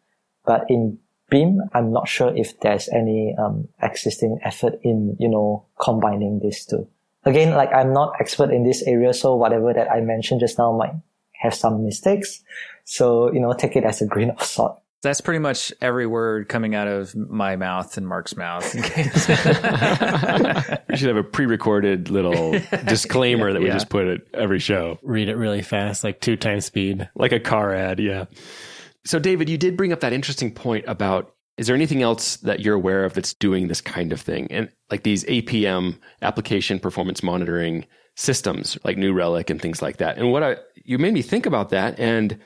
But 0.45 0.65
in 0.69 0.99
Beam, 1.29 1.61
I'm 1.73 1.93
not 1.93 2.09
sure 2.09 2.35
if 2.35 2.59
there's 2.59 2.89
any 2.89 3.33
um, 3.39 3.69
existing 3.81 4.39
effort 4.43 4.77
in, 4.83 5.15
you 5.19 5.29
know, 5.29 5.65
combining 5.79 6.39
these 6.39 6.65
two. 6.65 6.87
Again, 7.23 7.55
like 7.55 7.71
I'm 7.73 7.93
not 7.93 8.13
expert 8.19 8.51
in 8.51 8.63
this 8.63 8.83
area, 8.83 9.13
so 9.13 9.35
whatever 9.35 9.73
that 9.73 9.89
I 9.89 10.01
mentioned 10.01 10.41
just 10.41 10.57
now 10.57 10.75
might 10.75 10.93
have 11.41 11.53
some 11.53 11.85
mistakes. 11.85 12.43
So, 12.83 13.31
you 13.31 13.39
know, 13.39 13.53
take 13.53 13.77
it 13.77 13.85
as 13.85 14.01
a 14.01 14.05
grain 14.05 14.31
of 14.31 14.43
salt. 14.43 14.81
That's 15.03 15.21
pretty 15.21 15.39
much 15.39 15.73
every 15.81 16.05
word 16.05 16.47
coming 16.47 16.75
out 16.75 16.87
of 16.87 17.15
my 17.15 17.55
mouth 17.55 17.97
and 17.97 18.07
Mark's 18.07 18.35
mouth. 18.35 18.75
we 20.89 20.95
should 20.95 21.07
have 21.07 21.17
a 21.17 21.23
pre-recorded 21.23 22.11
little 22.11 22.51
disclaimer 22.85 23.51
that 23.51 23.61
we 23.61 23.67
yeah. 23.67 23.73
just 23.73 23.89
put 23.89 24.07
at 24.07 24.21
every 24.33 24.59
show. 24.59 24.99
Read 25.01 25.27
it 25.27 25.35
really 25.35 25.63
fast, 25.63 26.03
like 26.03 26.21
two 26.21 26.37
times 26.37 26.65
speed, 26.65 27.09
like 27.15 27.31
a 27.31 27.39
car 27.39 27.73
ad. 27.73 27.99
Yeah. 27.99 28.25
So, 29.03 29.17
David, 29.17 29.49
you 29.49 29.57
did 29.57 29.75
bring 29.75 29.91
up 29.91 30.01
that 30.01 30.13
interesting 30.13 30.53
point 30.53 30.85
about 30.87 31.33
is 31.57 31.67
there 31.67 31.75
anything 31.75 32.01
else 32.01 32.37
that 32.37 32.61
you're 32.61 32.75
aware 32.75 33.03
of 33.03 33.13
that's 33.13 33.33
doing 33.33 33.67
this 33.67 33.81
kind 33.81 34.13
of 34.13 34.21
thing? 34.21 34.47
And 34.51 34.69
like 34.89 35.03
these 35.03 35.25
APM 35.25 35.97
application 36.21 36.79
performance 36.79 37.21
monitoring 37.21 37.85
systems, 38.15 38.77
like 38.83 38.97
New 38.97 39.13
Relic 39.13 39.49
and 39.49 39.61
things 39.61 39.81
like 39.81 39.97
that. 39.97 40.17
And 40.17 40.31
what 40.31 40.43
I 40.43 40.57
you 40.83 40.97
made 40.97 41.13
me 41.13 41.21
think 41.21 41.45
about 41.45 41.69
that, 41.69 41.99
and 41.99 42.39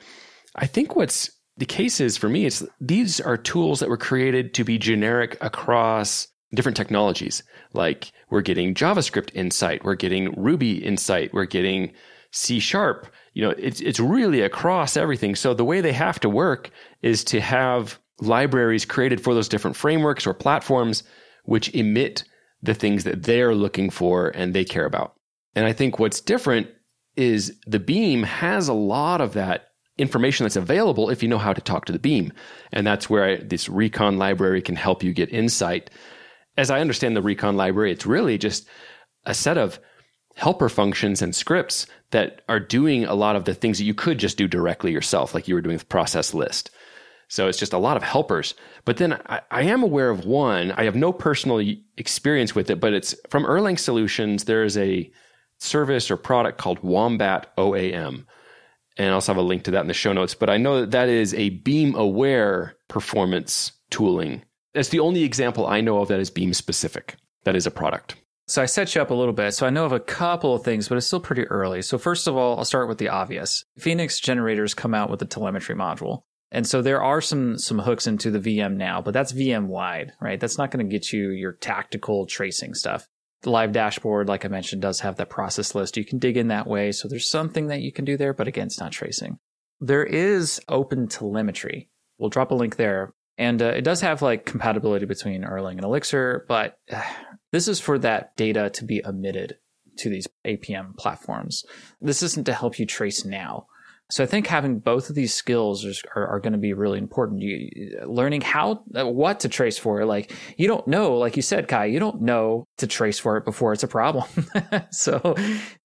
I 0.55 0.67
think 0.67 0.95
what's 0.95 1.31
the 1.57 1.65
case 1.65 2.01
is 2.01 2.17
for 2.17 2.29
me, 2.29 2.45
it's 2.45 2.63
these 2.81 3.21
are 3.21 3.37
tools 3.37 3.79
that 3.79 3.89
were 3.89 3.97
created 3.97 4.53
to 4.55 4.63
be 4.63 4.77
generic 4.77 5.37
across 5.41 6.27
different 6.53 6.77
technologies. 6.77 7.43
Like 7.73 8.11
we're 8.29 8.41
getting 8.41 8.73
JavaScript 8.73 9.33
insight, 9.33 9.83
we're 9.83 9.95
getting 9.95 10.33
Ruby 10.41 10.83
insight, 10.83 11.33
we're 11.33 11.45
getting 11.45 11.93
C 12.31 12.59
sharp. 12.59 13.07
You 13.33 13.43
know, 13.43 13.55
it's 13.57 13.81
it's 13.81 13.99
really 13.99 14.41
across 14.41 14.97
everything. 14.97 15.35
So 15.35 15.53
the 15.53 15.65
way 15.65 15.81
they 15.81 15.93
have 15.93 16.19
to 16.21 16.29
work 16.29 16.71
is 17.01 17.23
to 17.25 17.39
have 17.41 17.99
libraries 18.19 18.85
created 18.85 19.21
for 19.21 19.33
those 19.33 19.49
different 19.49 19.75
frameworks 19.75 20.25
or 20.25 20.33
platforms 20.33 21.03
which 21.43 21.73
emit 21.75 22.23
the 22.61 22.73
things 22.73 23.03
that 23.03 23.23
they're 23.23 23.53
looking 23.53 23.89
for 23.89 24.29
and 24.29 24.53
they 24.53 24.65
care 24.65 24.85
about. 24.85 25.13
And 25.55 25.65
I 25.65 25.73
think 25.73 25.99
what's 25.99 26.19
different 26.19 26.67
is 27.15 27.57
the 27.67 27.79
Beam 27.79 28.23
has 28.23 28.67
a 28.67 28.73
lot 28.73 29.21
of 29.21 29.33
that 29.33 29.69
information 29.97 30.43
that's 30.43 30.55
available 30.55 31.09
if 31.09 31.23
you 31.23 31.29
know 31.29 31.37
how 31.37 31.53
to 31.53 31.61
talk 31.61 31.85
to 31.85 31.93
the 31.93 31.99
beam. 31.99 32.33
And 32.71 32.85
that's 32.85 33.09
where 33.09 33.23
I, 33.23 33.35
this 33.37 33.69
recon 33.69 34.17
library 34.17 34.61
can 34.61 34.75
help 34.75 35.03
you 35.03 35.13
get 35.13 35.31
insight. 35.31 35.89
As 36.57 36.69
I 36.69 36.81
understand 36.81 37.15
the 37.15 37.21
recon 37.21 37.55
library, 37.55 37.91
it's 37.91 38.05
really 38.05 38.37
just 38.37 38.67
a 39.25 39.33
set 39.33 39.57
of 39.57 39.79
helper 40.35 40.67
functions 40.67 41.21
and 41.21 41.33
scripts 41.33 41.87
that 42.11 42.41
are 42.49 42.59
doing 42.59 43.05
a 43.05 43.15
lot 43.15 43.35
of 43.35 43.45
the 43.45 43.53
things 43.53 43.77
that 43.77 43.85
you 43.85 43.93
could 43.93 44.17
just 44.17 44.37
do 44.37 44.47
directly 44.47 44.91
yourself, 44.91 45.33
like 45.33 45.47
you 45.47 45.55
were 45.55 45.61
doing 45.61 45.75
with 45.75 45.89
process 45.89 46.33
list. 46.33 46.71
So 47.27 47.47
it's 47.47 47.57
just 47.57 47.73
a 47.73 47.77
lot 47.77 47.97
of 47.97 48.03
helpers. 48.03 48.53
But 48.83 48.97
then 48.97 49.13
I, 49.27 49.41
I, 49.49 49.63
am 49.63 49.81
aware 49.81 50.09
of 50.09 50.25
one. 50.25 50.71
I 50.73 50.83
have 50.83 50.95
no 50.95 51.11
personal 51.11 51.59
experience 51.97 52.53
with 52.53 52.69
it, 52.69 52.79
but 52.79 52.93
it's 52.93 53.15
from 53.29 53.45
Erlang 53.45 53.79
Solutions. 53.79 54.43
There 54.43 54.63
is 54.63 54.77
a 54.77 55.09
service 55.57 56.11
or 56.11 56.17
product 56.17 56.59
called 56.59 56.79
Wombat 56.83 57.55
OAM 57.57 58.25
and 58.97 59.09
I 59.09 59.13
also 59.13 59.33
have 59.33 59.41
a 59.43 59.45
link 59.45 59.63
to 59.63 59.71
that 59.71 59.81
in 59.81 59.87
the 59.87 59.93
show 59.93 60.13
notes. 60.13 60.35
But 60.35 60.49
I 60.49 60.57
know 60.57 60.81
that 60.81 60.91
that 60.91 61.09
is 61.09 61.33
a 61.33 61.49
Beam 61.49 61.95
aware 61.95 62.75
performance 62.87 63.71
tooling. 63.89 64.43
That's 64.73 64.89
the 64.89 64.99
only 64.99 65.23
example 65.23 65.67
I 65.67 65.81
know 65.81 65.99
of 65.99 66.07
that 66.09 66.19
is 66.19 66.29
Beam 66.29 66.53
specific. 66.53 67.15
That 67.43 67.55
is 67.55 67.65
a 67.65 67.71
product. 67.71 68.15
So 68.47 68.61
I 68.61 68.65
set 68.65 68.93
you 68.93 69.01
up 69.01 69.09
a 69.09 69.15
little 69.15 69.33
bit. 69.33 69.53
So 69.53 69.65
I 69.65 69.71
know 69.71 69.85
of 69.85 69.91
a 69.91 69.99
couple 69.99 70.53
of 70.53 70.63
things, 70.63 70.87
but 70.87 70.97
it's 70.97 71.07
still 71.07 71.19
pretty 71.19 71.45
early. 71.45 71.81
So 71.81 71.97
first 71.97 72.27
of 72.27 72.37
all, 72.37 72.57
I'll 72.57 72.65
start 72.65 72.87
with 72.87 72.99
the 72.99 73.09
obvious. 73.09 73.65
Phoenix 73.77 74.19
generators 74.19 74.73
come 74.73 74.93
out 74.93 75.09
with 75.09 75.21
a 75.21 75.25
telemetry 75.25 75.75
module. 75.75 76.21
And 76.51 76.67
so 76.67 76.81
there 76.81 77.01
are 77.01 77.21
some 77.21 77.57
some 77.57 77.79
hooks 77.79 78.07
into 78.07 78.29
the 78.29 78.39
VM 78.39 78.75
now, 78.75 79.01
but 79.01 79.13
that's 79.13 79.33
VM 79.33 79.65
wide, 79.65 80.13
right? 80.21 80.39
That's 80.39 80.57
not 80.57 80.71
going 80.71 80.85
to 80.85 80.91
get 80.91 81.11
you 81.11 81.31
your 81.31 81.53
tactical 81.53 82.27
tracing 82.27 82.75
stuff. 82.75 83.07
Live 83.45 83.71
dashboard, 83.71 84.27
like 84.27 84.45
I 84.45 84.49
mentioned, 84.49 84.81
does 84.81 84.99
have 85.01 85.17
that 85.17 85.29
process 85.29 85.75
list. 85.75 85.97
You 85.97 86.05
can 86.05 86.19
dig 86.19 86.37
in 86.37 86.47
that 86.49 86.67
way. 86.67 86.91
So 86.91 87.07
there's 87.07 87.29
something 87.29 87.67
that 87.67 87.81
you 87.81 87.91
can 87.91 88.05
do 88.05 88.17
there, 88.17 88.33
but 88.33 88.47
again, 88.47 88.67
it's 88.67 88.79
not 88.79 88.91
tracing. 88.91 89.39
There 89.79 90.03
is 90.03 90.61
open 90.69 91.07
telemetry. 91.07 91.89
We'll 92.17 92.29
drop 92.29 92.51
a 92.51 92.55
link 92.55 92.77
there. 92.77 93.13
And 93.37 93.61
uh, 93.61 93.65
it 93.65 93.83
does 93.83 94.01
have 94.01 94.21
like 94.21 94.45
compatibility 94.45 95.05
between 95.05 95.43
Erlang 95.43 95.73
and 95.73 95.83
Elixir, 95.83 96.45
but 96.47 96.77
uh, 96.91 97.01
this 97.51 97.67
is 97.67 97.79
for 97.79 97.99
that 97.99 98.35
data 98.35 98.69
to 98.71 98.85
be 98.85 99.01
emitted 99.05 99.57
to 99.97 100.09
these 100.09 100.27
APM 100.45 100.95
platforms. 100.97 101.63
This 102.01 102.23
isn't 102.23 102.45
to 102.45 102.53
help 102.53 102.79
you 102.79 102.85
trace 102.85 103.25
now. 103.25 103.67
So 104.11 104.23
I 104.23 104.27
think 104.27 104.45
having 104.45 104.79
both 104.79 105.09
of 105.09 105.15
these 105.15 105.33
skills 105.33 105.83
are, 106.15 106.27
are 106.27 106.39
going 106.39 106.53
to 106.53 106.59
be 106.59 106.73
really 106.73 106.99
important. 106.99 107.41
You, 107.41 108.01
learning 108.05 108.41
how, 108.41 108.83
what 108.91 109.39
to 109.39 109.49
trace 109.49 109.79
for, 109.79 110.05
like 110.05 110.31
you 110.57 110.67
don't 110.67 110.87
know, 110.87 111.17
like 111.17 111.35
you 111.35 111.41
said, 111.41 111.67
Kai, 111.67 111.85
you 111.85 111.99
don't 111.99 112.21
know 112.21 112.67
to 112.77 112.85
trace 112.85 113.17
for 113.17 113.37
it 113.37 113.45
before 113.45 113.73
it's 113.73 113.83
a 113.83 113.87
problem. 113.87 114.27
so 114.91 115.35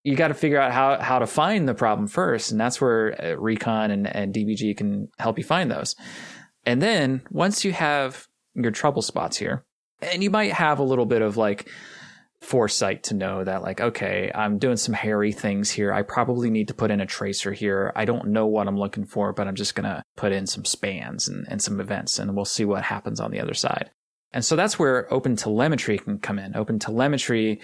you 0.04 0.16
got 0.16 0.28
to 0.28 0.34
figure 0.34 0.60
out 0.60 0.72
how, 0.72 0.98
how 1.00 1.18
to 1.18 1.26
find 1.26 1.66
the 1.66 1.74
problem 1.74 2.08
first. 2.08 2.50
And 2.50 2.60
that's 2.60 2.78
where 2.80 3.18
uh, 3.24 3.36
Recon 3.36 3.90
and, 3.90 4.06
and 4.06 4.34
DBG 4.34 4.76
can 4.76 5.08
help 5.18 5.38
you 5.38 5.44
find 5.44 5.70
those. 5.70 5.96
And 6.66 6.82
then 6.82 7.22
once 7.30 7.64
you 7.64 7.72
have 7.72 8.26
your 8.54 8.70
trouble 8.70 9.00
spots 9.00 9.38
here, 9.38 9.64
and 10.02 10.22
you 10.22 10.30
might 10.30 10.52
have 10.52 10.78
a 10.78 10.82
little 10.82 11.06
bit 11.06 11.22
of 11.22 11.36
like, 11.36 11.70
foresight 12.40 13.02
to 13.02 13.14
know 13.14 13.44
that 13.44 13.62
like 13.62 13.80
okay 13.80 14.30
i'm 14.34 14.58
doing 14.58 14.76
some 14.76 14.94
hairy 14.94 15.30
things 15.30 15.70
here. 15.70 15.92
I 15.92 16.02
probably 16.02 16.50
need 16.50 16.68
to 16.68 16.74
put 16.74 16.90
in 16.90 17.00
a 17.00 17.06
tracer 17.06 17.52
here. 17.52 17.92
I 17.94 18.04
don't 18.04 18.28
know 18.28 18.46
what 18.46 18.66
i'm 18.66 18.78
looking 18.78 19.04
for 19.04 19.32
but 19.32 19.46
i'm 19.46 19.54
just 19.54 19.74
going 19.74 19.84
to 19.84 20.02
put 20.16 20.32
in 20.32 20.46
some 20.46 20.64
spans 20.64 21.28
and, 21.28 21.46
and 21.48 21.60
some 21.60 21.80
events 21.80 22.18
and 22.18 22.34
we'll 22.34 22.44
see 22.44 22.64
what 22.64 22.82
happens 22.82 23.20
on 23.20 23.30
the 23.30 23.40
other 23.40 23.54
side. 23.54 23.90
And 24.32 24.44
so 24.44 24.56
that's 24.56 24.78
where 24.78 25.12
open 25.12 25.36
telemetry 25.36 25.98
can 25.98 26.18
come 26.18 26.38
in. 26.38 26.56
Open 26.56 26.78
telemetry 26.78 27.60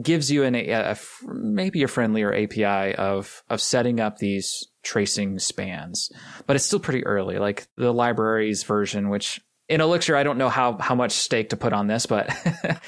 gives 0.00 0.30
you 0.30 0.44
an, 0.44 0.54
a, 0.54 0.70
a 0.70 0.96
maybe 1.26 1.82
a 1.82 1.88
friendlier 1.88 2.32
api 2.32 2.94
of 2.94 3.42
of 3.48 3.60
setting 3.60 4.00
up 4.00 4.18
these 4.18 4.68
tracing 4.82 5.38
spans, 5.38 6.10
but 6.46 6.56
it's 6.56 6.64
still 6.64 6.78
pretty 6.78 7.04
early. 7.04 7.38
Like 7.38 7.66
the 7.76 7.92
libraries 7.92 8.62
version, 8.62 9.08
which 9.08 9.40
in 9.68 9.80
Elixir, 9.80 10.16
I 10.16 10.24
don't 10.24 10.38
know 10.38 10.48
how, 10.48 10.76
how 10.78 10.96
much 10.96 11.12
stake 11.12 11.50
to 11.50 11.56
put 11.56 11.72
on 11.72 11.86
this, 11.86 12.04
but 12.04 12.28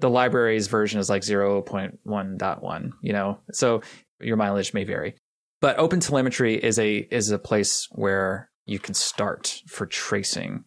the 0.00 0.10
library's 0.10 0.66
version 0.66 1.00
is 1.00 1.08
like 1.10 1.22
0.1.1, 1.22 2.90
you 3.02 3.12
know, 3.12 3.38
so 3.52 3.82
your 4.20 4.36
mileage 4.36 4.74
may 4.74 4.84
vary. 4.84 5.14
But 5.60 5.76
OpenTelemetry 5.76 6.58
is 6.58 6.78
a, 6.78 6.96
is 6.96 7.30
a 7.30 7.38
place 7.38 7.86
where 7.92 8.50
you 8.64 8.78
can 8.78 8.94
start 8.94 9.62
for 9.66 9.86
tracing 9.86 10.64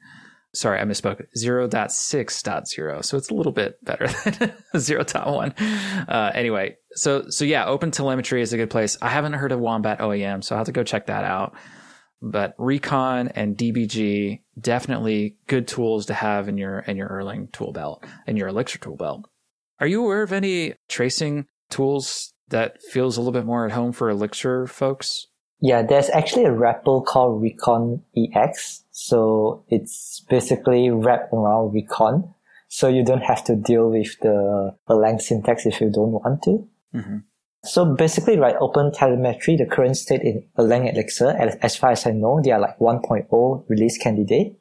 sorry, 0.55 0.79
I 0.79 0.84
misspoke. 0.84 1.25
0.6.0. 1.38 3.05
So 3.05 3.17
it's 3.17 3.29
a 3.29 3.34
little 3.34 3.51
bit 3.51 3.84
better 3.84 4.07
than 4.23 4.53
0.1. 4.75 6.07
Uh, 6.09 6.31
anyway, 6.34 6.77
so, 6.93 7.25
so 7.29 7.45
yeah, 7.45 7.65
OpenTelemetry 7.65 8.39
is 8.39 8.53
a 8.53 8.57
good 8.57 8.69
place. 8.69 8.97
I 9.01 9.09
haven't 9.09 9.34
heard 9.34 9.51
of 9.51 9.59
Wombat 9.59 9.99
OEM, 9.99 10.43
so 10.43 10.55
I'll 10.55 10.59
have 10.59 10.67
to 10.67 10.71
go 10.71 10.84
check 10.84 11.07
that 11.07 11.23
out. 11.23 11.55
But 12.26 12.55
Recon 12.57 13.28
and 13.28 13.57
DBG, 13.57 14.39
definitely 14.57 15.36
good 15.47 15.67
tools 15.67 16.05
to 16.05 16.13
have 16.13 16.47
in 16.47 16.57
your, 16.57 16.80
in 16.80 16.95
your 16.95 17.09
Erlang 17.09 17.51
tool 17.51 17.74
belt, 17.74 18.05
in 18.26 18.38
your 18.38 18.47
Elixir 18.47 18.80
tool 18.80 18.95
belt. 18.95 19.28
Are 19.82 19.88
you 19.88 20.05
aware 20.05 20.24
of 20.24 20.32
any 20.32 20.76
tracing 20.88 21.47
tools 21.69 22.34
that 22.47 22.82
feels 22.82 23.17
a 23.17 23.19
little 23.19 23.34
bit 23.34 23.45
more 23.45 23.65
at 23.65 23.74
home 23.74 23.91
for 23.91 24.09
Elixir 24.09 24.67
folks? 24.67 25.28
Yeah, 25.59 25.82
there's 25.82 26.09
actually 26.11 26.45
a 26.45 26.51
REPL 26.51 27.05
called 27.05 27.41
Recon 27.41 28.03
EX. 28.15 28.86
So 28.91 29.65
it's 29.67 30.24
basically 30.30 30.89
wrapped 30.91 31.34
around 31.34 31.74
Recon. 31.74 32.34
So 32.69 32.88
you 32.88 33.03
don't 33.03 33.24
have 33.24 33.43
to 33.45 33.55
deal 33.57 33.89
with 33.89 34.17
the 34.21 34.76
Erlang 34.89 35.19
syntax 35.19 35.65
if 35.65 35.82
you 35.82 35.91
don't 35.91 36.11
want 36.11 36.41
to. 36.43 36.67
Mm-hmm. 36.95 37.17
So 37.66 37.86
basically, 37.86 38.38
right, 38.38 38.55
Open 38.59 38.91
Telemetry, 38.91 39.55
the 39.55 39.66
current 39.66 39.95
state 39.95 40.22
in 40.22 40.43
Erlang 40.57 40.91
Elixir, 40.91 41.30
as 41.61 41.76
far 41.78 41.91
as 41.91 42.05
I 42.05 42.11
know, 42.11 42.41
they 42.43 42.51
are 42.51 42.59
like 42.59 42.78
1.0 42.80 43.70
release 43.70 43.97
candidate. 43.97 44.59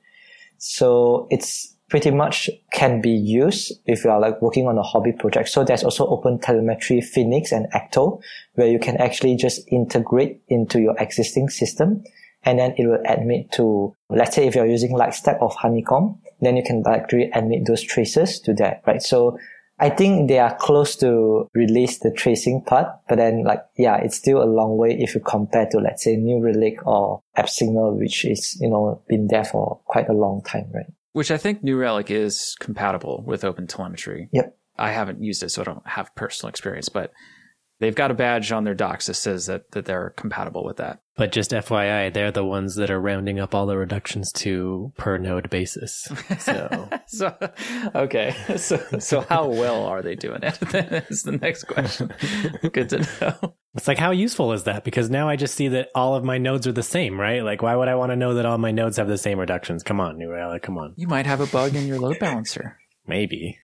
So 0.59 1.27
it's 1.31 1.75
pretty 1.89 2.13
much 2.13 2.49
can 2.73 3.01
be 3.01 3.11
used 3.11 3.73
if 3.87 4.05
you 4.05 4.11
are 4.11 4.21
like 4.21 4.41
working 4.41 4.69
on 4.69 4.79
a 4.79 4.83
hobby 4.83 5.13
project. 5.13 5.49
So 5.49 5.65
there's 5.65 5.83
also 5.83 6.07
Open 6.07 6.39
Telemetry 6.39 7.01
Phoenix 7.01 7.51
and 7.51 7.67
Ecto, 7.73 8.23
where 8.55 8.69
you 8.69 8.79
can 8.79 8.97
actually 8.99 9.35
just 9.37 9.61
integrate 9.69 10.41
into 10.49 10.81
your 10.81 10.97
existing 10.99 11.49
system. 11.49 12.05
And 12.45 12.59
then 12.59 12.75
it 12.79 12.87
will 12.87 13.03
admit 13.07 13.53
to, 13.53 13.95
let's 14.11 14.35
say 14.37 14.47
if 14.47 14.55
you're 14.55 14.67
using 14.67 14.93
like 14.93 15.11
Lightstep 15.11 15.43
of 15.43 15.55
Honeycomb, 15.57 16.19
then 16.41 16.57
you 16.57 16.63
can 16.63 16.83
directly 16.83 17.31
admit 17.35 17.67
those 17.67 17.83
traces 17.83 18.41
to 18.41 18.55
that, 18.55 18.83
right? 18.87 19.03
So 19.03 19.39
I 19.83 19.91
think 19.91 20.29
they 20.29 20.39
are 20.39 20.55
close 20.55 20.95
to 20.99 21.51
release 21.55 21.99
the 21.99 22.13
tracing 22.13 22.63
part, 22.63 22.87
but 23.09 23.17
then 23.17 23.43
like, 23.43 23.65
yeah, 23.77 23.97
it's 23.97 24.17
still 24.17 24.41
a 24.41 24.47
long 24.47 24.77
way 24.77 24.97
if 24.97 25.13
you 25.13 25.21
compare 25.21 25.67
to, 25.73 25.79
let's 25.79 26.05
say, 26.05 26.15
New 26.15 26.39
Relic 26.39 26.87
or 26.87 27.21
AppSignal, 27.37 27.99
which 27.99 28.25
is, 28.25 28.57
you 28.61 28.71
know, 28.71 29.03
been 29.09 29.27
there 29.27 29.45
for 29.45 29.81
quite 29.87 30.09
a 30.09 30.13
long 30.13 30.41
time, 30.43 30.71
right? 30.73 30.87
Which 31.15 31.33
I 31.33 31.37
think 31.37 31.65
New 31.65 31.77
Relic 31.77 32.13
is 32.13 32.55
compatible 32.61 33.25
with 33.27 33.43
OpenTelemetry. 33.43 34.29
Yep. 34.31 34.57
I 34.79 34.93
haven't 34.93 35.21
used 35.21 35.43
it, 35.43 35.49
so 35.49 35.63
I 35.63 35.65
don't 35.65 35.85
have 35.85 36.15
personal 36.15 36.51
experience, 36.51 36.89
but 36.89 37.11
they've 37.83 37.97
got 37.97 38.13
a 38.13 38.15
badge 38.15 38.53
on 38.53 38.63
their 38.63 38.75
docs 38.75 39.09
that 39.09 39.15
says 39.15 39.47
that, 39.47 39.73
that 39.73 39.87
they're 39.87 40.11
compatible 40.11 40.65
with 40.65 40.77
that. 40.77 41.01
But 41.17 41.33
just 41.33 41.51
FYI, 41.51 42.15
they're 42.15 42.31
the 42.31 42.45
ones 42.45 42.77
that 42.77 42.93
are 42.93 43.01
rounding 43.01 43.41
up 43.41 43.57
all 43.57 43.67
the 43.67 43.77
reductions 43.77 44.31
to 44.35 44.93
per 44.97 45.19
node 45.19 45.51
basis. 45.51 46.09
So, 46.39 46.89
so 47.07 47.37
okay. 47.95 48.35
So, 48.57 48.77
so 49.01 49.23
how 49.23 49.49
well 49.49 49.85
are 49.85 50.03
they 50.03 50.15
doing 50.15 50.43
it? 50.43 50.59
That's 50.71 51.25
the 51.25 51.33
next 51.33 51.65
question. 51.65 52.13
Good 52.73 52.91
to 52.91 52.99
know. 53.21 53.55
It's 53.75 53.89
like, 53.89 53.99
how 53.99 54.13
useful 54.13 54.53
is 54.53 54.65
that? 54.65 54.85
Because 54.85 55.11
now 55.11 55.29
I 55.29 55.35
just 55.35 55.55
see 55.55 55.69
that 55.69 55.89
all 55.95 56.15
of 56.15 56.23
my 56.23 56.39
nodes 56.39 56.67
are 56.67 56.73
the 56.73 56.83
same, 56.83 57.19
right? 57.19 57.43
Like, 57.43 57.63
why 57.63 57.75
would 57.75 57.89
I 57.89 57.97
want 57.97 58.13
to 58.13 58.17
know 58.17 58.35
that 58.35 58.47
all 58.47 58.59
my 58.59 58.71
nodes 58.71 58.99
have 58.99 59.09
the 59.09 59.19
same 59.19 59.41
reductions? 59.41 59.83
Come 59.83 60.01
on, 60.01 60.19
New 60.19 60.31
Relic, 60.31 60.63
come 60.63 60.79
on. 60.79 60.95
You 60.97 61.09
might 61.09 61.27
have 61.27 61.41
a 61.41 61.47
bug 61.47 61.75
in 61.75 61.87
your 61.87 61.99
load 61.99 62.19
balancer. 62.21 62.79
Maybe. 63.07 63.59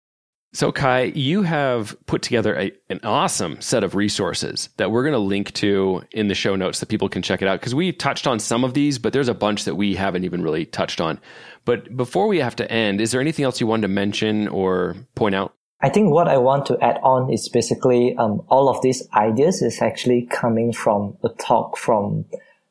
So, 0.56 0.72
Kai, 0.72 1.12
you 1.16 1.42
have 1.42 1.98
put 2.06 2.22
together 2.22 2.58
a, 2.58 2.72
an 2.90 3.02
awesome 3.04 3.60
set 3.60 3.84
of 3.84 3.94
resources 3.94 4.70
that 4.78 4.90
we're 4.90 5.04
going 5.04 5.12
to 5.12 5.20
link 5.20 5.52
to 5.56 6.02
in 6.14 6.30
the 6.30 6.34
show 6.34 6.56
notes 6.56 6.80
that 6.80 6.86
people 6.86 7.10
can 7.10 7.22
check 7.22 7.42
it 7.42 7.48
out 7.50 7.60
because 7.60 7.76
we 7.76 7.92
touched 7.92 8.26
on 8.26 8.40
some 8.40 8.64
of 8.64 8.74
these, 8.74 8.98
but 8.98 9.12
there's 9.12 9.28
a 9.28 9.34
bunch 9.34 9.66
that 9.66 9.76
we 9.76 9.96
haven't 9.96 10.24
even 10.24 10.42
really 10.42 10.66
touched 10.66 11.02
on. 11.02 11.20
But 11.66 11.98
before 11.98 12.28
we 12.28 12.40
have 12.40 12.56
to 12.56 12.72
end, 12.72 13.02
is 13.02 13.12
there 13.12 13.20
anything 13.20 13.44
else 13.44 13.60
you 13.60 13.68
wanted 13.68 13.82
to 13.82 13.88
mention 13.90 14.48
or 14.48 14.96
point 15.14 15.36
out? 15.36 15.54
I 15.82 15.90
think 15.90 16.14
what 16.14 16.30
I 16.30 16.38
want 16.38 16.68
to 16.68 16.82
add 16.82 17.02
on 17.04 17.34
is 17.34 17.50
basically 17.50 18.16
um, 18.16 18.42
all 18.48 18.70
of 18.70 18.82
these 18.82 19.06
ideas 19.14 19.62
is 19.62 19.82
actually 19.82 20.26
coming 20.32 20.72
from 20.72 21.18
a 21.22 21.28
talk 21.38 21.76
from 21.76 22.24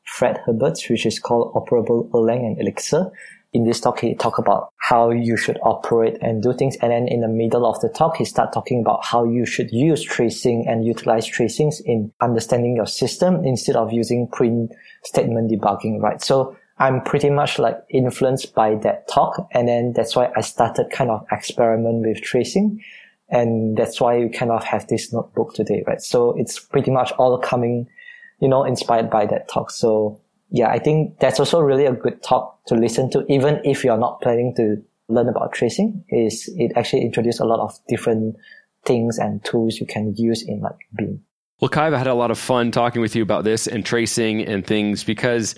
Fred 0.05 0.39
Hebert's, 0.47 0.89
which 0.89 1.05
is 1.05 1.19
called 1.19 1.53
Operable 1.53 2.09
Erlang 2.09 2.47
and 2.47 2.59
Elixir 2.59 3.11
in 3.55 3.63
this 3.63 3.79
talk, 3.79 4.01
he 4.01 4.13
talk 4.15 4.37
about 4.37 4.73
how 4.79 5.11
you 5.11 5.37
should 5.37 5.57
operate 5.63 6.17
and 6.21 6.43
do 6.43 6.51
things. 6.51 6.75
And 6.81 6.91
then 6.91 7.07
in 7.07 7.21
the 7.21 7.29
middle 7.29 7.65
of 7.65 7.79
the 7.79 7.87
talk, 7.87 8.17
he 8.17 8.25
start 8.25 8.51
talking 8.51 8.81
about 8.81 9.05
how 9.05 9.23
you 9.23 9.45
should 9.45 9.71
use 9.71 10.03
tracing 10.03 10.67
and 10.67 10.85
utilize 10.85 11.25
tracings 11.25 11.79
in 11.79 12.11
understanding 12.19 12.75
your 12.75 12.85
system 12.85 13.45
instead 13.45 13.77
of 13.77 13.93
using 13.93 14.27
print 14.27 14.73
statement 15.05 15.49
debugging, 15.49 16.01
right? 16.01 16.21
So 16.21 16.57
I'm 16.79 17.01
pretty 17.01 17.29
much 17.29 17.57
like 17.57 17.77
influenced 17.89 18.53
by 18.53 18.75
that 18.83 19.07
talk. 19.07 19.47
And 19.53 19.69
then 19.69 19.93
that's 19.93 20.17
why 20.17 20.33
I 20.35 20.41
started 20.41 20.89
kind 20.91 21.09
of 21.09 21.25
experiment 21.31 22.05
with 22.05 22.21
tracing. 22.21 22.83
And 23.29 23.77
that's 23.77 24.01
why 24.01 24.19
we 24.19 24.27
kind 24.27 24.51
of 24.51 24.65
have 24.65 24.85
this 24.87 25.13
notebook 25.13 25.53
today, 25.53 25.81
right? 25.87 26.01
So 26.01 26.33
it's 26.37 26.59
pretty 26.59 26.91
much 26.91 27.13
all 27.13 27.39
coming, 27.39 27.87
you 28.41 28.49
know, 28.49 28.65
inspired 28.65 29.09
by 29.09 29.25
that 29.27 29.47
talk. 29.47 29.71
So 29.71 30.19
yeah, 30.49 30.69
I 30.69 30.79
think 30.79 31.19
that's 31.19 31.39
also 31.39 31.59
really 31.59 31.85
a 31.85 31.93
good 31.93 32.21
talk 32.23 32.63
to 32.67 32.75
listen 32.75 33.09
to, 33.11 33.25
even 33.31 33.61
if 33.63 33.83
you're 33.83 33.97
not 33.97 34.21
planning 34.21 34.53
to 34.55 34.81
learn 35.07 35.29
about 35.29 35.53
tracing, 35.53 36.03
is 36.09 36.49
it 36.57 36.71
actually 36.75 37.03
introduced 37.03 37.39
a 37.39 37.45
lot 37.45 37.59
of 37.59 37.77
different 37.87 38.35
things 38.85 39.17
and 39.17 39.43
tools 39.43 39.79
you 39.79 39.85
can 39.85 40.15
use 40.15 40.43
in 40.43 40.61
like 40.61 40.77
Beam. 40.95 41.21
Well, 41.59 41.69
Kai, 41.69 41.87
I've 41.87 41.93
had 41.93 42.07
a 42.07 42.13
lot 42.13 42.31
of 42.31 42.37
fun 42.37 42.71
talking 42.71 43.01
with 43.01 43.15
you 43.15 43.23
about 43.23 43.43
this 43.43 43.67
and 43.67 43.85
tracing 43.85 44.41
and 44.41 44.65
things 44.65 45.03
because 45.03 45.55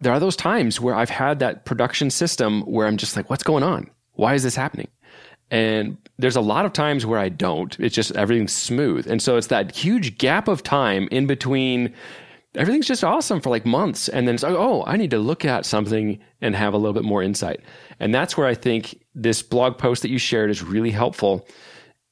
there 0.00 0.12
are 0.12 0.20
those 0.20 0.36
times 0.36 0.80
where 0.80 0.94
I've 0.94 1.10
had 1.10 1.40
that 1.40 1.64
production 1.64 2.10
system 2.10 2.62
where 2.62 2.86
I'm 2.86 2.96
just 2.96 3.16
like, 3.16 3.28
what's 3.28 3.42
going 3.42 3.62
on? 3.62 3.90
Why 4.12 4.34
is 4.34 4.42
this 4.42 4.54
happening? 4.54 4.88
And 5.50 5.96
there's 6.18 6.36
a 6.36 6.40
lot 6.40 6.64
of 6.64 6.72
times 6.72 7.06
where 7.06 7.18
I 7.18 7.28
don't. 7.28 7.78
It's 7.78 7.94
just 7.94 8.12
everything's 8.12 8.52
smooth. 8.52 9.06
And 9.06 9.22
so 9.22 9.36
it's 9.36 9.46
that 9.48 9.74
huge 9.74 10.18
gap 10.18 10.48
of 10.48 10.62
time 10.62 11.08
in 11.10 11.26
between 11.26 11.94
everything's 12.56 12.86
just 12.86 13.04
awesome 13.04 13.40
for 13.40 13.50
like 13.50 13.66
months. 13.66 14.08
And 14.08 14.26
then 14.26 14.34
it's 14.34 14.42
like, 14.42 14.54
oh, 14.54 14.84
I 14.86 14.96
need 14.96 15.10
to 15.10 15.18
look 15.18 15.44
at 15.44 15.66
something 15.66 16.18
and 16.40 16.56
have 16.56 16.74
a 16.74 16.78
little 16.78 16.92
bit 16.92 17.04
more 17.04 17.22
insight. 17.22 17.60
And 18.00 18.14
that's 18.14 18.36
where 18.36 18.46
I 18.46 18.54
think 18.54 19.02
this 19.14 19.42
blog 19.42 19.78
post 19.78 20.02
that 20.02 20.10
you 20.10 20.18
shared 20.18 20.50
is 20.50 20.62
really 20.62 20.90
helpful. 20.90 21.46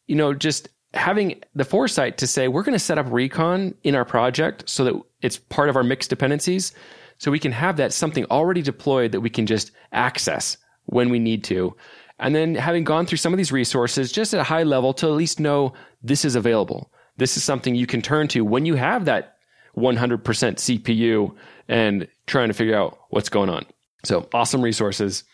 You 0.06 0.16
know, 0.16 0.34
just 0.34 0.68
having 0.92 1.40
the 1.54 1.64
foresight 1.64 2.18
to 2.18 2.26
say, 2.26 2.48
we're 2.48 2.62
going 2.62 2.74
to 2.74 2.78
set 2.78 2.98
up 2.98 3.06
recon 3.10 3.74
in 3.82 3.94
our 3.94 4.04
project 4.04 4.68
so 4.68 4.84
that 4.84 4.94
it's 5.22 5.38
part 5.38 5.68
of 5.68 5.76
our 5.76 5.82
mixed 5.82 6.10
dependencies. 6.10 6.72
So 7.18 7.30
we 7.30 7.38
can 7.38 7.52
have 7.52 7.76
that 7.76 7.92
something 7.92 8.24
already 8.26 8.62
deployed 8.62 9.12
that 9.12 9.20
we 9.20 9.30
can 9.30 9.46
just 9.46 9.70
access 9.92 10.56
when 10.86 11.08
we 11.08 11.18
need 11.18 11.44
to. 11.44 11.74
And 12.18 12.34
then 12.34 12.54
having 12.54 12.84
gone 12.84 13.06
through 13.06 13.18
some 13.18 13.32
of 13.32 13.38
these 13.38 13.52
resources 13.52 14.12
just 14.12 14.34
at 14.34 14.40
a 14.40 14.44
high 14.44 14.62
level 14.62 14.92
to 14.94 15.06
at 15.06 15.12
least 15.12 15.40
know 15.40 15.72
this 16.02 16.24
is 16.24 16.36
available. 16.36 16.92
This 17.16 17.36
is 17.36 17.44
something 17.44 17.74
you 17.74 17.86
can 17.86 18.02
turn 18.02 18.28
to 18.28 18.44
when 18.44 18.66
you 18.66 18.74
have 18.74 19.04
that 19.04 19.33
100% 19.76 20.22
CPU 20.22 21.34
and 21.68 22.08
trying 22.26 22.48
to 22.48 22.54
figure 22.54 22.76
out 22.76 22.98
what's 23.10 23.28
going 23.28 23.48
on. 23.48 23.66
So 24.04 24.28
awesome 24.32 24.62
resources. 24.62 25.24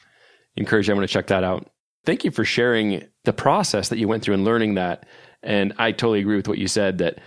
Encourage 0.57 0.88
everyone 0.88 1.07
to 1.07 1.12
check 1.12 1.28
that 1.28 1.45
out. 1.45 1.70
Thank 2.05 2.24
you 2.24 2.30
for 2.30 2.45
sharing 2.45 3.05
the 3.24 3.32
process 3.32 3.88
that 3.88 3.99
you 3.99 4.09
went 4.09 4.22
through 4.22 4.34
and 4.34 4.45
learning 4.45 4.74
that. 4.74 5.07
And 5.43 5.72
I 5.78 5.93
totally 5.93 6.20
agree 6.20 6.36
with 6.36 6.49
what 6.49 6.59
you 6.59 6.68
said 6.68 6.99
that 6.99 7.18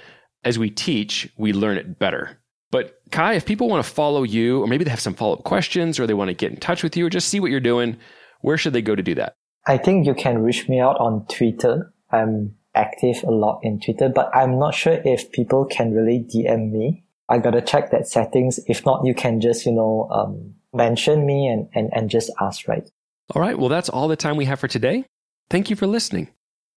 as 0.44 0.60
we 0.60 0.70
teach, 0.70 1.32
we 1.38 1.54
learn 1.54 1.78
it 1.78 2.00
better. 2.00 2.38
But 2.72 3.00
Kai, 3.12 3.36
if 3.36 3.46
people 3.46 3.70
want 3.70 3.86
to 3.86 3.92
follow 3.92 4.24
you, 4.24 4.62
or 4.62 4.68
maybe 4.68 4.84
they 4.84 4.90
have 4.90 5.00
some 5.00 5.14
follow 5.14 5.36
up 5.36 5.44
questions, 5.44 6.00
or 6.00 6.08
they 6.08 6.16
want 6.16 6.30
to 6.30 6.34
get 6.34 6.52
in 6.52 6.58
touch 6.58 6.82
with 6.82 6.98
you, 6.98 7.06
or 7.06 7.10
just 7.10 7.30
see 7.30 7.40
what 7.40 7.52
you're 7.52 7.60
doing, 7.60 7.98
where 8.42 8.58
should 8.58 8.74
they 8.74 8.82
go 8.82 8.96
to 8.96 9.04
do 9.04 9.16
that? 9.16 9.36
I 9.68 9.78
think 9.78 10.08
you 10.08 10.16
can 10.16 10.42
reach 10.42 10.68
me 10.68 10.80
out 10.80 11.00
on 11.00 11.26
Twitter. 11.28 11.94
I'm 12.12 12.56
active 12.76 13.24
a 13.24 13.32
lot 13.32 13.60
in 13.64 13.80
Twitter, 13.80 14.10
but 14.10 14.30
I'm 14.36 14.60
not 14.60 14.74
sure 14.74 15.00
if 15.06 15.32
people 15.32 15.66
can 15.66 15.94
really 15.94 16.20
DM 16.20 16.72
me. 16.72 17.04
I 17.30 17.38
gotta 17.38 17.62
check 17.62 17.92
that 17.92 18.08
settings. 18.08 18.60
If 18.68 18.86
not, 18.86 19.06
you 19.06 19.14
can 19.14 19.40
just, 19.42 19.66
you 19.66 19.72
know, 19.72 20.08
um, 20.12 20.56
mention 20.74 21.26
me 21.26 21.48
and, 21.48 21.70
and, 21.74 21.90
and 21.94 22.10
just 22.10 22.32
ask, 22.42 22.68
right? 22.68 22.90
All 23.34 23.42
right. 23.42 23.58
Well, 23.58 23.70
that's 23.70 23.90
all 23.90 24.08
the 24.08 24.16
time 24.16 24.36
we 24.36 24.46
have 24.46 24.60
for 24.60 24.68
today. 24.68 25.06
Thank 25.50 25.70
you 25.70 25.76
for 25.76 25.88
listening. 25.88 26.30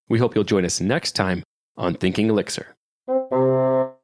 We 0.08 0.18
hope 0.18 0.34
you'll 0.34 0.44
join 0.44 0.64
us 0.64 0.80
next 0.80 1.12
time 1.12 1.42
on 1.76 1.94
Thinking 1.94 2.28
Elixir. 2.28 2.75